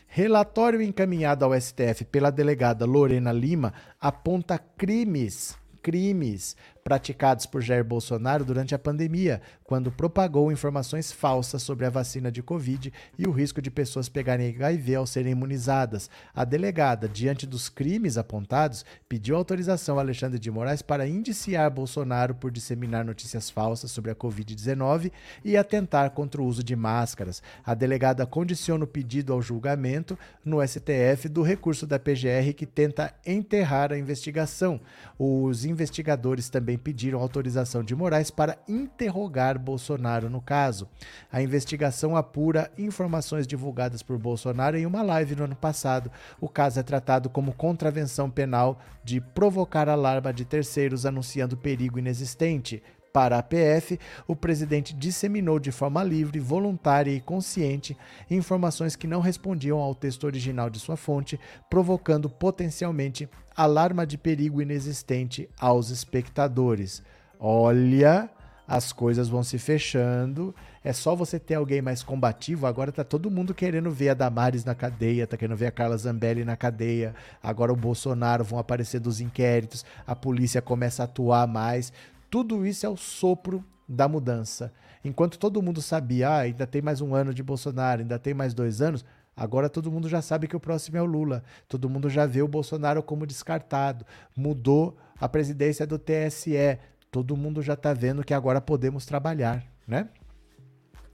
[0.08, 3.72] Relatório encaminhado ao STF pela delegada Lorena Lima
[4.02, 6.56] aponta crimes, crimes
[6.88, 12.42] praticados por Jair Bolsonaro durante a pandemia, quando propagou informações falsas sobre a vacina de
[12.42, 16.10] Covid e o risco de pessoas pegarem HIV ao serem imunizadas.
[16.34, 22.34] A delegada, diante dos crimes apontados, pediu autorização a Alexandre de Moraes para indiciar Bolsonaro
[22.34, 25.12] por disseminar notícias falsas sobre a Covid-19
[25.44, 27.44] e atentar contra o uso de máscaras.
[27.66, 33.14] A delegada condiciona o pedido ao julgamento no STF do recurso da PGR que tenta
[33.26, 34.80] enterrar a investigação.
[35.20, 40.88] Os investigadores também pediram autorização de Moraes para interrogar Bolsonaro no caso.
[41.32, 46.12] A investigação apura informações divulgadas por Bolsonaro em uma live no ano passado.
[46.40, 52.82] O caso é tratado como contravenção penal de provocar alarma de terceiros anunciando perigo inexistente.
[53.18, 57.98] Para a PF, o presidente disseminou de forma livre, voluntária e consciente
[58.30, 63.28] informações que não respondiam ao texto original de sua fonte, provocando potencialmente
[63.58, 67.02] alarma de perigo inexistente aos espectadores.
[67.40, 68.30] Olha,
[68.68, 70.54] as coisas vão se fechando.
[70.84, 72.68] É só você ter alguém mais combativo.
[72.68, 75.98] Agora tá todo mundo querendo ver a Damares na cadeia, tá querendo ver a Carla
[75.98, 77.16] Zambelli na cadeia.
[77.42, 81.92] Agora o Bolsonaro vão aparecer dos inquéritos, a polícia começa a atuar mais.
[82.30, 84.72] Tudo isso é o sopro da mudança.
[85.04, 88.54] Enquanto todo mundo sabia, ah, ainda tem mais um ano de Bolsonaro, ainda tem mais
[88.54, 89.04] dois anos,
[89.38, 91.44] agora todo mundo já sabe que o próximo é o Lula.
[91.70, 94.06] Todo mundo já vê o Bolsonaro como descartado.
[94.36, 96.80] Mudou a presidência do TSE.
[97.12, 100.10] Todo mundo já está vendo que agora podemos trabalhar, né?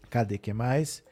[0.10, 1.04] Cadê que mais?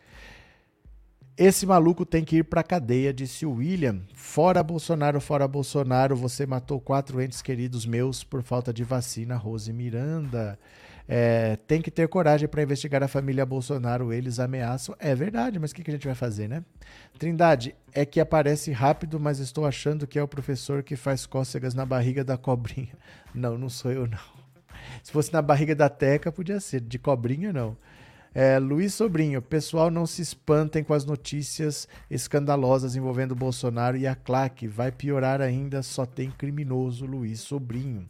[1.37, 4.01] Esse maluco tem que ir pra cadeia, disse o William.
[4.13, 9.73] Fora Bolsonaro, fora Bolsonaro, você matou quatro entes queridos meus por falta de vacina, Rose
[9.73, 10.59] Miranda.
[11.07, 14.95] É, tem que ter coragem para investigar a família Bolsonaro, eles ameaçam.
[14.99, 16.63] É verdade, mas o que, que a gente vai fazer, né?
[17.17, 21.73] Trindade, é que aparece rápido, mas estou achando que é o professor que faz cócegas
[21.73, 22.95] na barriga da cobrinha.
[23.33, 24.19] Não, não sou eu, não.
[25.01, 26.81] Se fosse na barriga da Teca, podia ser.
[26.81, 27.77] De cobrinha, não.
[28.33, 34.15] É, Luiz Sobrinho, pessoal, não se espantem com as notícias escandalosas envolvendo Bolsonaro e a
[34.15, 34.67] claque.
[34.67, 38.09] Vai piorar ainda, só tem criminoso Luiz Sobrinho.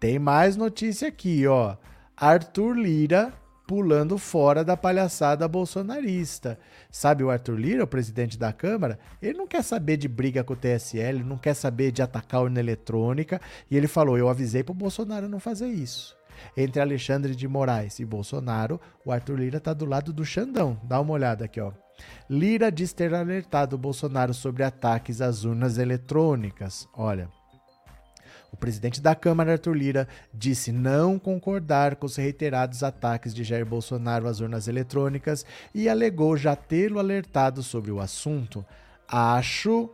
[0.00, 1.76] Tem mais notícia aqui, ó.
[2.16, 3.32] Arthur Lira
[3.66, 6.58] pulando fora da palhaçada bolsonarista.
[6.90, 8.98] Sabe o Arthur Lira, o presidente da Câmara?
[9.20, 12.44] Ele não quer saber de briga com o TSL, não quer saber de atacar a
[12.44, 16.16] urna eletrônica, e ele falou: "Eu avisei pro Bolsonaro não fazer isso".
[16.56, 20.78] Entre Alexandre de Moraes e Bolsonaro, o Arthur Lira está do lado do Xandão.
[20.84, 21.72] Dá uma olhada aqui, ó.
[22.28, 26.88] Lira diz ter alertado Bolsonaro sobre ataques às urnas eletrônicas.
[26.92, 27.28] Olha.
[28.54, 33.66] O presidente da Câmara, Arthur Lira, disse não concordar com os reiterados ataques de Jair
[33.66, 35.44] Bolsonaro às urnas eletrônicas
[35.74, 38.64] e alegou já tê-lo alertado sobre o assunto.
[39.08, 39.90] Acho.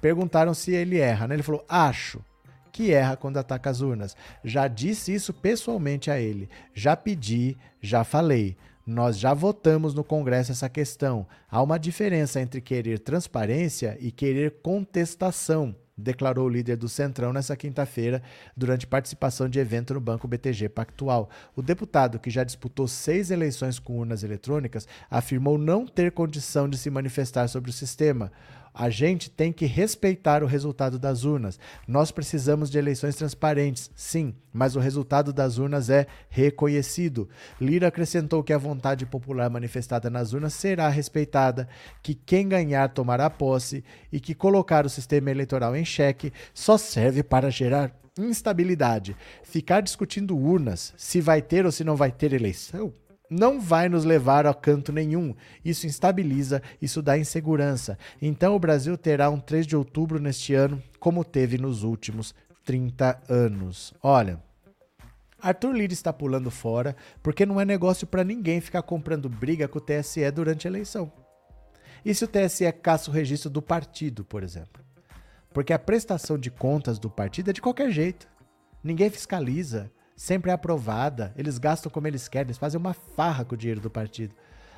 [0.00, 1.34] Perguntaram se ele erra, né?
[1.34, 2.24] Ele falou: acho
[2.70, 4.16] que erra quando ataca as urnas.
[4.44, 6.48] Já disse isso pessoalmente a ele.
[6.72, 8.56] Já pedi, já falei.
[8.86, 11.26] Nós já votamos no Congresso essa questão.
[11.50, 17.56] Há uma diferença entre querer transparência e querer contestação, declarou o líder do Centrão nessa
[17.56, 18.22] quinta-feira,
[18.56, 21.28] durante participação de evento no Banco BTG Pactual.
[21.56, 26.78] O deputado, que já disputou seis eleições com urnas eletrônicas, afirmou não ter condição de
[26.78, 28.30] se manifestar sobre o sistema.
[28.78, 31.58] A gente tem que respeitar o resultado das urnas.
[31.84, 37.28] Nós precisamos de eleições transparentes, sim, mas o resultado das urnas é reconhecido.
[37.60, 41.68] Lira acrescentou que a vontade popular manifestada nas urnas será respeitada,
[42.00, 43.82] que quem ganhar tomará posse
[44.12, 49.16] e que colocar o sistema eleitoral em xeque só serve para gerar instabilidade.
[49.42, 52.94] Ficar discutindo urnas, se vai ter ou se não vai ter eleição,
[53.30, 55.34] não vai nos levar a canto nenhum.
[55.64, 57.98] Isso instabiliza, isso dá insegurança.
[58.20, 62.34] Então o Brasil terá um 3 de outubro neste ano, como teve nos últimos
[62.64, 63.94] 30 anos.
[64.02, 64.42] Olha,
[65.40, 69.78] Arthur Lira está pulando fora porque não é negócio para ninguém ficar comprando briga com
[69.78, 71.12] o TSE durante a eleição.
[72.04, 74.82] E se o TSE caça o registro do partido, por exemplo?
[75.52, 78.28] Porque a prestação de contas do partido é de qualquer jeito.
[78.82, 83.54] Ninguém fiscaliza, sempre é aprovada, eles gastam como eles querem, eles fazem uma farra com
[83.54, 84.34] o dinheiro do partido.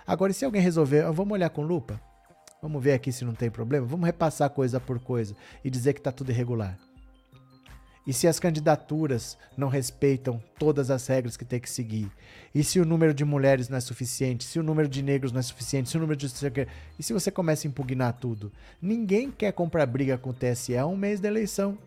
[0.06, 1.98] Agora, e se alguém resolver, ah, vamos olhar com lupa?
[2.60, 3.86] Vamos ver aqui se não tem problema?
[3.86, 5.34] Vamos repassar coisa por coisa
[5.64, 6.78] e dizer que está tudo irregular.
[8.06, 12.10] E se as candidaturas não respeitam todas as regras que tem que seguir?
[12.54, 14.44] E se o número de mulheres não é suficiente?
[14.44, 15.88] Se o número de negros não é suficiente?
[15.88, 16.26] Se o número de.
[16.98, 18.52] E se você começa a impugnar tudo?
[18.80, 21.78] Ninguém quer comprar briga com o TSE um mês da eleição.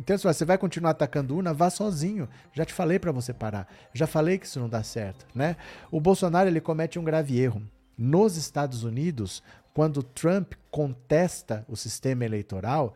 [0.00, 2.28] Então, se você vai continuar atacando urna, vá sozinho.
[2.52, 3.66] Já te falei para você parar.
[3.94, 5.56] Já falei que isso não dá certo, né?
[5.90, 7.62] O Bolsonaro ele comete um grave erro.
[7.96, 9.42] Nos Estados Unidos,
[9.72, 12.94] quando Trump contesta o sistema eleitoral,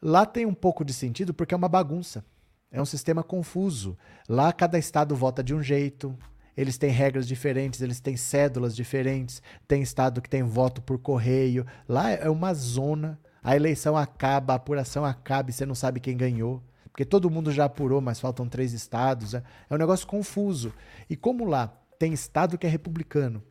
[0.00, 2.24] lá tem um pouco de sentido porque é uma bagunça.
[2.70, 3.96] É um sistema confuso.
[4.28, 6.16] Lá cada estado vota de um jeito,
[6.56, 11.66] eles têm regras diferentes, eles têm cédulas diferentes, tem estado que tem voto por correio.
[11.88, 13.18] Lá é uma zona.
[13.42, 16.62] A eleição acaba, a apuração acaba e você não sabe quem ganhou.
[16.92, 19.34] Porque todo mundo já apurou, mas faltam três estados.
[19.34, 20.72] É, é um negócio confuso.
[21.08, 23.42] E como lá tem estado que é republicano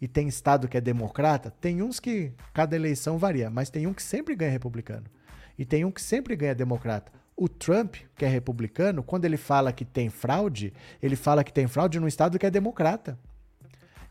[0.00, 3.94] e tem estado que é democrata, tem uns que cada eleição varia, mas tem um
[3.94, 5.06] que sempre ganha republicano.
[5.58, 7.12] E tem um que sempre ganha democrata.
[7.36, 10.72] O Trump, que é republicano, quando ele fala que tem fraude,
[11.02, 13.18] ele fala que tem fraude num estado que é democrata.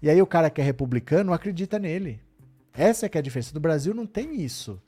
[0.01, 2.19] E aí o cara que é republicano acredita nele.
[2.73, 3.53] Essa é que é a diferença.
[3.53, 4.81] No Brasil não tem isso.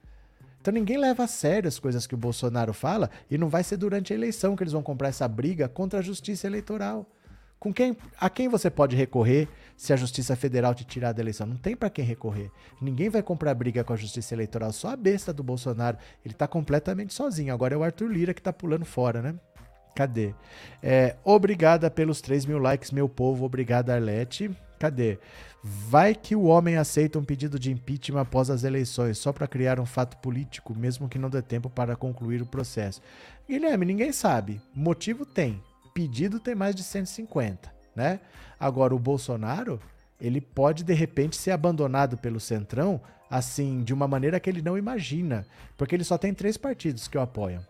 [0.67, 3.77] Então ninguém leva a sério as coisas que o Bolsonaro fala e não vai ser
[3.77, 7.09] durante a eleição que eles vão comprar essa briga contra a justiça eleitoral.
[7.57, 11.47] Com quem, a quem você pode recorrer se a Justiça Federal te tirar da eleição?
[11.47, 12.51] Não tem para quem recorrer.
[12.81, 15.97] Ninguém vai comprar briga com a Justiça Eleitoral, só a besta do Bolsonaro.
[16.25, 17.53] Ele tá completamente sozinho.
[17.53, 19.35] Agora é o Arthur Lira que tá pulando fora, né?
[19.95, 20.35] Cadê?
[20.83, 23.45] É, obrigada pelos 3 mil likes, meu povo.
[23.45, 24.51] Obrigada, Arlete.
[24.77, 25.17] Cadê?
[25.89, 29.79] Vai que o homem aceita um pedido de impeachment após as eleições, só para criar
[29.79, 33.01] um fato político, mesmo que não dê tempo para concluir o processo.
[33.47, 34.61] Guilherme, ninguém sabe.
[34.73, 35.61] Motivo tem
[35.93, 38.19] pedido tem mais de 150, né?
[38.59, 39.79] Agora o Bolsonaro,
[40.21, 44.77] ele pode de repente ser abandonado pelo Centrão, assim, de uma maneira que ele não
[44.77, 45.45] imagina,
[45.75, 47.65] porque ele só tem três partidos que o apoiam.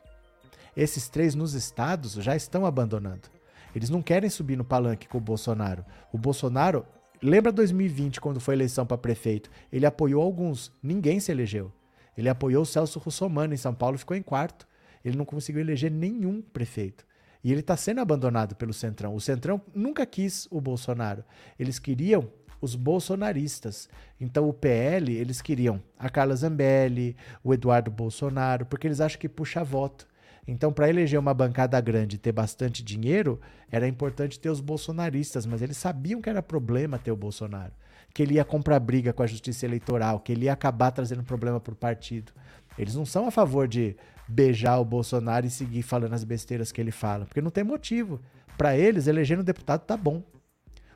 [0.76, 3.30] Esses três nos estados já estão abandonando.
[3.74, 5.86] Eles não querem subir no palanque com o Bolsonaro.
[6.12, 6.86] O Bolsonaro,
[7.22, 9.50] lembra 2020 quando foi eleição para prefeito?
[9.72, 11.72] Ele apoiou alguns, ninguém se elegeu.
[12.18, 14.68] Ele apoiou o Celso Russomano em São Paulo, ficou em quarto.
[15.06, 17.06] Ele não conseguiu eleger nenhum prefeito.
[17.44, 19.16] E ele está sendo abandonado pelo Centrão.
[19.16, 21.24] O Centrão nunca quis o Bolsonaro.
[21.60, 22.30] Eles queriam
[22.60, 23.88] os bolsonaristas.
[24.20, 29.30] Então o PL, eles queriam a Carla Zambelli, o Eduardo Bolsonaro, porque eles acham que
[29.30, 30.08] puxa voto.
[30.48, 35.46] Então, para eleger uma bancada grande e ter bastante dinheiro, era importante ter os bolsonaristas,
[35.46, 37.74] mas eles sabiam que era problema ter o Bolsonaro,
[38.14, 41.60] que ele ia comprar briga com a justiça eleitoral, que ele ia acabar trazendo problema
[41.60, 42.32] para o partido.
[42.78, 46.80] Eles não são a favor de beijar o Bolsonaro e seguir falando as besteiras que
[46.80, 48.22] ele fala, porque não tem motivo.
[48.58, 50.24] Para eles, eleger um deputado tá bom.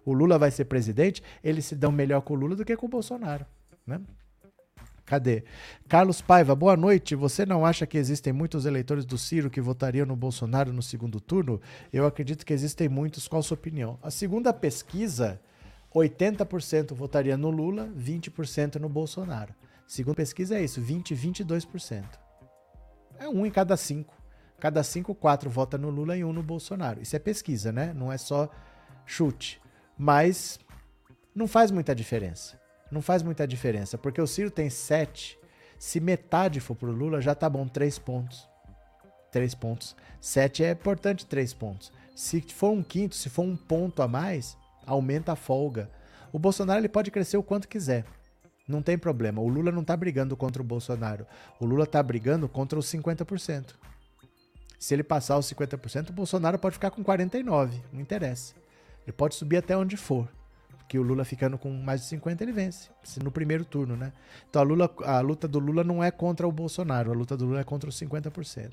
[0.05, 2.85] O Lula vai ser presidente, eles se dão melhor com o Lula do que com
[2.85, 3.45] o Bolsonaro,
[3.85, 3.99] né?
[5.11, 5.43] Cadê?
[5.89, 7.15] Carlos Paiva, boa noite.
[7.15, 11.19] Você não acha que existem muitos eleitores do Ciro que votariam no Bolsonaro no segundo
[11.19, 11.59] turno?
[11.91, 13.27] Eu acredito que existem muitos.
[13.27, 13.99] Qual a sua opinião?
[14.01, 15.37] A segunda pesquisa,
[15.93, 19.53] 80% votaria no Lula, 20% no Bolsonaro.
[19.85, 22.05] Segunda pesquisa é isso, 20, 22%.
[23.19, 24.13] É um em cada cinco.
[24.61, 27.01] Cada cinco, quatro vota no Lula e um no Bolsonaro.
[27.01, 27.93] Isso é pesquisa, né?
[27.93, 28.49] Não é só
[29.05, 29.59] chute.
[29.97, 30.57] Mas
[31.35, 32.60] não faz muita diferença.
[32.91, 35.39] Não faz muita diferença, porque o Ciro tem sete.
[35.79, 38.47] Se metade for pro Lula, já tá bom, três pontos.
[39.31, 39.95] Três pontos.
[40.19, 41.91] Sete é importante, três pontos.
[42.13, 45.89] Se for um quinto, se for um ponto a mais, aumenta a folga.
[46.33, 48.05] O Bolsonaro ele pode crescer o quanto quiser.
[48.67, 49.41] Não tem problema.
[49.41, 51.25] O Lula não está brigando contra o Bolsonaro.
[51.59, 53.73] O Lula está brigando contra os 50%.
[54.77, 57.71] Se ele passar os 50%, o Bolsonaro pode ficar com 49%.
[57.91, 58.53] Não interessa.
[59.03, 60.27] Ele pode subir até onde for.
[60.91, 62.89] Porque o Lula ficando com mais de 50%, ele vence.
[63.23, 64.11] No primeiro turno, né?
[64.49, 67.09] Então a, Lula, a luta do Lula não é contra o Bolsonaro.
[67.09, 68.71] A luta do Lula é contra os 50%.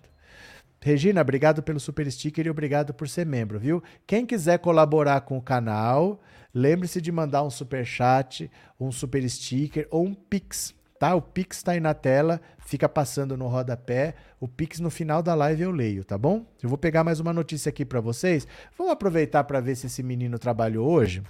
[0.80, 3.80] Regina, obrigado pelo super sticker e obrigado por ser membro, viu?
[4.04, 6.20] Quem quiser colaborar com o canal,
[6.52, 8.50] lembre-se de mandar um super chat,
[8.80, 11.14] um super sticker ou um pix, tá?
[11.14, 14.16] O pix está aí na tela, fica passando no rodapé.
[14.40, 16.44] O pix no final da live eu leio, tá bom?
[16.60, 18.44] Eu vou pegar mais uma notícia aqui para vocês.
[18.76, 21.22] Vamos aproveitar para ver se esse menino trabalhou hoje.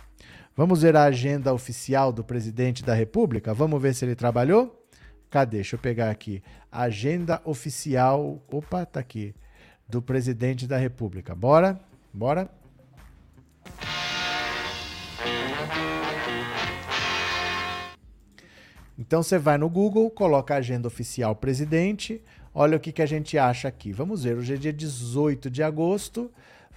[0.59, 3.55] Vamos ver a agenda oficial do presidente da República.
[3.55, 4.85] Vamos ver se ele trabalhou.
[5.31, 5.59] Cadê?
[5.59, 6.43] Deixa eu pegar aqui.
[6.69, 8.43] Agenda oficial.
[8.51, 9.33] Opa, tá aqui.
[9.89, 11.33] Do presidente da República.
[11.33, 11.79] Bora?
[12.13, 12.51] Bora?
[18.99, 22.21] Então você vai no Google, coloca a agenda oficial presidente,
[22.53, 23.93] olha o que, que a gente acha aqui.
[23.93, 26.29] Vamos ver, hoje é dia 18 de agosto,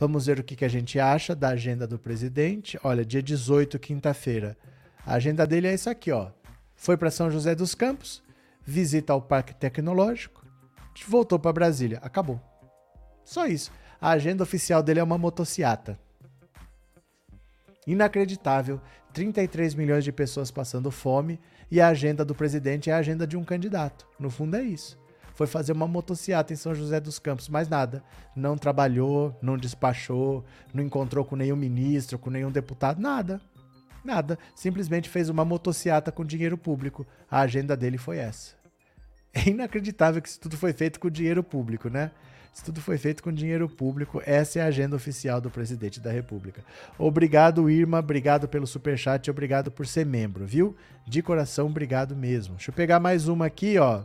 [0.02, 2.76] vamos ver o que, que a gente acha da agenda do presidente.
[2.84, 4.58] Olha, dia 18, quinta-feira.
[5.06, 6.32] A agenda dele é isso aqui, ó.
[6.76, 8.24] Foi para São José dos Campos,
[8.66, 10.44] visita ao Parque Tecnológico,
[11.08, 12.00] voltou para Brasília.
[12.02, 12.42] Acabou.
[13.24, 13.72] Só isso.
[14.02, 16.00] A agenda oficial dele é uma motociata.
[17.86, 18.82] Inacreditável.
[19.14, 23.38] 33 milhões de pessoas passando fome e a agenda do presidente é a agenda de
[23.38, 24.08] um candidato.
[24.18, 25.01] No fundo é isso.
[25.42, 28.04] Foi fazer uma motociata em São José dos Campos, mais nada.
[28.36, 33.42] Não trabalhou, não despachou, não encontrou com nenhum ministro, com nenhum deputado, nada.
[34.06, 34.38] Nada.
[34.54, 37.08] Simplesmente fez uma motociata com dinheiro público.
[37.28, 38.54] A agenda dele foi essa.
[39.34, 42.12] É inacreditável que isso tudo foi feito com dinheiro público, né?
[42.54, 44.22] Isso tudo foi feito com dinheiro público.
[44.24, 46.64] Essa é a agenda oficial do presidente da República.
[47.00, 47.98] Obrigado, Irma.
[47.98, 49.32] Obrigado pelo superchat.
[49.32, 50.76] Obrigado por ser membro, viu?
[51.08, 52.58] De coração, obrigado mesmo.
[52.58, 54.04] Deixa eu pegar mais uma aqui, ó.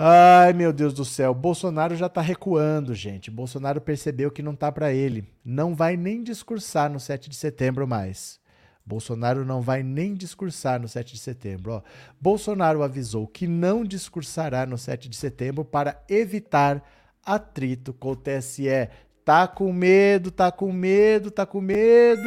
[0.00, 1.34] Ai, meu Deus do céu.
[1.34, 3.32] Bolsonaro já tá recuando, gente.
[3.32, 5.24] Bolsonaro percebeu que não tá para ele.
[5.44, 8.38] Não vai nem discursar no 7 de setembro mais.
[8.86, 11.72] Bolsonaro não vai nem discursar no 7 de setembro.
[11.72, 11.82] Ó.
[12.20, 16.80] Bolsonaro avisou que não discursará no 7 de setembro para evitar
[17.26, 18.88] atrito com o TSE.
[19.24, 22.22] Tá com medo, tá com medo, tá com medo.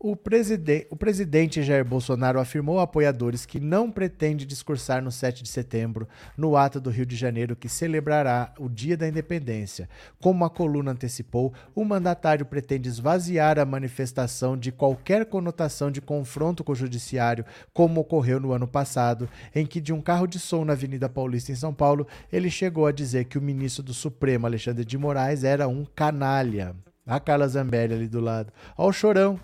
[0.00, 5.42] O, preside o presidente Jair Bolsonaro afirmou a apoiadores que não pretende discursar no 7
[5.42, 6.06] de setembro,
[6.36, 9.88] no ato do Rio de Janeiro que celebrará o Dia da Independência.
[10.20, 16.62] Como a coluna antecipou, o mandatário pretende esvaziar a manifestação de qualquer conotação de confronto
[16.62, 20.64] com o judiciário, como ocorreu no ano passado, em que de um carro de som
[20.64, 24.46] na Avenida Paulista em São Paulo, ele chegou a dizer que o ministro do Supremo,
[24.46, 26.76] Alexandre de Moraes, era um canalha.
[27.04, 28.52] A Carla Zambelli ali do lado.
[28.76, 29.40] Ó o chorão.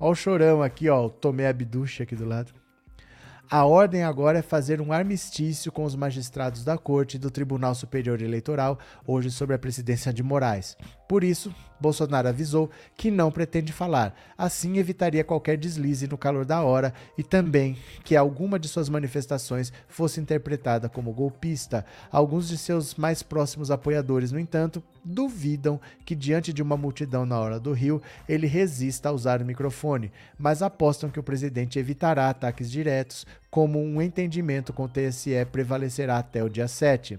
[0.00, 2.52] Olha o chorão aqui, ó, o Tomé Abduche aqui do lado.
[3.50, 7.74] A ordem agora é fazer um armistício com os magistrados da Corte e do Tribunal
[7.74, 10.76] Superior Eleitoral, hoje sobre a presidência de Moraes.
[11.08, 14.14] Por isso, Bolsonaro avisou que não pretende falar.
[14.36, 19.72] Assim, evitaria qualquer deslize no calor da hora e também que alguma de suas manifestações
[19.88, 21.86] fosse interpretada como golpista.
[22.12, 27.38] Alguns de seus mais próximos apoiadores, no entanto, duvidam que, diante de uma multidão na
[27.38, 32.28] hora do Rio, ele resista a usar o microfone, mas apostam que o presidente evitará
[32.28, 37.18] ataques diretos, como um entendimento com o TSE prevalecerá até o dia 7.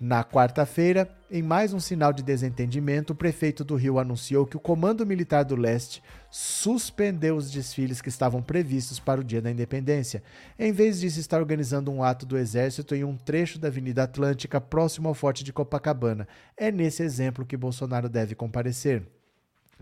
[0.00, 4.60] Na quarta-feira, em mais um sinal de desentendimento, o prefeito do Rio anunciou que o
[4.60, 10.22] Comando Militar do Leste suspendeu os desfiles que estavam previstos para o Dia da Independência.
[10.58, 14.58] Em vez disso, está organizando um ato do Exército em um trecho da Avenida Atlântica
[14.58, 16.26] próximo ao Forte de Copacabana.
[16.56, 19.19] É nesse exemplo que Bolsonaro deve comparecer.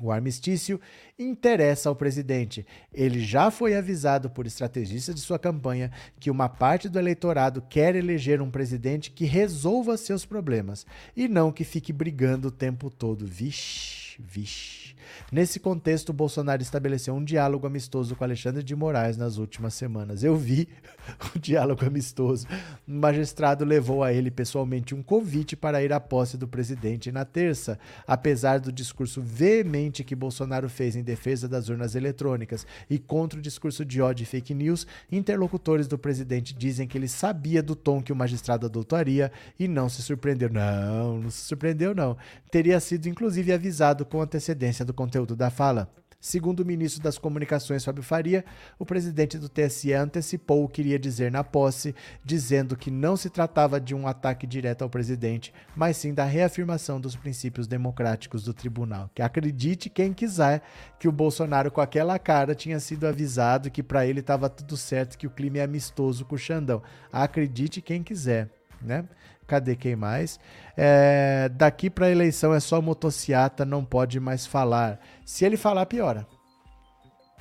[0.01, 0.81] O armistício
[1.19, 2.67] interessa ao presidente.
[2.93, 7.97] Ele já foi avisado por estrategistas de sua campanha que uma parte do eleitorado quer
[7.97, 13.27] eleger um presidente que resolva seus problemas e não que fique brigando o tempo todo.
[13.27, 14.88] Vixe, vixe.
[15.31, 20.23] Nesse contexto, Bolsonaro estabeleceu um diálogo amistoso com Alexandre de Moraes nas últimas semanas.
[20.23, 20.69] Eu vi
[21.35, 22.47] o diálogo amistoso.
[22.87, 27.25] O magistrado levou a ele pessoalmente um convite para ir à posse do presidente na
[27.25, 33.39] terça, apesar do discurso veemente que Bolsonaro fez em defesa das urnas eletrônicas e contra
[33.39, 34.87] o discurso de ódio e fake news.
[35.11, 39.89] Interlocutores do presidente dizem que ele sabia do tom que o magistrado adotaria e não
[39.89, 40.51] se surpreendeu.
[40.51, 42.17] Não, não se surpreendeu não.
[42.51, 45.89] Teria sido inclusive avisado com antecedência do conteúdo da fala.
[46.21, 48.45] Segundo o ministro das Comunicações, Fábio Faria,
[48.77, 51.95] o presidente do TSE antecipou o que iria dizer na posse,
[52.25, 57.01] dizendo que não se tratava de um ataque direto ao presidente, mas sim da reafirmação
[57.01, 59.09] dos princípios democráticos do tribunal.
[59.15, 60.61] Que acredite quem quiser
[60.99, 65.17] que o Bolsonaro, com aquela cara, tinha sido avisado que para ele estava tudo certo,
[65.17, 66.83] que o clima é amistoso com o Xandão.
[67.13, 68.51] Acredite quem quiser,
[68.83, 69.05] né?
[69.49, 70.39] Cadê quem mais?
[70.77, 75.01] É, daqui para eleição é só motociata, não pode mais falar.
[75.25, 76.27] Se ele falar, piora.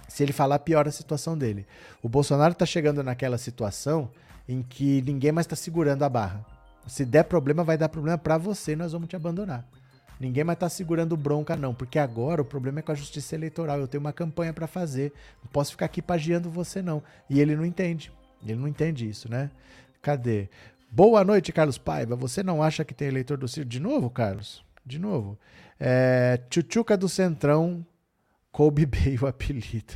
[0.08, 1.68] Se ele falar, piora a situação dele.
[2.02, 4.10] O Bolsonaro está chegando naquela situação
[4.48, 6.46] em que ninguém mais está segurando a barra.
[6.88, 9.68] Se der problema, vai dar problema para você, nós vamos te abandonar.
[10.18, 13.80] Ninguém mais tá segurando bronca, não, porque agora o problema é com a justiça eleitoral.
[13.80, 15.12] Eu tenho uma campanha para fazer,
[15.44, 17.04] não posso ficar aqui pagiando você, não.
[17.30, 18.12] E ele não entende.
[18.42, 19.52] Ele não entende isso, né?
[20.02, 20.50] Cadê?
[20.89, 22.15] Boa noite, Carlos Paiva.
[22.15, 23.68] Você não acha que tem eleitor do Ciro?
[23.68, 24.64] De novo, Carlos?
[24.85, 25.38] De novo.
[25.80, 27.85] É, Tchutchuca do Centrão,
[28.51, 29.93] coube bem o apelido.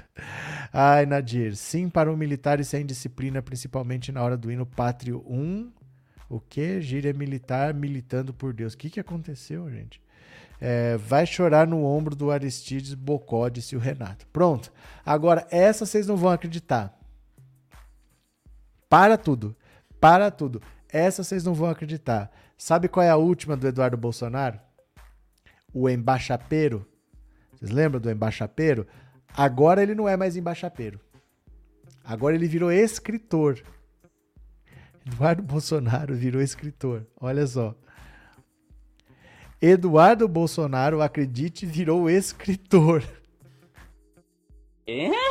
[0.71, 1.55] Ai, Nadir.
[1.55, 5.71] Sim para o militar e sem disciplina, principalmente na hora do hino Pátrio 1.
[6.29, 6.81] O que?
[6.81, 8.73] Gíria militar militando por Deus.
[8.73, 10.01] O que, que aconteceu, gente?
[10.59, 14.27] É, vai chorar no ombro do Aristides Bocó, disse o Renato.
[14.27, 14.71] Pronto.
[15.03, 16.95] Agora, essa vocês não vão acreditar.
[18.87, 19.55] Para tudo.
[19.99, 20.61] Para tudo.
[20.91, 22.31] Essa vocês não vão acreditar.
[22.57, 24.59] Sabe qual é a última do Eduardo Bolsonaro?
[25.73, 26.85] O embaixapeiro.
[27.53, 28.85] Vocês lembram do embaixapeiro?
[29.33, 30.99] Agora ele não é mais embaixapeiro.
[32.03, 33.61] Agora ele virou escritor.
[35.05, 37.07] Eduardo Bolsonaro virou escritor.
[37.19, 37.75] Olha só.
[39.61, 43.03] Eduardo Bolsonaro, acredite, virou escritor.
[44.87, 45.30] É?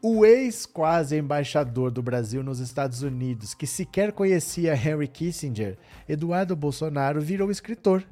[0.00, 5.76] O ex-quase embaixador do Brasil nos Estados Unidos, que sequer conhecia Henry Kissinger,
[6.08, 8.04] Eduardo Bolsonaro, virou escritor.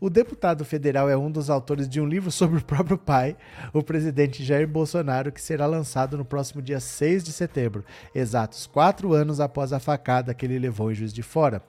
[0.00, 3.36] O deputado federal é um dos autores de um livro sobre o próprio pai,
[3.72, 9.12] o presidente Jair Bolsonaro, que será lançado no próximo dia 6 de setembro, exatos quatro
[9.12, 11.60] anos após a facada que ele levou em Juiz de Fora.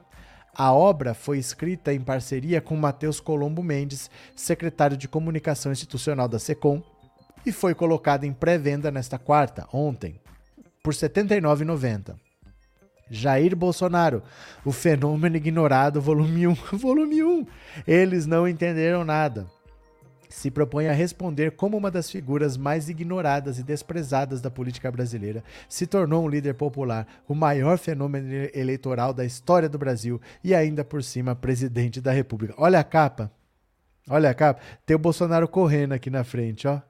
[0.54, 6.38] A obra foi escrita em parceria com Matheus Colombo Mendes, secretário de Comunicação Institucional da
[6.38, 6.84] SECOM,
[7.46, 10.20] e foi colocada em pré-venda nesta quarta, ontem,
[10.84, 12.16] por R$ 79,90.
[13.10, 14.24] Jair Bolsonaro,
[14.66, 16.56] o fenômeno ignorado, volume 1.
[16.78, 17.46] volume 1.
[17.86, 19.46] Eles não entenderam nada.
[20.30, 25.44] Se propõe a responder como uma das figuras mais ignoradas e desprezadas da política brasileira,
[25.70, 30.84] se tornou um líder popular, o maior fenômeno eleitoral da história do Brasil e ainda
[30.84, 32.56] por cima presidente da República.
[32.58, 33.32] Olha a capa.
[34.10, 34.60] Olha a capa.
[34.88, 36.82] Tem o Bolsonaro correndo aqui na frente, ó.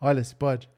[0.00, 0.68] Olha se pode.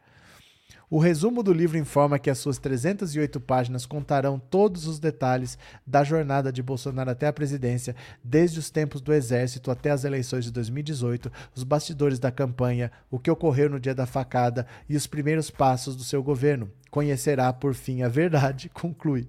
[0.90, 6.04] O resumo do livro informa que as suas 308 páginas contarão todos os detalhes da
[6.04, 10.50] jornada de Bolsonaro até a presidência, desde os tempos do Exército até as eleições de
[10.50, 15.50] 2018, os bastidores da campanha, o que ocorreu no dia da facada e os primeiros
[15.50, 16.70] passos do seu governo.
[16.90, 19.26] Conhecerá, por fim, a verdade, conclui.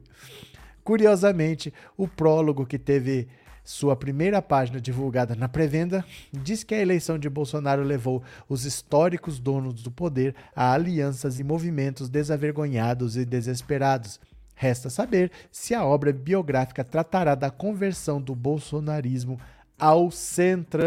[0.83, 3.29] Curiosamente, o prólogo que teve
[3.63, 9.39] sua primeira página divulgada na pré-venda diz que a eleição de Bolsonaro levou os históricos
[9.39, 14.19] donos do poder a alianças e movimentos desavergonhados e desesperados.
[14.53, 19.39] Resta saber se a obra biográfica tratará da conversão do bolsonarismo
[19.79, 20.83] ao centrão.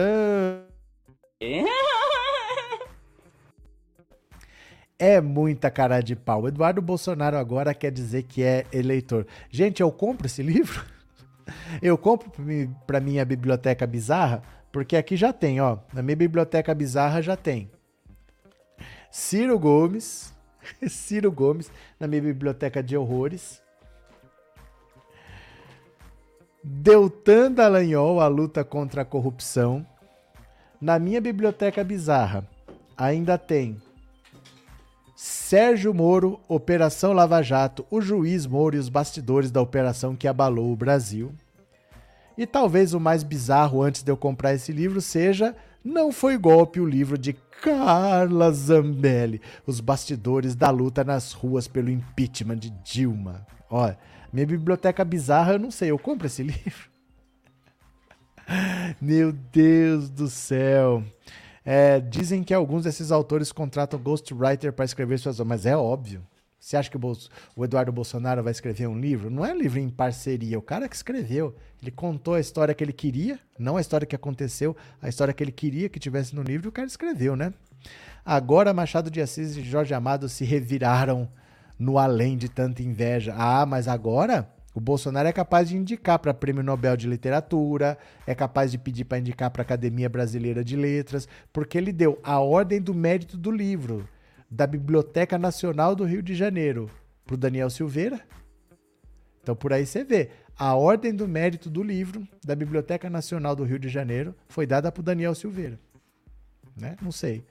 [4.99, 6.47] É muita cara de pau.
[6.47, 9.27] Eduardo Bolsonaro agora quer dizer que é eleitor.
[9.51, 10.96] Gente, eu compro esse livro?
[11.81, 12.31] Eu compro
[12.87, 14.43] para minha biblioteca bizarra,
[14.73, 15.79] porque aqui já tem, ó.
[15.93, 17.71] Na minha biblioteca bizarra já tem.
[19.11, 20.35] Ciro Gomes.
[20.89, 23.63] Ciro Gomes, na minha biblioteca de horrores.
[26.63, 29.87] Deltan Dallagnol, a luta contra a corrupção.
[30.81, 32.47] Na minha biblioteca bizarra
[32.97, 33.81] ainda tem
[35.49, 40.73] Sérgio Moro, Operação Lava Jato, o juiz Moro e os bastidores da operação que abalou
[40.73, 41.33] o Brasil.
[42.37, 45.55] E talvez o mais bizarro antes de eu comprar esse livro seja
[45.85, 47.33] Não Foi Golpe, o livro de
[47.63, 53.47] Carla Zambelli, os bastidores da luta nas ruas pelo impeachment de Dilma.
[53.71, 53.97] Olha,
[54.33, 56.91] minha biblioteca bizarra, eu não sei, eu compro esse livro?
[59.01, 61.05] Meu Deus do céu.
[61.69, 66.25] É, dizem que alguns desses autores contratam ghostwriter para escrever suas obras, mas é óbvio.
[66.61, 69.29] Você acha que o, Bolso, o, Eduardo Bolsonaro vai escrever um livro?
[69.31, 71.57] Não é um livro em parceria, o cara que escreveu.
[71.83, 75.43] Ele contou a história que ele queria, não a história que aconteceu, a história que
[75.43, 77.53] ele queria que tivesse no livro o cara escreveu, né?
[78.25, 81.29] Agora Machado de Assis e Jorge Amado se reviraram
[81.77, 83.35] no além de tanta inveja.
[83.37, 87.97] Ah, mas agora o Bolsonaro é capaz de indicar para Prêmio Nobel de Literatura,
[88.27, 92.41] é capaz de pedir para indicar para Academia Brasileira de Letras, porque ele deu a
[92.41, 94.07] ordem do mérito do livro
[94.51, 96.91] da Biblioteca Nacional do Rio de Janeiro
[97.25, 98.21] para o Daniel Silveira.
[99.43, 100.29] Então por aí você vê,
[100.59, 104.93] a ordem do mérito do livro da Biblioteca Nacional do Rio de Janeiro foi dada
[104.93, 105.81] para o Daniel Silveira.
[106.79, 106.97] Né?
[107.01, 107.47] Não sei.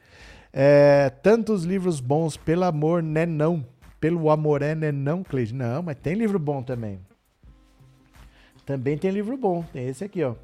[0.54, 3.66] É, tantos livros bons, pelo amor, né não.
[4.00, 5.56] Pelo amor é né não, Cleide.
[5.56, 7.00] Não, mas tem livro bom também.
[8.66, 9.64] Também tem livro bom.
[9.72, 10.36] Tem esse aqui, ó.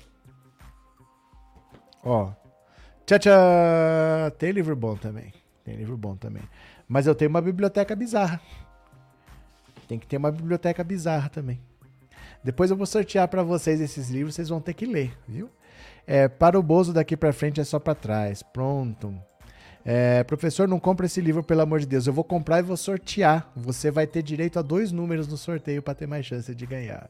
[2.03, 2.31] Ó.
[3.05, 4.31] Tchau, tchau.
[4.37, 5.33] Tem livro bom também.
[5.63, 6.43] Tem livro bom também.
[6.87, 8.39] Mas eu tenho uma biblioteca bizarra.
[9.87, 11.59] Tem que ter uma biblioteca bizarra também.
[12.43, 15.49] Depois eu vou sortear para vocês esses livros, vocês vão ter que ler, viu?
[16.07, 18.41] É, para o Bozo daqui para frente é só para trás.
[18.41, 19.13] Pronto.
[19.83, 22.05] É, professor, não compra esse livro, pelo amor de Deus.
[22.07, 23.51] Eu vou comprar e vou sortear.
[23.55, 27.09] Você vai ter direito a dois números no sorteio para ter mais chance de ganhar.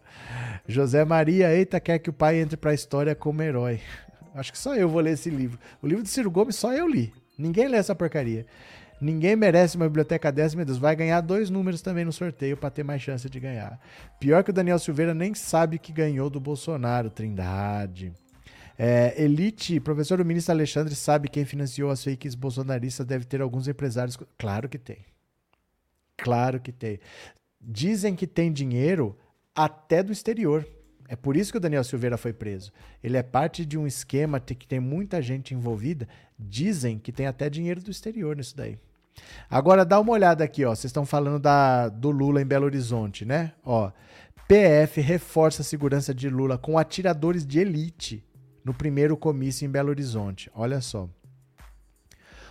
[0.68, 3.80] José Maria, eita, quer que o pai entre para a história como herói.
[4.34, 5.60] Acho que só eu vou ler esse livro.
[5.82, 7.14] O livro de Ciro Gomes só eu li.
[7.38, 8.46] Ninguém lê essa porcaria.
[9.02, 10.78] Ninguém merece uma biblioteca dessa, meu Deus.
[10.78, 13.80] Vai ganhar dois números também no sorteio para ter mais chance de ganhar.
[14.20, 18.14] Pior que o Daniel Silveira nem sabe que ganhou do Bolsonaro, Trindade.
[18.78, 23.68] É, Elite, professor o ministro Alexandre sabe quem financiou as fakes bolsonaristas, deve ter alguns
[23.68, 24.18] empresários.
[24.38, 25.06] Claro que tem.
[26.18, 27.00] Claro que tem.
[27.60, 29.18] Dizem que tem dinheiro
[29.56, 30.68] até do exterior.
[31.08, 32.72] É por isso que o Daniel Silveira foi preso.
[33.04, 36.08] Ele é parte de um esquema que tem muita gente envolvida.
[36.40, 38.78] Dizem que tem até dinheiro do exterior nisso daí.
[39.50, 40.70] Agora dá uma olhada aqui, ó.
[40.70, 43.52] Vocês estão falando da, do Lula em Belo Horizonte, né?
[43.64, 43.92] Ó,
[44.48, 48.24] PF reforça a segurança de Lula com atiradores de elite
[48.64, 50.50] no primeiro comício em Belo Horizonte.
[50.54, 51.10] Olha só.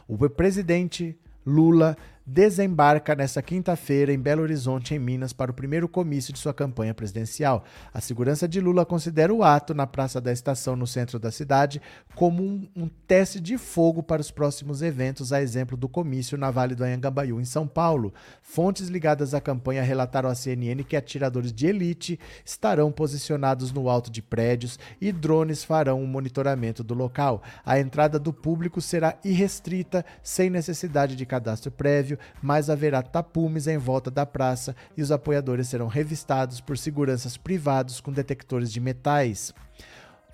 [0.09, 6.33] O presidente Lula desembarca nesta quinta-feira em Belo Horizonte, em Minas, para o primeiro comício
[6.33, 7.65] de sua campanha presidencial.
[7.93, 11.83] A segurança de Lula considera o ato na Praça da Estação, no centro da cidade,
[12.15, 16.51] como um, um teste de fogo para os próximos eventos, a exemplo do comício na
[16.51, 18.15] Vale do Anhangabaú, em São Paulo.
[18.43, 24.11] Fontes ligadas à campanha relataram à CNN que atiradores de elite estarão posicionados no alto
[24.11, 27.43] de prédios e drones farão o um monitoramento do local.
[27.65, 33.79] A entrada do público será irrestrita, sem necessidade de cadastro prévio, mas haverá tapumes em
[33.79, 39.53] volta da praça e os apoiadores serão revistados por seguranças privados com detectores de metais.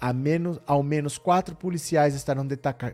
[0.00, 2.46] A menos, ao menos quatro policiais estarão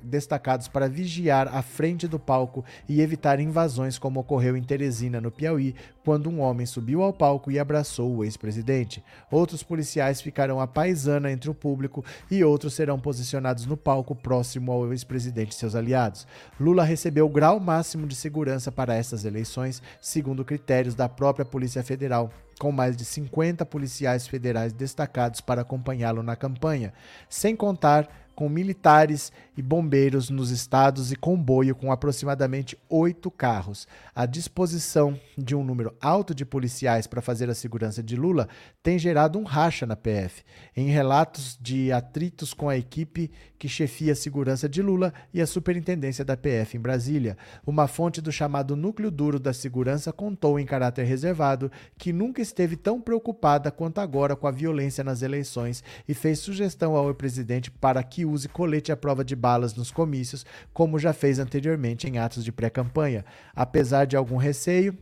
[0.02, 5.30] destacados para vigiar a frente do palco e evitar invasões, como ocorreu em Teresina, no
[5.30, 5.74] Piauí,
[6.04, 9.02] quando um homem subiu ao palco e abraçou o ex-presidente.
[9.30, 14.72] Outros policiais ficarão à paisana entre o público e outros serão posicionados no palco próximo
[14.72, 16.26] ao ex-presidente e seus aliados.
[16.58, 21.82] Lula recebeu o grau máximo de segurança para essas eleições, segundo critérios da própria Polícia
[21.82, 22.30] Federal
[22.62, 26.92] com mais de 50 policiais federais destacados para acompanhá-lo na campanha,
[27.28, 33.86] sem contar com militares e bombeiros nos estados e comboio com aproximadamente oito carros.
[34.14, 38.48] A disposição de um número alto de policiais para fazer a segurança de Lula
[38.82, 40.42] tem gerado um racha na PF.
[40.76, 45.46] Em relatos de atritos com a equipe que chefia a segurança de Lula e a
[45.46, 47.36] superintendência da PF em Brasília,
[47.66, 52.76] uma fonte do chamado núcleo duro da segurança contou em caráter reservado que nunca esteve
[52.76, 58.02] tão preocupada quanto agora com a violência nas eleições e fez sugestão ao presidente para
[58.02, 62.44] que use colete à prova de balas nos comícios, como já fez anteriormente em atos
[62.44, 63.24] de pré-campanha.
[63.54, 64.96] Apesar de algum receio,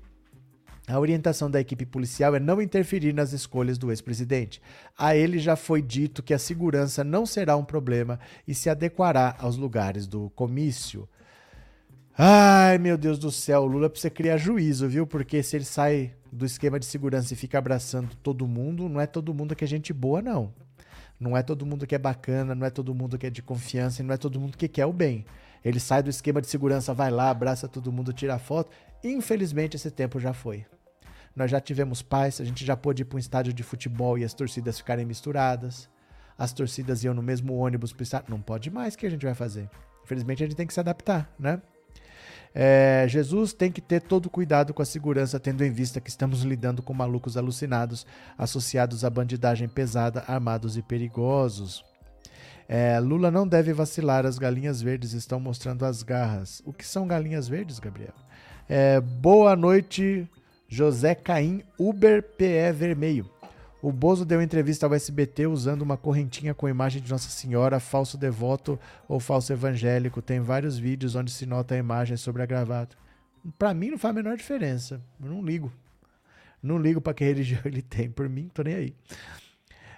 [0.88, 4.60] a orientação da equipe policial é não interferir nas escolhas do ex-presidente.
[4.98, 9.36] A ele já foi dito que a segurança não será um problema e se adequará
[9.38, 11.08] aos lugares do comício.
[12.18, 15.06] Ai, meu Deus do céu, Lula precisa criar juízo, viu?
[15.06, 19.06] Porque se ele sai do esquema de segurança e fica abraçando todo mundo, não é
[19.06, 20.52] todo mundo que é gente boa, não.
[21.20, 24.00] Não é todo mundo que é bacana, não é todo mundo que é de confiança
[24.00, 25.26] e não é todo mundo que quer o bem.
[25.62, 28.70] Ele sai do esquema de segurança, vai lá, abraça todo mundo, tira foto.
[29.04, 30.64] Infelizmente, esse tempo já foi.
[31.36, 34.24] Nós já tivemos paz, a gente já pôde ir para um estádio de futebol e
[34.24, 35.90] as torcidas ficarem misturadas.
[36.38, 38.24] As torcidas iam no mesmo ônibus para.
[38.26, 39.68] Não pode mais, o que a gente vai fazer?
[40.02, 41.60] Infelizmente, a gente tem que se adaptar, né?
[42.54, 46.42] É, Jesus tem que ter todo cuidado com a segurança, tendo em vista que estamos
[46.42, 48.06] lidando com malucos alucinados
[48.36, 51.84] associados à bandidagem pesada, armados e perigosos.
[52.68, 56.62] É, Lula não deve vacilar, as galinhas verdes estão mostrando as garras.
[56.64, 58.14] O que são galinhas verdes, Gabriel?
[58.68, 60.28] É, boa noite,
[60.68, 63.28] José Caim, Uber PE Vermelho.
[63.82, 68.18] O Bozo deu entrevista ao SBT usando uma correntinha com imagem de Nossa Senhora, falso
[68.18, 68.78] devoto
[69.08, 70.20] ou falso evangélico.
[70.20, 72.94] Tem vários vídeos onde se nota a imagem sobre a gravata.
[73.58, 75.00] Para mim não faz a menor diferença.
[75.22, 75.72] Eu não ligo.
[76.62, 78.10] Não ligo para que religião ele tem.
[78.10, 78.94] Por mim, tô nem aí.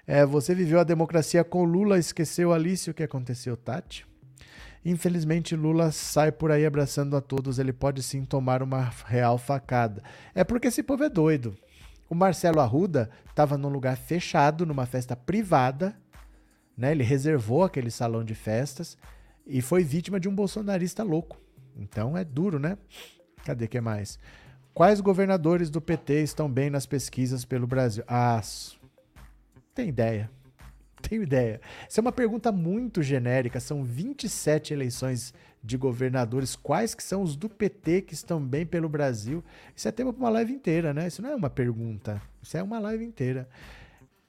[0.07, 4.07] É, você viveu a democracia com Lula, esqueceu Alice o que aconteceu, Tati?
[4.85, 7.59] Infelizmente, Lula sai por aí abraçando a todos.
[7.59, 10.03] Ele pode sim tomar uma real facada.
[10.35, 11.57] É porque esse povo é doido.
[12.13, 15.97] O Marcelo Arruda estava num lugar fechado, numa festa privada,
[16.77, 16.91] né?
[16.91, 18.99] Ele reservou aquele salão de festas
[19.47, 21.41] e foi vítima de um bolsonarista louco.
[21.75, 22.77] Então é duro, né?
[23.47, 24.19] Cadê que mais?
[24.75, 28.05] Quais governadores do PT estão bem nas pesquisas pelo Brasil?
[28.07, 28.43] Ah,
[29.75, 30.31] tem ideia.
[31.01, 31.63] Tenho ideia.
[31.89, 33.59] Essa é uma pergunta muito genérica.
[33.59, 35.33] São 27 eleições
[35.63, 39.45] de governadores, quais que são os do PT que estão bem pelo Brasil.
[39.77, 41.07] Isso é tema para uma live inteira, né?
[41.07, 43.49] Isso não é uma pergunta, isso é uma live inteira.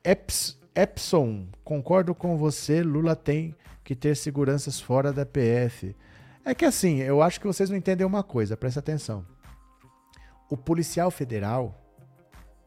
[0.04, 5.96] Eps, Epson, concordo com você, Lula tem que ter seguranças fora da PF.
[6.46, 9.26] É que assim, eu acho que vocês não entendem uma coisa, presta atenção.
[10.50, 11.82] O policial federal,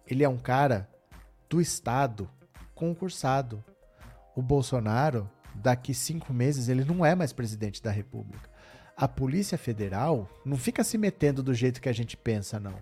[0.06, 0.90] ele é um cara
[1.48, 2.28] do Estado
[2.74, 3.62] concursado.
[4.34, 8.55] O Bolsonaro, daqui cinco meses, ele não é mais presidente da República
[8.96, 12.74] a Polícia Federal não fica se metendo do jeito que a gente pensa, não.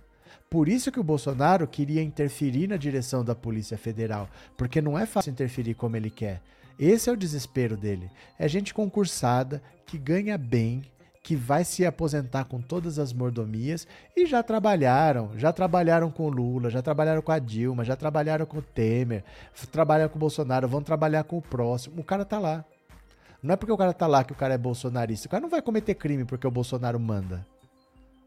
[0.49, 5.07] Por isso que o Bolsonaro queria interferir na direção da Polícia Federal, porque não é
[5.07, 6.41] fácil interferir como ele quer.
[6.79, 8.09] Esse é o desespero dele.
[8.39, 10.83] É gente concursada que ganha bem,
[11.25, 16.71] que vai se aposentar com todas as mordomias e já trabalharam, já trabalharam com Lula,
[16.71, 19.25] já trabalharam com a Dilma, já trabalharam com o Temer,
[19.73, 22.01] trabalharam com o Bolsonaro, vão trabalhar com o próximo.
[22.01, 22.65] O cara tá lá.
[23.45, 25.27] Não é porque o cara tá lá que o cara é bolsonarista.
[25.27, 27.47] O cara não vai cometer crime porque o Bolsonaro manda.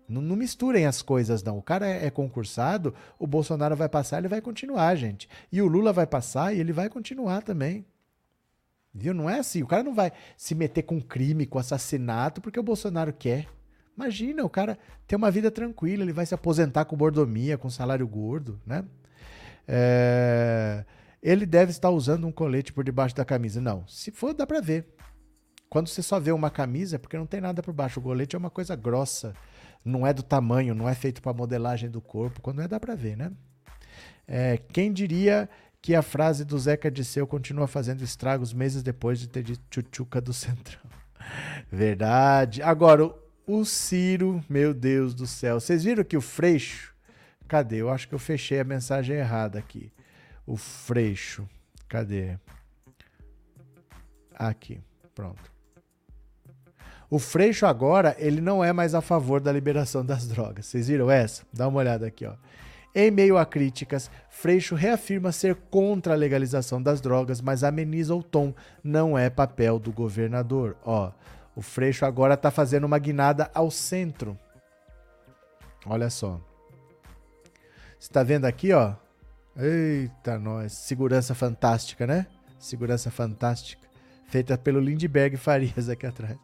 [0.08, 1.58] Não, não misturem as coisas, não.
[1.58, 5.28] O cara é, é, concursado, o Bolsonaro vai passar, ele vai continuar, gente.
[5.52, 7.84] E o Lula vai passar e ele vai continuar também.
[8.94, 9.12] Viu?
[9.12, 9.64] Não é assim.
[9.64, 13.48] O cara não vai se meter com crime, com assassinato, porque o Bolsonaro quer.
[13.98, 14.78] Imagina, o cara
[15.08, 18.86] tem uma vida tranquila, ele vai se aposentar com mordomia, com salário gordo, né?
[19.68, 20.86] É,
[21.22, 23.60] ele deve estar usando um colete por debaixo da camisa.
[23.60, 24.88] Não, se for, dá pra ver.
[25.70, 28.00] Quando você só vê uma camisa, é porque não tem nada por baixo.
[28.00, 29.34] O colete é uma coisa grossa,
[29.84, 32.42] não é do tamanho, não é feito para modelagem do corpo.
[32.42, 33.32] Quando é, dá pra ver, né?
[34.28, 35.50] É, quem diria
[35.82, 40.22] que a frase do Zeca Disseu continua fazendo estragos meses depois de ter dito tchutchuca
[40.22, 40.82] do Centrão?
[41.72, 42.62] Verdade.
[42.62, 43.14] Agora,
[43.46, 45.60] o Ciro, meu Deus do céu.
[45.60, 46.94] Vocês viram que o Freixo.
[47.48, 47.78] Cadê?
[47.78, 49.92] Eu acho que eu fechei a mensagem errada aqui.
[50.48, 51.48] O Freixo.
[51.90, 52.40] Cadê?
[54.34, 54.80] Aqui.
[55.14, 55.52] Pronto.
[57.10, 60.66] O Freixo agora, ele não é mais a favor da liberação das drogas.
[60.66, 61.44] Vocês viram essa?
[61.54, 62.36] Dá uma olhada aqui, ó.
[62.96, 68.24] Em meio a críticas, Freixo reafirma ser contra a legalização das drogas, mas ameniza o
[68.24, 68.54] tom.
[68.84, 70.78] Não é papel do governador.
[70.84, 71.12] Ó,
[71.56, 74.38] o Freixo agora está fazendo uma guinada ao centro.
[75.86, 76.42] Olha só.
[78.00, 78.96] Você está vendo aqui, ó?
[79.60, 80.74] Eita, nós.
[80.74, 82.28] Segurança fantástica, né?
[82.60, 83.88] Segurança fantástica.
[84.28, 86.38] Feita pelo Lindbergh Farias aqui atrás.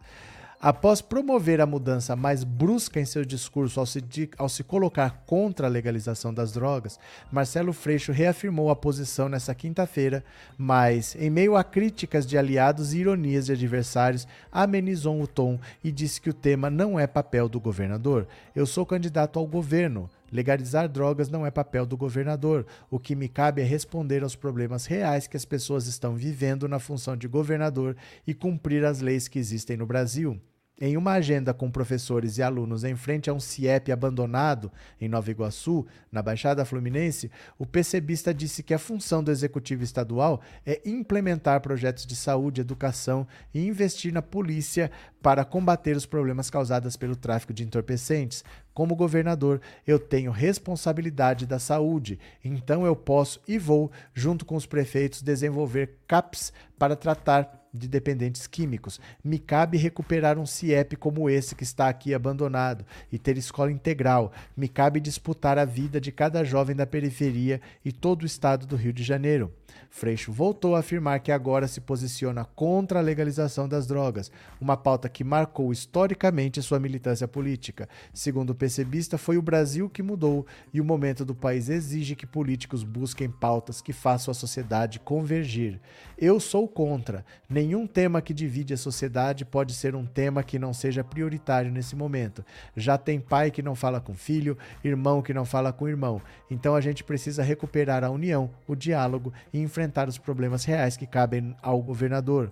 [0.59, 4.01] Após promover a mudança mais brusca em seu discurso ao se,
[4.37, 6.97] ao se, colocar contra a legalização das drogas,
[7.29, 10.23] Marcelo Freixo reafirmou a posição nesta quinta-feira,
[10.57, 15.91] mas, em meio a críticas de aliados e ironias de adversários, amenizou o tom e
[15.91, 18.25] disse que o tema não é papel do governador.
[18.55, 20.09] Eu sou candidato ao governo.
[20.33, 22.65] Legalizar drogas não é papel do governador.
[22.89, 26.79] O que me cabe é responder aos problemas reais que as pessoas estão vivendo na
[26.79, 27.95] função de governador
[28.25, 30.41] e cumprir as leis que existem no Brasil.
[30.81, 35.29] Em uma agenda com professores e alunos em frente a um CIEP abandonado em Nova
[35.29, 37.29] Iguaçu, na Baixada Fluminense,
[37.59, 43.27] o PCBista disse que a função do executivo estadual é implementar projetos de saúde, educação
[43.53, 44.89] e investir na polícia
[45.21, 48.43] para combater os problemas causados pelo tráfico de entorpecentes.
[48.73, 54.65] Como governador, eu tenho responsabilidade da saúde, então eu posso e vou, junto com os
[54.65, 58.99] prefeitos, desenvolver CAPs para tratar de dependentes químicos.
[59.23, 64.31] Me cabe recuperar um CIEP como esse que está aqui abandonado e ter escola integral.
[64.55, 68.75] Me cabe disputar a vida de cada jovem da periferia e todo o estado do
[68.75, 69.51] Rio de Janeiro.
[69.95, 75.07] Freixo voltou a afirmar que agora se posiciona contra a legalização das drogas, uma pauta
[75.07, 77.87] que marcou historicamente sua militância política.
[78.11, 82.25] Segundo o PCBista, foi o Brasil que mudou e o momento do país exige que
[82.25, 85.79] políticos busquem pautas que façam a sociedade convergir.
[86.17, 87.23] Eu sou contra.
[87.47, 91.95] Nenhum tema que divide a sociedade pode ser um tema que não seja prioritário nesse
[91.95, 92.43] momento.
[92.75, 96.19] Já tem pai que não fala com filho, irmão que não fala com irmão.
[96.49, 101.07] Então a gente precisa recuperar a união, o diálogo e enfrentar os problemas reais que
[101.07, 102.51] cabem ao governador.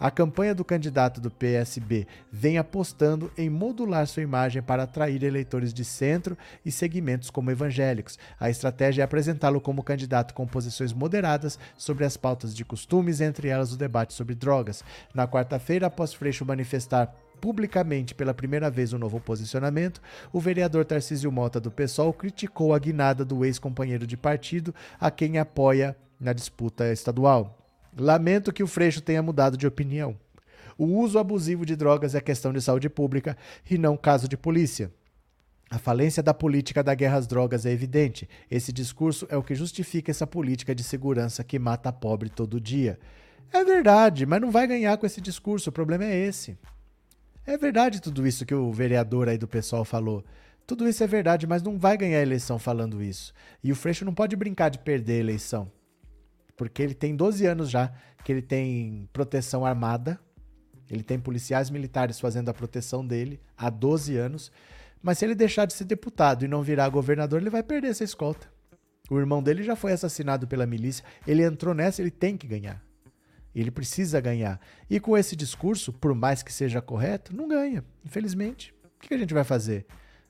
[0.00, 5.74] A campanha do candidato do PSB vem apostando em modular sua imagem para atrair eleitores
[5.74, 8.16] de centro e segmentos como evangélicos.
[8.38, 13.48] A estratégia é apresentá-lo como candidato com posições moderadas sobre as pautas de costumes, entre
[13.48, 14.84] elas o debate sobre drogas.
[15.12, 20.00] Na quarta-feira, após Freixo manifestar publicamente pela primeira vez um novo posicionamento,
[20.32, 25.38] o vereador Tarcísio Mota do PSOL criticou a guinada do ex-companheiro de partido, a quem
[25.38, 27.58] apoia na disputa estadual.
[27.96, 30.16] Lamento que o Freixo tenha mudado de opinião.
[30.76, 33.36] O uso abusivo de drogas é questão de saúde pública
[33.68, 34.92] e não caso de polícia.
[35.70, 38.28] A falência da política da guerra às drogas é evidente.
[38.50, 42.98] Esse discurso é o que justifica essa política de segurança que mata pobre todo dia.
[43.52, 45.68] É verdade, mas não vai ganhar com esse discurso.
[45.68, 46.56] O problema é esse.
[47.46, 50.24] É verdade tudo isso que o vereador aí do pessoal falou.
[50.66, 53.32] Tudo isso é verdade, mas não vai ganhar a eleição falando isso.
[53.64, 55.70] E o Freixo não pode brincar de perder a eleição.
[56.58, 57.90] Porque ele tem 12 anos já
[58.24, 60.20] que ele tem proteção armada.
[60.90, 64.52] Ele tem policiais militares fazendo a proteção dele há 12 anos.
[65.00, 68.02] Mas se ele deixar de ser deputado e não virar governador, ele vai perder essa
[68.02, 68.50] escolta.
[69.08, 71.04] O irmão dele já foi assassinado pela milícia.
[71.26, 72.82] Ele entrou nessa, ele tem que ganhar.
[73.54, 74.60] Ele precisa ganhar.
[74.90, 78.74] E com esse discurso, por mais que seja correto, não ganha, infelizmente.
[78.84, 79.86] O que a gente vai fazer?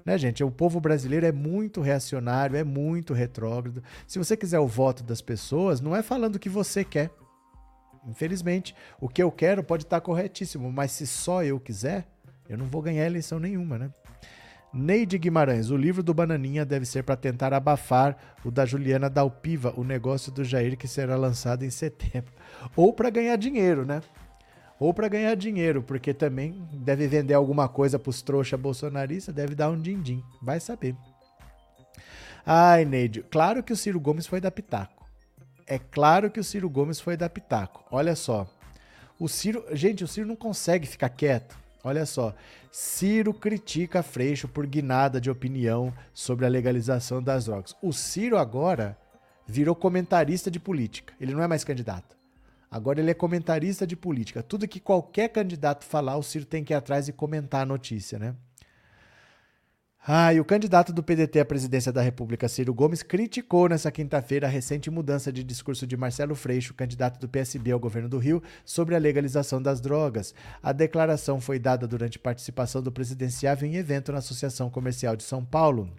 [0.09, 0.43] Né, gente?
[0.43, 3.85] O povo brasileiro é muito reacionário, é muito retrógrado.
[4.07, 7.11] Se você quiser o voto das pessoas, não é falando o que você quer.
[8.07, 12.09] Infelizmente, o que eu quero pode estar corretíssimo, mas se só eu quiser,
[12.49, 13.91] eu não vou ganhar eleição nenhuma, né?
[14.73, 19.75] Neide Guimarães, o livro do Bananinha deve ser para tentar abafar o da Juliana Dalpiva,
[19.77, 22.33] o negócio do Jair que será lançado em setembro.
[22.75, 24.01] Ou para ganhar dinheiro, né?
[24.79, 29.55] Ou para ganhar dinheiro, porque também deve vender alguma coisa para os trouxa bolsonaristas, deve
[29.55, 30.95] dar um din-din, vai saber.
[32.47, 35.07] Ai, Neide, claro que o Ciro Gomes foi da Pitaco.
[35.67, 37.85] É claro que o Ciro Gomes foi da Pitaco.
[37.91, 38.47] Olha só.
[39.19, 41.59] O Ciro, gente, o Ciro não consegue ficar quieto.
[41.85, 42.35] Olha só.
[42.73, 47.75] Ciro critica Freixo por guinada de opinião sobre a legalização das drogas.
[47.83, 48.97] O Ciro agora
[49.47, 51.13] virou comentarista de política.
[51.21, 52.18] Ele não é mais candidato.
[52.71, 54.43] Agora ele é comentarista de política.
[54.43, 58.19] Tudo que qualquer candidato falar, o Ciro tem que ir atrás e comentar a notícia,
[58.19, 58.35] né?
[60.11, 64.47] Ah, e o candidato do PDT à presidência da República, Ciro Gomes, criticou nessa quinta-feira
[64.47, 68.43] a recente mudança de discurso de Marcelo Freixo, candidato do PSB ao governo do Rio,
[68.65, 70.35] sobre a legalização das drogas.
[70.63, 75.45] A declaração foi dada durante participação do presidenciável em evento na Associação Comercial de São
[75.45, 75.91] Paulo.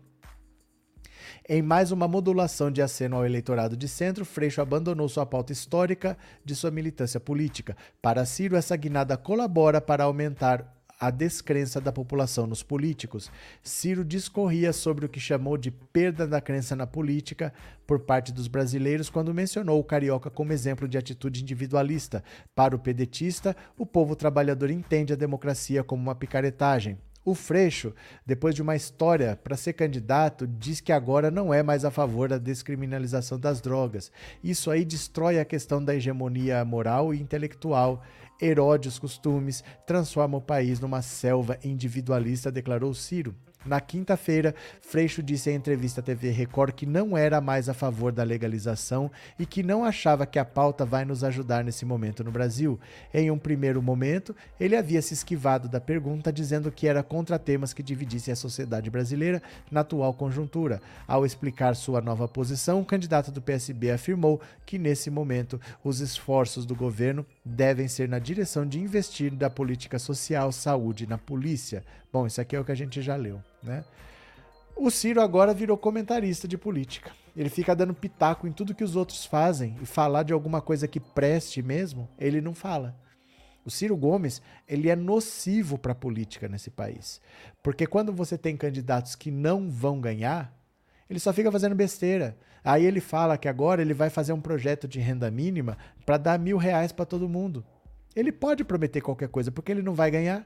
[1.52, 6.16] Em mais uma modulação de aceno ao eleitorado de centro, Freixo abandonou sua pauta histórica
[6.46, 7.76] de sua militância política.
[8.00, 13.32] Para Ciro, essa guinada colabora para aumentar a descrença da população nos políticos.
[13.64, 17.52] Ciro discorria sobre o que chamou de perda da crença na política
[17.88, 22.24] por parte dos brasileiros quando mencionou o carioca como exemplo de atitude individualista.
[22.54, 27.00] Para o pedetista, o povo trabalhador entende a democracia como uma picaretagem.
[27.26, 27.94] O Freixo,
[28.26, 32.30] depois de uma história para ser candidato, diz que agora não é mais a favor
[32.30, 34.12] da descriminalização das drogas.
[34.44, 38.02] Isso aí destrói a questão da hegemonia moral e intelectual
[38.42, 43.36] erode os costumes, transforma o país numa selva individualista, declarou Ciro.
[43.66, 48.10] Na quinta-feira, Freixo disse em entrevista à TV Record que não era mais a favor
[48.10, 52.32] da legalização e que não achava que a pauta vai nos ajudar nesse momento no
[52.32, 52.80] Brasil.
[53.14, 57.74] Em um primeiro momento, ele havia se esquivado da pergunta, dizendo que era contra temas
[57.74, 60.82] que dividissem a sociedade brasileira na atual conjuntura.
[61.06, 66.66] Ao explicar sua nova posição, o candidato do PSB afirmou que, nesse momento, os esforços
[66.66, 71.84] do governo devem ser na direção de investir da política social, saúde na polícia.
[72.12, 73.84] Bom, isso aqui é o que a gente já leu, né?
[74.76, 77.12] O Ciro agora virou comentarista de política.
[77.36, 80.88] Ele fica dando pitaco em tudo que os outros fazem e falar de alguma coisa
[80.88, 82.96] que preste mesmo, ele não fala.
[83.66, 87.22] O Ciro Gomes, ele é nocivo para a política nesse país.
[87.62, 90.54] Porque quando você tem candidatos que não vão ganhar,
[91.10, 92.38] ele só fica fazendo besteira.
[92.64, 96.40] Aí ele fala que agora ele vai fazer um projeto de renda mínima para dar
[96.40, 97.66] mil reais para todo mundo.
[98.16, 100.46] Ele pode prometer qualquer coisa, porque ele não vai ganhar.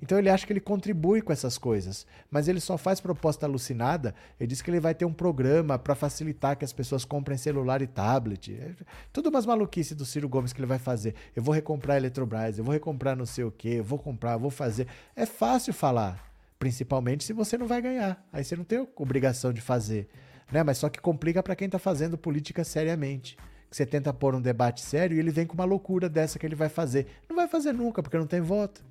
[0.00, 4.14] Então ele acha que ele contribui com essas coisas, mas ele só faz proposta alucinada.
[4.38, 7.82] Ele diz que ele vai ter um programa para facilitar que as pessoas comprem celular
[7.82, 8.54] e tablet.
[8.54, 8.74] É
[9.12, 11.14] tudo umas maluquices do Ciro Gomes que ele vai fazer.
[11.34, 14.34] Eu vou recomprar a Eletrobras, eu vou recomprar não sei o que, eu vou comprar,
[14.34, 14.86] eu vou fazer.
[15.16, 18.24] É fácil falar, principalmente se você não vai ganhar.
[18.32, 20.08] Aí você não tem obrigação de fazer,
[20.52, 20.62] né?
[20.62, 23.36] Mas só que complica para quem está fazendo política seriamente
[23.70, 26.46] que você tenta pôr um debate sério e ele vem com uma loucura dessa que
[26.46, 27.06] ele vai fazer.
[27.28, 28.82] Não vai fazer nunca, porque não tem voto.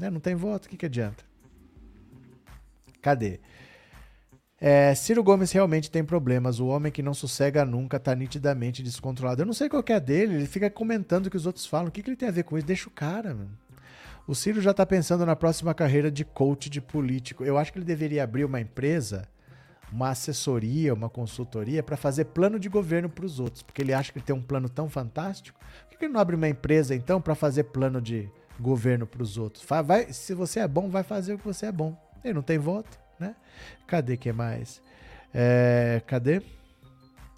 [0.00, 0.08] Né?
[0.08, 1.22] Não tem voto, o que, que adianta?
[3.02, 3.38] Cadê?
[4.58, 6.58] É, Ciro Gomes realmente tem problemas.
[6.58, 9.42] O homem que não sossega nunca está nitidamente descontrolado.
[9.42, 11.88] Eu não sei qual é dele, ele fica comentando o que os outros falam.
[11.88, 12.66] O que, que ele tem a ver com isso?
[12.66, 13.58] Deixa o cara, mano.
[14.26, 17.44] O Ciro já está pensando na próxima carreira de coach de político.
[17.44, 19.26] Eu acho que ele deveria abrir uma empresa,
[19.90, 24.12] uma assessoria, uma consultoria para fazer plano de governo para os outros, porque ele acha
[24.12, 25.58] que ele tem um plano tão fantástico.
[25.88, 29.38] Por que ele não abre uma empresa então para fazer plano de governo para os
[29.38, 29.64] outros.
[29.84, 31.96] Vai, se você é bom, vai fazer o que você é bom.
[32.22, 33.34] Ele não tem voto, né?
[33.86, 34.80] Cadê que mais?
[35.32, 36.42] É, cadê?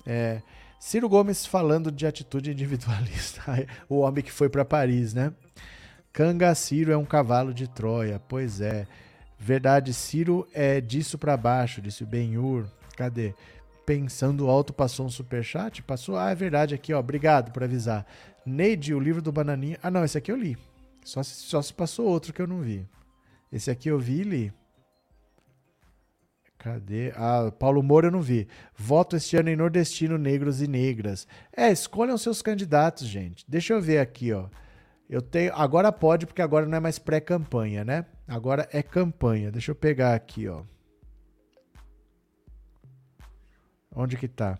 [0.06, 0.42] É,
[0.78, 3.42] Ciro Gomes falando de atitude individualista.
[3.88, 5.32] o homem que foi para Paris, né?
[6.56, 8.20] Ciro é um cavalo de Troia.
[8.28, 8.86] Pois é.
[9.38, 12.66] Verdade, Ciro é disso para baixo, disse o Benhur.
[12.96, 13.34] Cadê?
[13.86, 15.82] Pensando alto passou um superchat?
[15.82, 16.16] Passou?
[16.16, 17.00] Ah, é verdade aqui, ó.
[17.00, 18.06] Obrigado por avisar.
[18.44, 19.78] Neide, o livro do Bananinha.
[19.82, 20.56] Ah, não, esse aqui eu li.
[21.04, 22.88] Só se, só se passou outro que eu não vi.
[23.50, 24.52] Esse aqui eu vi e li.
[26.58, 27.12] Cadê?
[27.16, 28.46] Ah, Paulo Moura eu não vi.
[28.76, 31.26] Voto este ano em nordestino, negros e negras.
[31.56, 33.44] É, escolham seus candidatos, gente.
[33.48, 34.48] Deixa eu ver aqui, ó.
[35.10, 35.52] Eu tenho.
[35.54, 38.06] Agora pode, porque agora não é mais pré-campanha, né?
[38.28, 39.50] Agora é campanha.
[39.50, 40.62] Deixa eu pegar aqui, ó.
[43.94, 44.58] Onde que tá?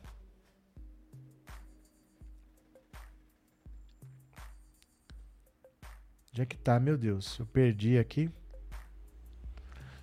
[6.33, 7.39] Onde é que tá, meu Deus?
[7.39, 8.31] Eu perdi aqui.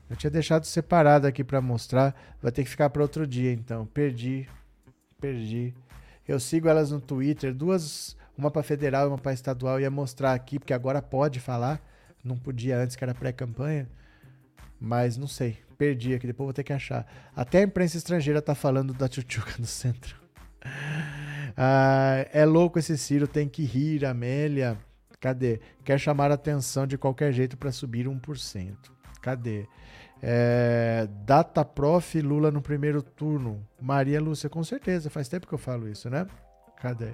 [0.07, 2.15] Eu tinha deixado separado aqui para mostrar.
[2.39, 3.87] Vai ter que ficar para outro dia, então.
[3.87, 4.47] Perdi.
[5.19, 5.73] Perdi.
[6.27, 9.77] Eu sigo elas no Twitter, duas, uma para federal e uma para estadual.
[9.77, 11.81] Eu ia mostrar aqui, porque agora pode falar.
[12.23, 13.89] Não podia antes, que era pré-campanha.
[14.79, 15.57] Mas não sei.
[15.79, 17.07] Perdi aqui, depois vou ter que achar.
[17.35, 20.15] Até a imprensa estrangeira tá falando da Tchutchuca no centro.
[21.61, 24.77] Ah, é louco esse Ciro, tem que rir, Amélia.
[25.19, 25.59] Cadê?
[25.83, 28.75] Quer chamar a atenção de qualquer jeito para subir 1%.
[29.21, 29.67] Cadê?
[30.21, 32.21] É, data Prof.
[32.21, 33.65] Lula no primeiro turno.
[33.81, 35.09] Maria Lúcia, com certeza.
[35.09, 36.25] Faz tempo que eu falo isso, né?
[36.77, 37.13] Cadê?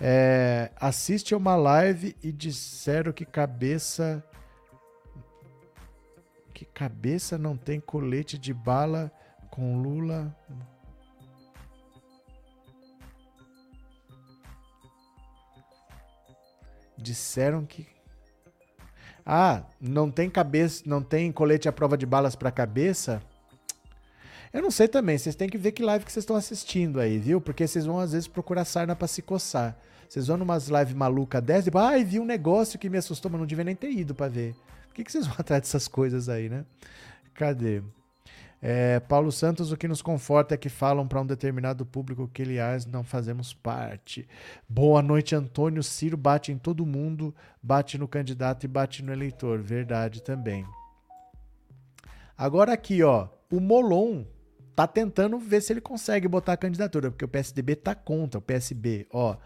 [0.00, 4.22] É, assiste uma live e disseram que cabeça
[6.52, 9.12] que cabeça não tem colete de bala
[9.50, 10.34] com Lula?
[16.98, 17.86] Disseram que.
[19.24, 23.20] Ah, não tem cabeça, não tem colete à prova de balas para cabeça?
[24.52, 27.18] Eu não sei também, vocês têm que ver que live que vocês estão assistindo aí,
[27.18, 27.40] viu?
[27.40, 29.76] Porque vocês vão às vezes procurar sarna pra se coçar.
[30.08, 33.40] Vocês vão numas lives maluca dessa tipo, ai, vi um negócio que me assustou, mas
[33.40, 34.54] não devia nem ter ido pra ver.
[34.86, 36.64] Por que, que vocês vão atrás dessas coisas aí, né?
[37.34, 37.82] Cadê?
[38.60, 42.42] É, Paulo Santos, o que nos conforta é que falam para um determinado público que,
[42.42, 44.26] aliás, não fazemos parte.
[44.68, 45.82] Boa noite, Antônio.
[45.82, 49.60] Ciro bate em todo mundo, bate no candidato e bate no eleitor.
[49.60, 50.64] Verdade também.
[52.36, 54.24] Agora aqui, ó, o Molon
[54.74, 58.42] tá tentando ver se ele consegue botar a candidatura, porque o PSDB tá contra, o
[58.42, 59.36] PSB, ó.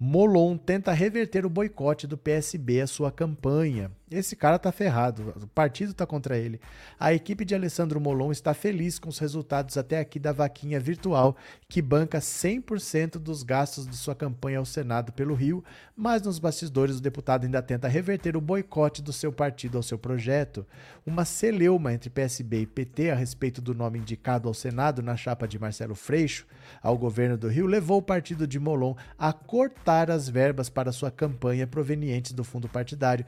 [0.00, 3.90] Molon tenta reverter o boicote do PSB à sua campanha.
[4.10, 6.58] Esse cara tá ferrado, o partido tá contra ele.
[6.98, 11.36] A equipe de Alessandro Molon está feliz com os resultados até aqui da vaquinha virtual,
[11.68, 15.62] que banca 100% dos gastos de sua campanha ao Senado pelo Rio,
[15.94, 19.98] mas nos bastidores o deputado ainda tenta reverter o boicote do seu partido ao seu
[19.98, 20.66] projeto.
[21.04, 25.46] Uma celeuma entre PSB e PT a respeito do nome indicado ao Senado na chapa
[25.46, 26.46] de Marcelo Freixo
[26.82, 31.10] ao governo do Rio levou o partido de Molon a cortar as verbas para sua
[31.10, 33.26] campanha provenientes do fundo partidário,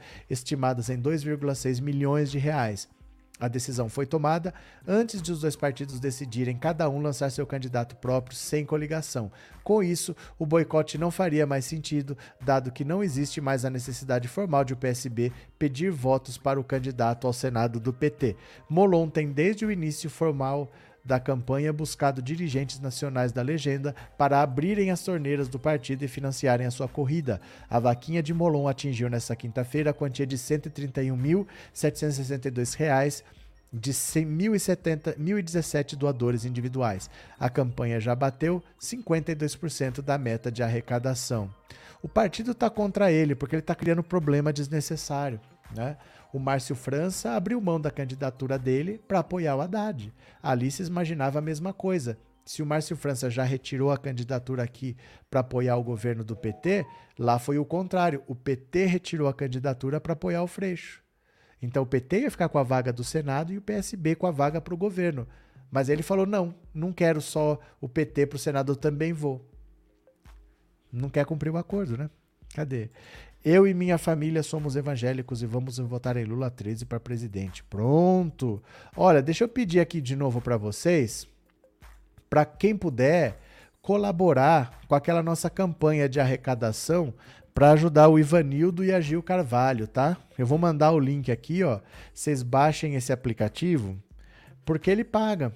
[0.71, 2.87] estimadas em 2,6 milhões de reais.
[3.39, 4.53] A decisão foi tomada
[4.87, 9.31] antes de os dois partidos decidirem cada um lançar seu candidato próprio sem coligação.
[9.63, 14.27] Com isso, o boicote não faria mais sentido, dado que não existe mais a necessidade
[14.27, 18.35] formal de o PSB pedir votos para o candidato ao Senado do PT.
[18.69, 20.71] Molon tem desde o início formal
[21.03, 26.67] da campanha buscado dirigentes nacionais da legenda para abrirem as torneiras do partido e financiarem
[26.67, 27.41] a sua corrida.
[27.69, 33.23] A vaquinha de Molon atingiu nesta quinta-feira a quantia de R$ 131.762
[33.73, 37.09] de 1.070, 1.017 doadores individuais.
[37.39, 41.49] A campanha já bateu 52% da meta de arrecadação.
[42.03, 45.39] O partido está contra ele porque ele está criando problema desnecessário.
[45.73, 45.95] Né?
[46.33, 50.13] O Márcio França abriu mão da candidatura dele para apoiar o Haddad.
[50.41, 52.17] Ali se imaginava a mesma coisa.
[52.45, 54.95] Se o Márcio França já retirou a candidatura aqui
[55.29, 56.85] para apoiar o governo do PT,
[57.19, 58.23] lá foi o contrário.
[58.27, 61.03] O PT retirou a candidatura para apoiar o Freixo.
[61.61, 64.31] Então o PT ia ficar com a vaga do Senado e o PSB com a
[64.31, 65.27] vaga para o governo.
[65.69, 69.47] Mas ele falou: não, não quero só o PT para o Senado, eu também vou.
[70.91, 72.09] Não quer cumprir o acordo, né?
[72.53, 72.89] Cadê?
[73.43, 77.63] Eu e minha família somos evangélicos e vamos votar em Lula 13 para presidente.
[77.63, 78.61] Pronto.
[78.95, 81.27] Olha, deixa eu pedir aqui de novo para vocês,
[82.29, 83.39] para quem puder
[83.81, 87.11] colaborar com aquela nossa campanha de arrecadação
[87.51, 90.17] para ajudar o Ivanildo e a Gil Carvalho, tá?
[90.37, 91.79] Eu vou mandar o link aqui, ó.
[92.13, 93.97] Vocês baixem esse aplicativo,
[94.63, 95.51] porque ele paga.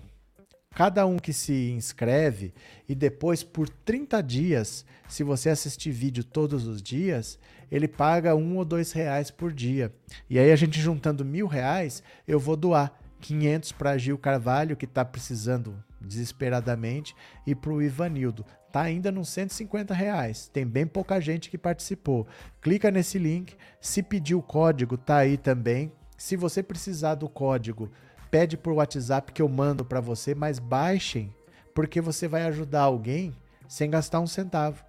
[0.75, 2.53] Cada um que se inscreve
[2.89, 7.39] e depois por 30 dias, se você assistir vídeo todos os dias,
[7.71, 9.93] ele paga um ou dois reais por dia.
[10.29, 14.85] E aí a gente juntando mil reais, eu vou doar 500 para Gil Carvalho, que
[14.85, 17.15] está precisando desesperadamente,
[17.45, 18.45] e para o Ivanildo.
[18.71, 20.49] Tá ainda nos 150 reais.
[20.49, 22.27] Tem bem pouca gente que participou.
[22.61, 23.55] Clica nesse link.
[23.79, 25.91] Se pedir o código, tá aí também.
[26.17, 27.89] Se você precisar do código,
[28.29, 31.33] pede por WhatsApp que eu mando para você, mas baixem,
[31.73, 33.33] porque você vai ajudar alguém
[33.67, 34.83] sem gastar um centavo.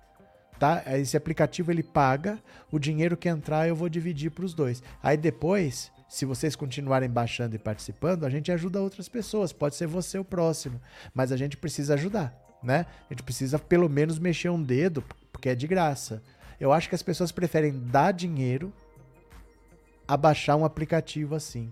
[0.58, 0.82] Tá?
[0.98, 2.38] Esse aplicativo ele paga,
[2.70, 4.82] o dinheiro que entrar eu vou dividir para os dois.
[5.02, 9.52] Aí depois, se vocês continuarem baixando e participando, a gente ajuda outras pessoas.
[9.52, 10.80] Pode ser você o próximo,
[11.14, 12.86] mas a gente precisa ajudar, né?
[13.08, 16.22] A gente precisa pelo menos mexer um dedo, porque é de graça.
[16.58, 18.72] Eu acho que as pessoas preferem dar dinheiro
[20.08, 21.70] a baixar um aplicativo assim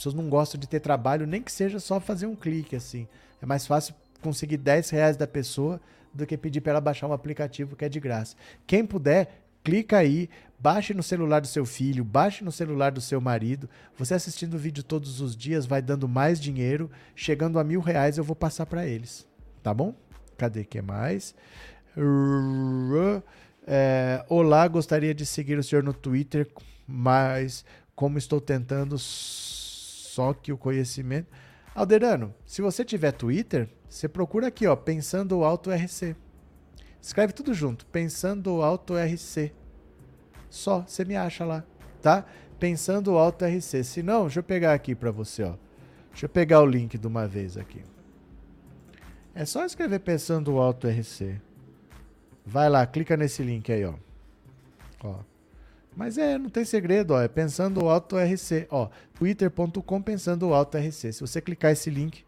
[0.00, 3.06] pessoas não gostam de ter trabalho, nem que seja só fazer um clique assim.
[3.40, 5.80] É mais fácil conseguir 10 reais da pessoa
[6.12, 8.36] do que pedir para ela baixar um aplicativo que é de graça.
[8.66, 10.28] Quem puder, clica aí,
[10.58, 13.68] baixe no celular do seu filho, baixe no celular do seu marido.
[13.96, 16.90] Você assistindo o vídeo todos os dias vai dando mais dinheiro.
[17.14, 19.26] Chegando a mil reais eu vou passar para eles.
[19.62, 19.94] Tá bom?
[20.36, 21.34] Cadê que mais?
[23.66, 26.48] É, olá, gostaria de seguir o senhor no Twitter,
[26.86, 27.64] mas
[27.94, 31.28] como estou tentando só que o conhecimento.
[31.74, 36.16] Alderano, se você tiver Twitter, você procura aqui, ó, Pensando Alto RC.
[37.00, 39.52] Escreve tudo junto, Pensando Alto RC.
[40.48, 41.64] Só, você me acha lá,
[42.02, 42.26] tá?
[42.58, 43.84] Pensando Alto RC.
[43.84, 45.54] Se não, deixa eu pegar aqui para você, ó.
[46.10, 47.82] Deixa eu pegar o link de uma vez aqui.
[49.34, 51.40] É só escrever Pensando Alto RC.
[52.44, 53.94] Vai lá, clica nesse link aí, ó.
[55.04, 55.20] Ó.
[55.96, 57.20] Mas é, não tem segredo, ó.
[57.20, 58.66] É pensando alto RC.
[58.70, 61.12] Ó, twitter.com pensando alto RC.
[61.12, 62.24] Se você clicar esse link,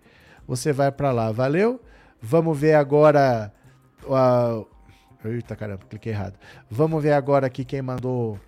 [0.47, 1.31] você vai para lá.
[1.31, 1.81] Valeu?
[2.21, 3.53] Vamos ver agora.
[4.05, 4.67] Uh,
[5.25, 6.39] eita caramba, cliquei errado.
[6.71, 8.39] Vamos ver agora aqui quem mandou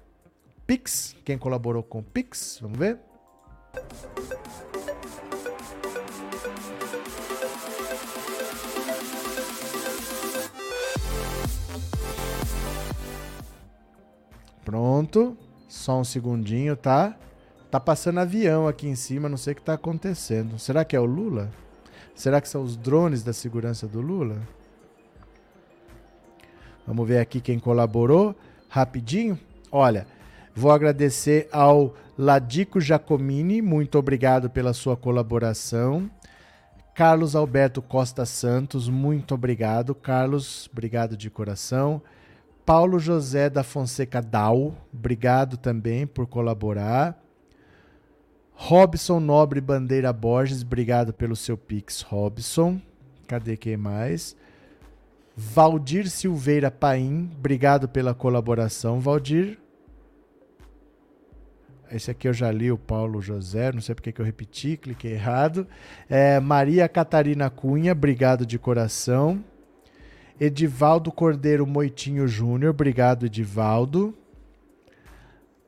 [0.66, 2.58] Pix, quem colaborou com Pix.
[2.60, 2.98] Vamos ver?
[14.74, 15.36] Pronto.
[15.68, 17.16] Só um segundinho, tá?
[17.70, 20.58] Tá passando avião aqui em cima, não sei o que tá acontecendo.
[20.58, 21.48] Será que é o Lula?
[22.12, 24.36] Será que são os drones da segurança do Lula?
[26.84, 28.34] Vamos ver aqui quem colaborou
[28.68, 29.38] rapidinho.
[29.70, 30.08] Olha,
[30.52, 36.10] vou agradecer ao Ladico Giacomini, muito obrigado pela sua colaboração.
[36.96, 39.94] Carlos Alberto Costa Santos, muito obrigado.
[39.94, 42.02] Carlos, obrigado de coração.
[42.64, 47.22] Paulo José da Fonseca Dal, obrigado também por colaborar.
[48.52, 52.80] Robson Nobre Bandeira Borges, obrigado pelo seu pix, Robson.
[53.26, 54.34] Cadê quem mais?
[55.36, 59.58] Valdir Silveira Paim, obrigado pela colaboração, Valdir.
[61.90, 65.12] Esse aqui eu já li, o Paulo José, não sei porque que eu repeti, cliquei
[65.12, 65.66] errado.
[66.08, 69.44] É, Maria Catarina Cunha, obrigado de coração.
[70.40, 74.14] Edivaldo Cordeiro Moitinho Júnior, obrigado, Edivaldo.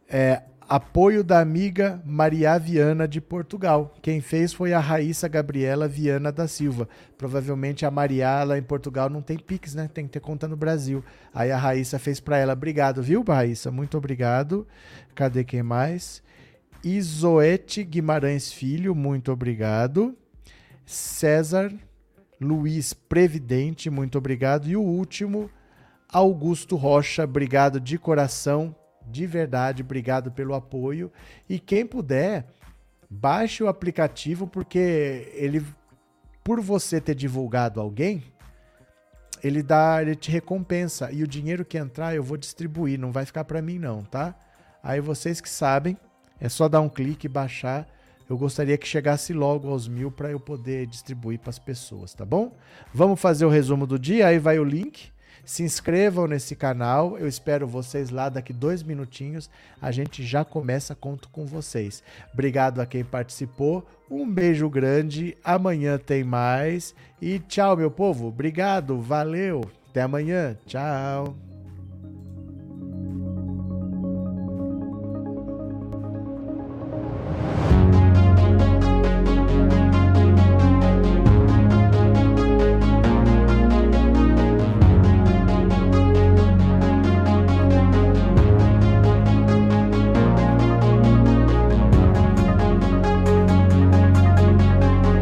[0.08, 3.94] É, apoio da amiga Maria Viana de Portugal.
[4.02, 6.88] Quem fez foi a Raíssa Gabriela Viana da Silva.
[7.16, 9.88] Provavelmente a Maria lá em Portugal não tem Pix, né?
[9.92, 11.04] Tem que ter conta no Brasil.
[11.32, 12.52] Aí a Raíssa fez para ela.
[12.52, 13.70] Obrigado, viu, Raíssa?
[13.70, 14.66] Muito obrigado.
[15.14, 16.22] Cadê quem mais?
[16.82, 20.16] Isoete Guimarães Filho, muito obrigado.
[20.84, 21.72] César
[22.40, 24.68] Luiz Previdente, muito obrigado.
[24.68, 25.50] E o último,
[26.08, 28.74] Augusto Rocha, obrigado de coração,
[29.06, 31.10] de verdade, obrigado pelo apoio.
[31.48, 32.46] E quem puder,
[33.08, 35.64] baixe o aplicativo, porque ele,
[36.44, 38.22] por você ter divulgado alguém,
[39.42, 41.10] ele dá, ele te recompensa.
[41.12, 44.34] E o dinheiro que entrar eu vou distribuir, não vai ficar para mim não, tá?
[44.82, 45.96] Aí vocês que sabem,
[46.40, 47.86] é só dar um clique e baixar
[48.28, 52.24] eu gostaria que chegasse logo aos mil para eu poder distribuir para as pessoas, tá
[52.24, 52.52] bom?
[52.92, 55.10] Vamos fazer o resumo do dia, aí vai o link.
[55.44, 59.48] Se inscrevam nesse canal, eu espero vocês lá daqui dois minutinhos.
[59.80, 62.02] A gente já começa, conto com vocês.
[62.32, 65.36] Obrigado a quem participou, um beijo grande.
[65.44, 68.26] Amanhã tem mais e tchau, meu povo.
[68.26, 69.60] Obrigado, valeu.
[69.88, 70.58] Até amanhã.
[70.66, 71.45] Tchau.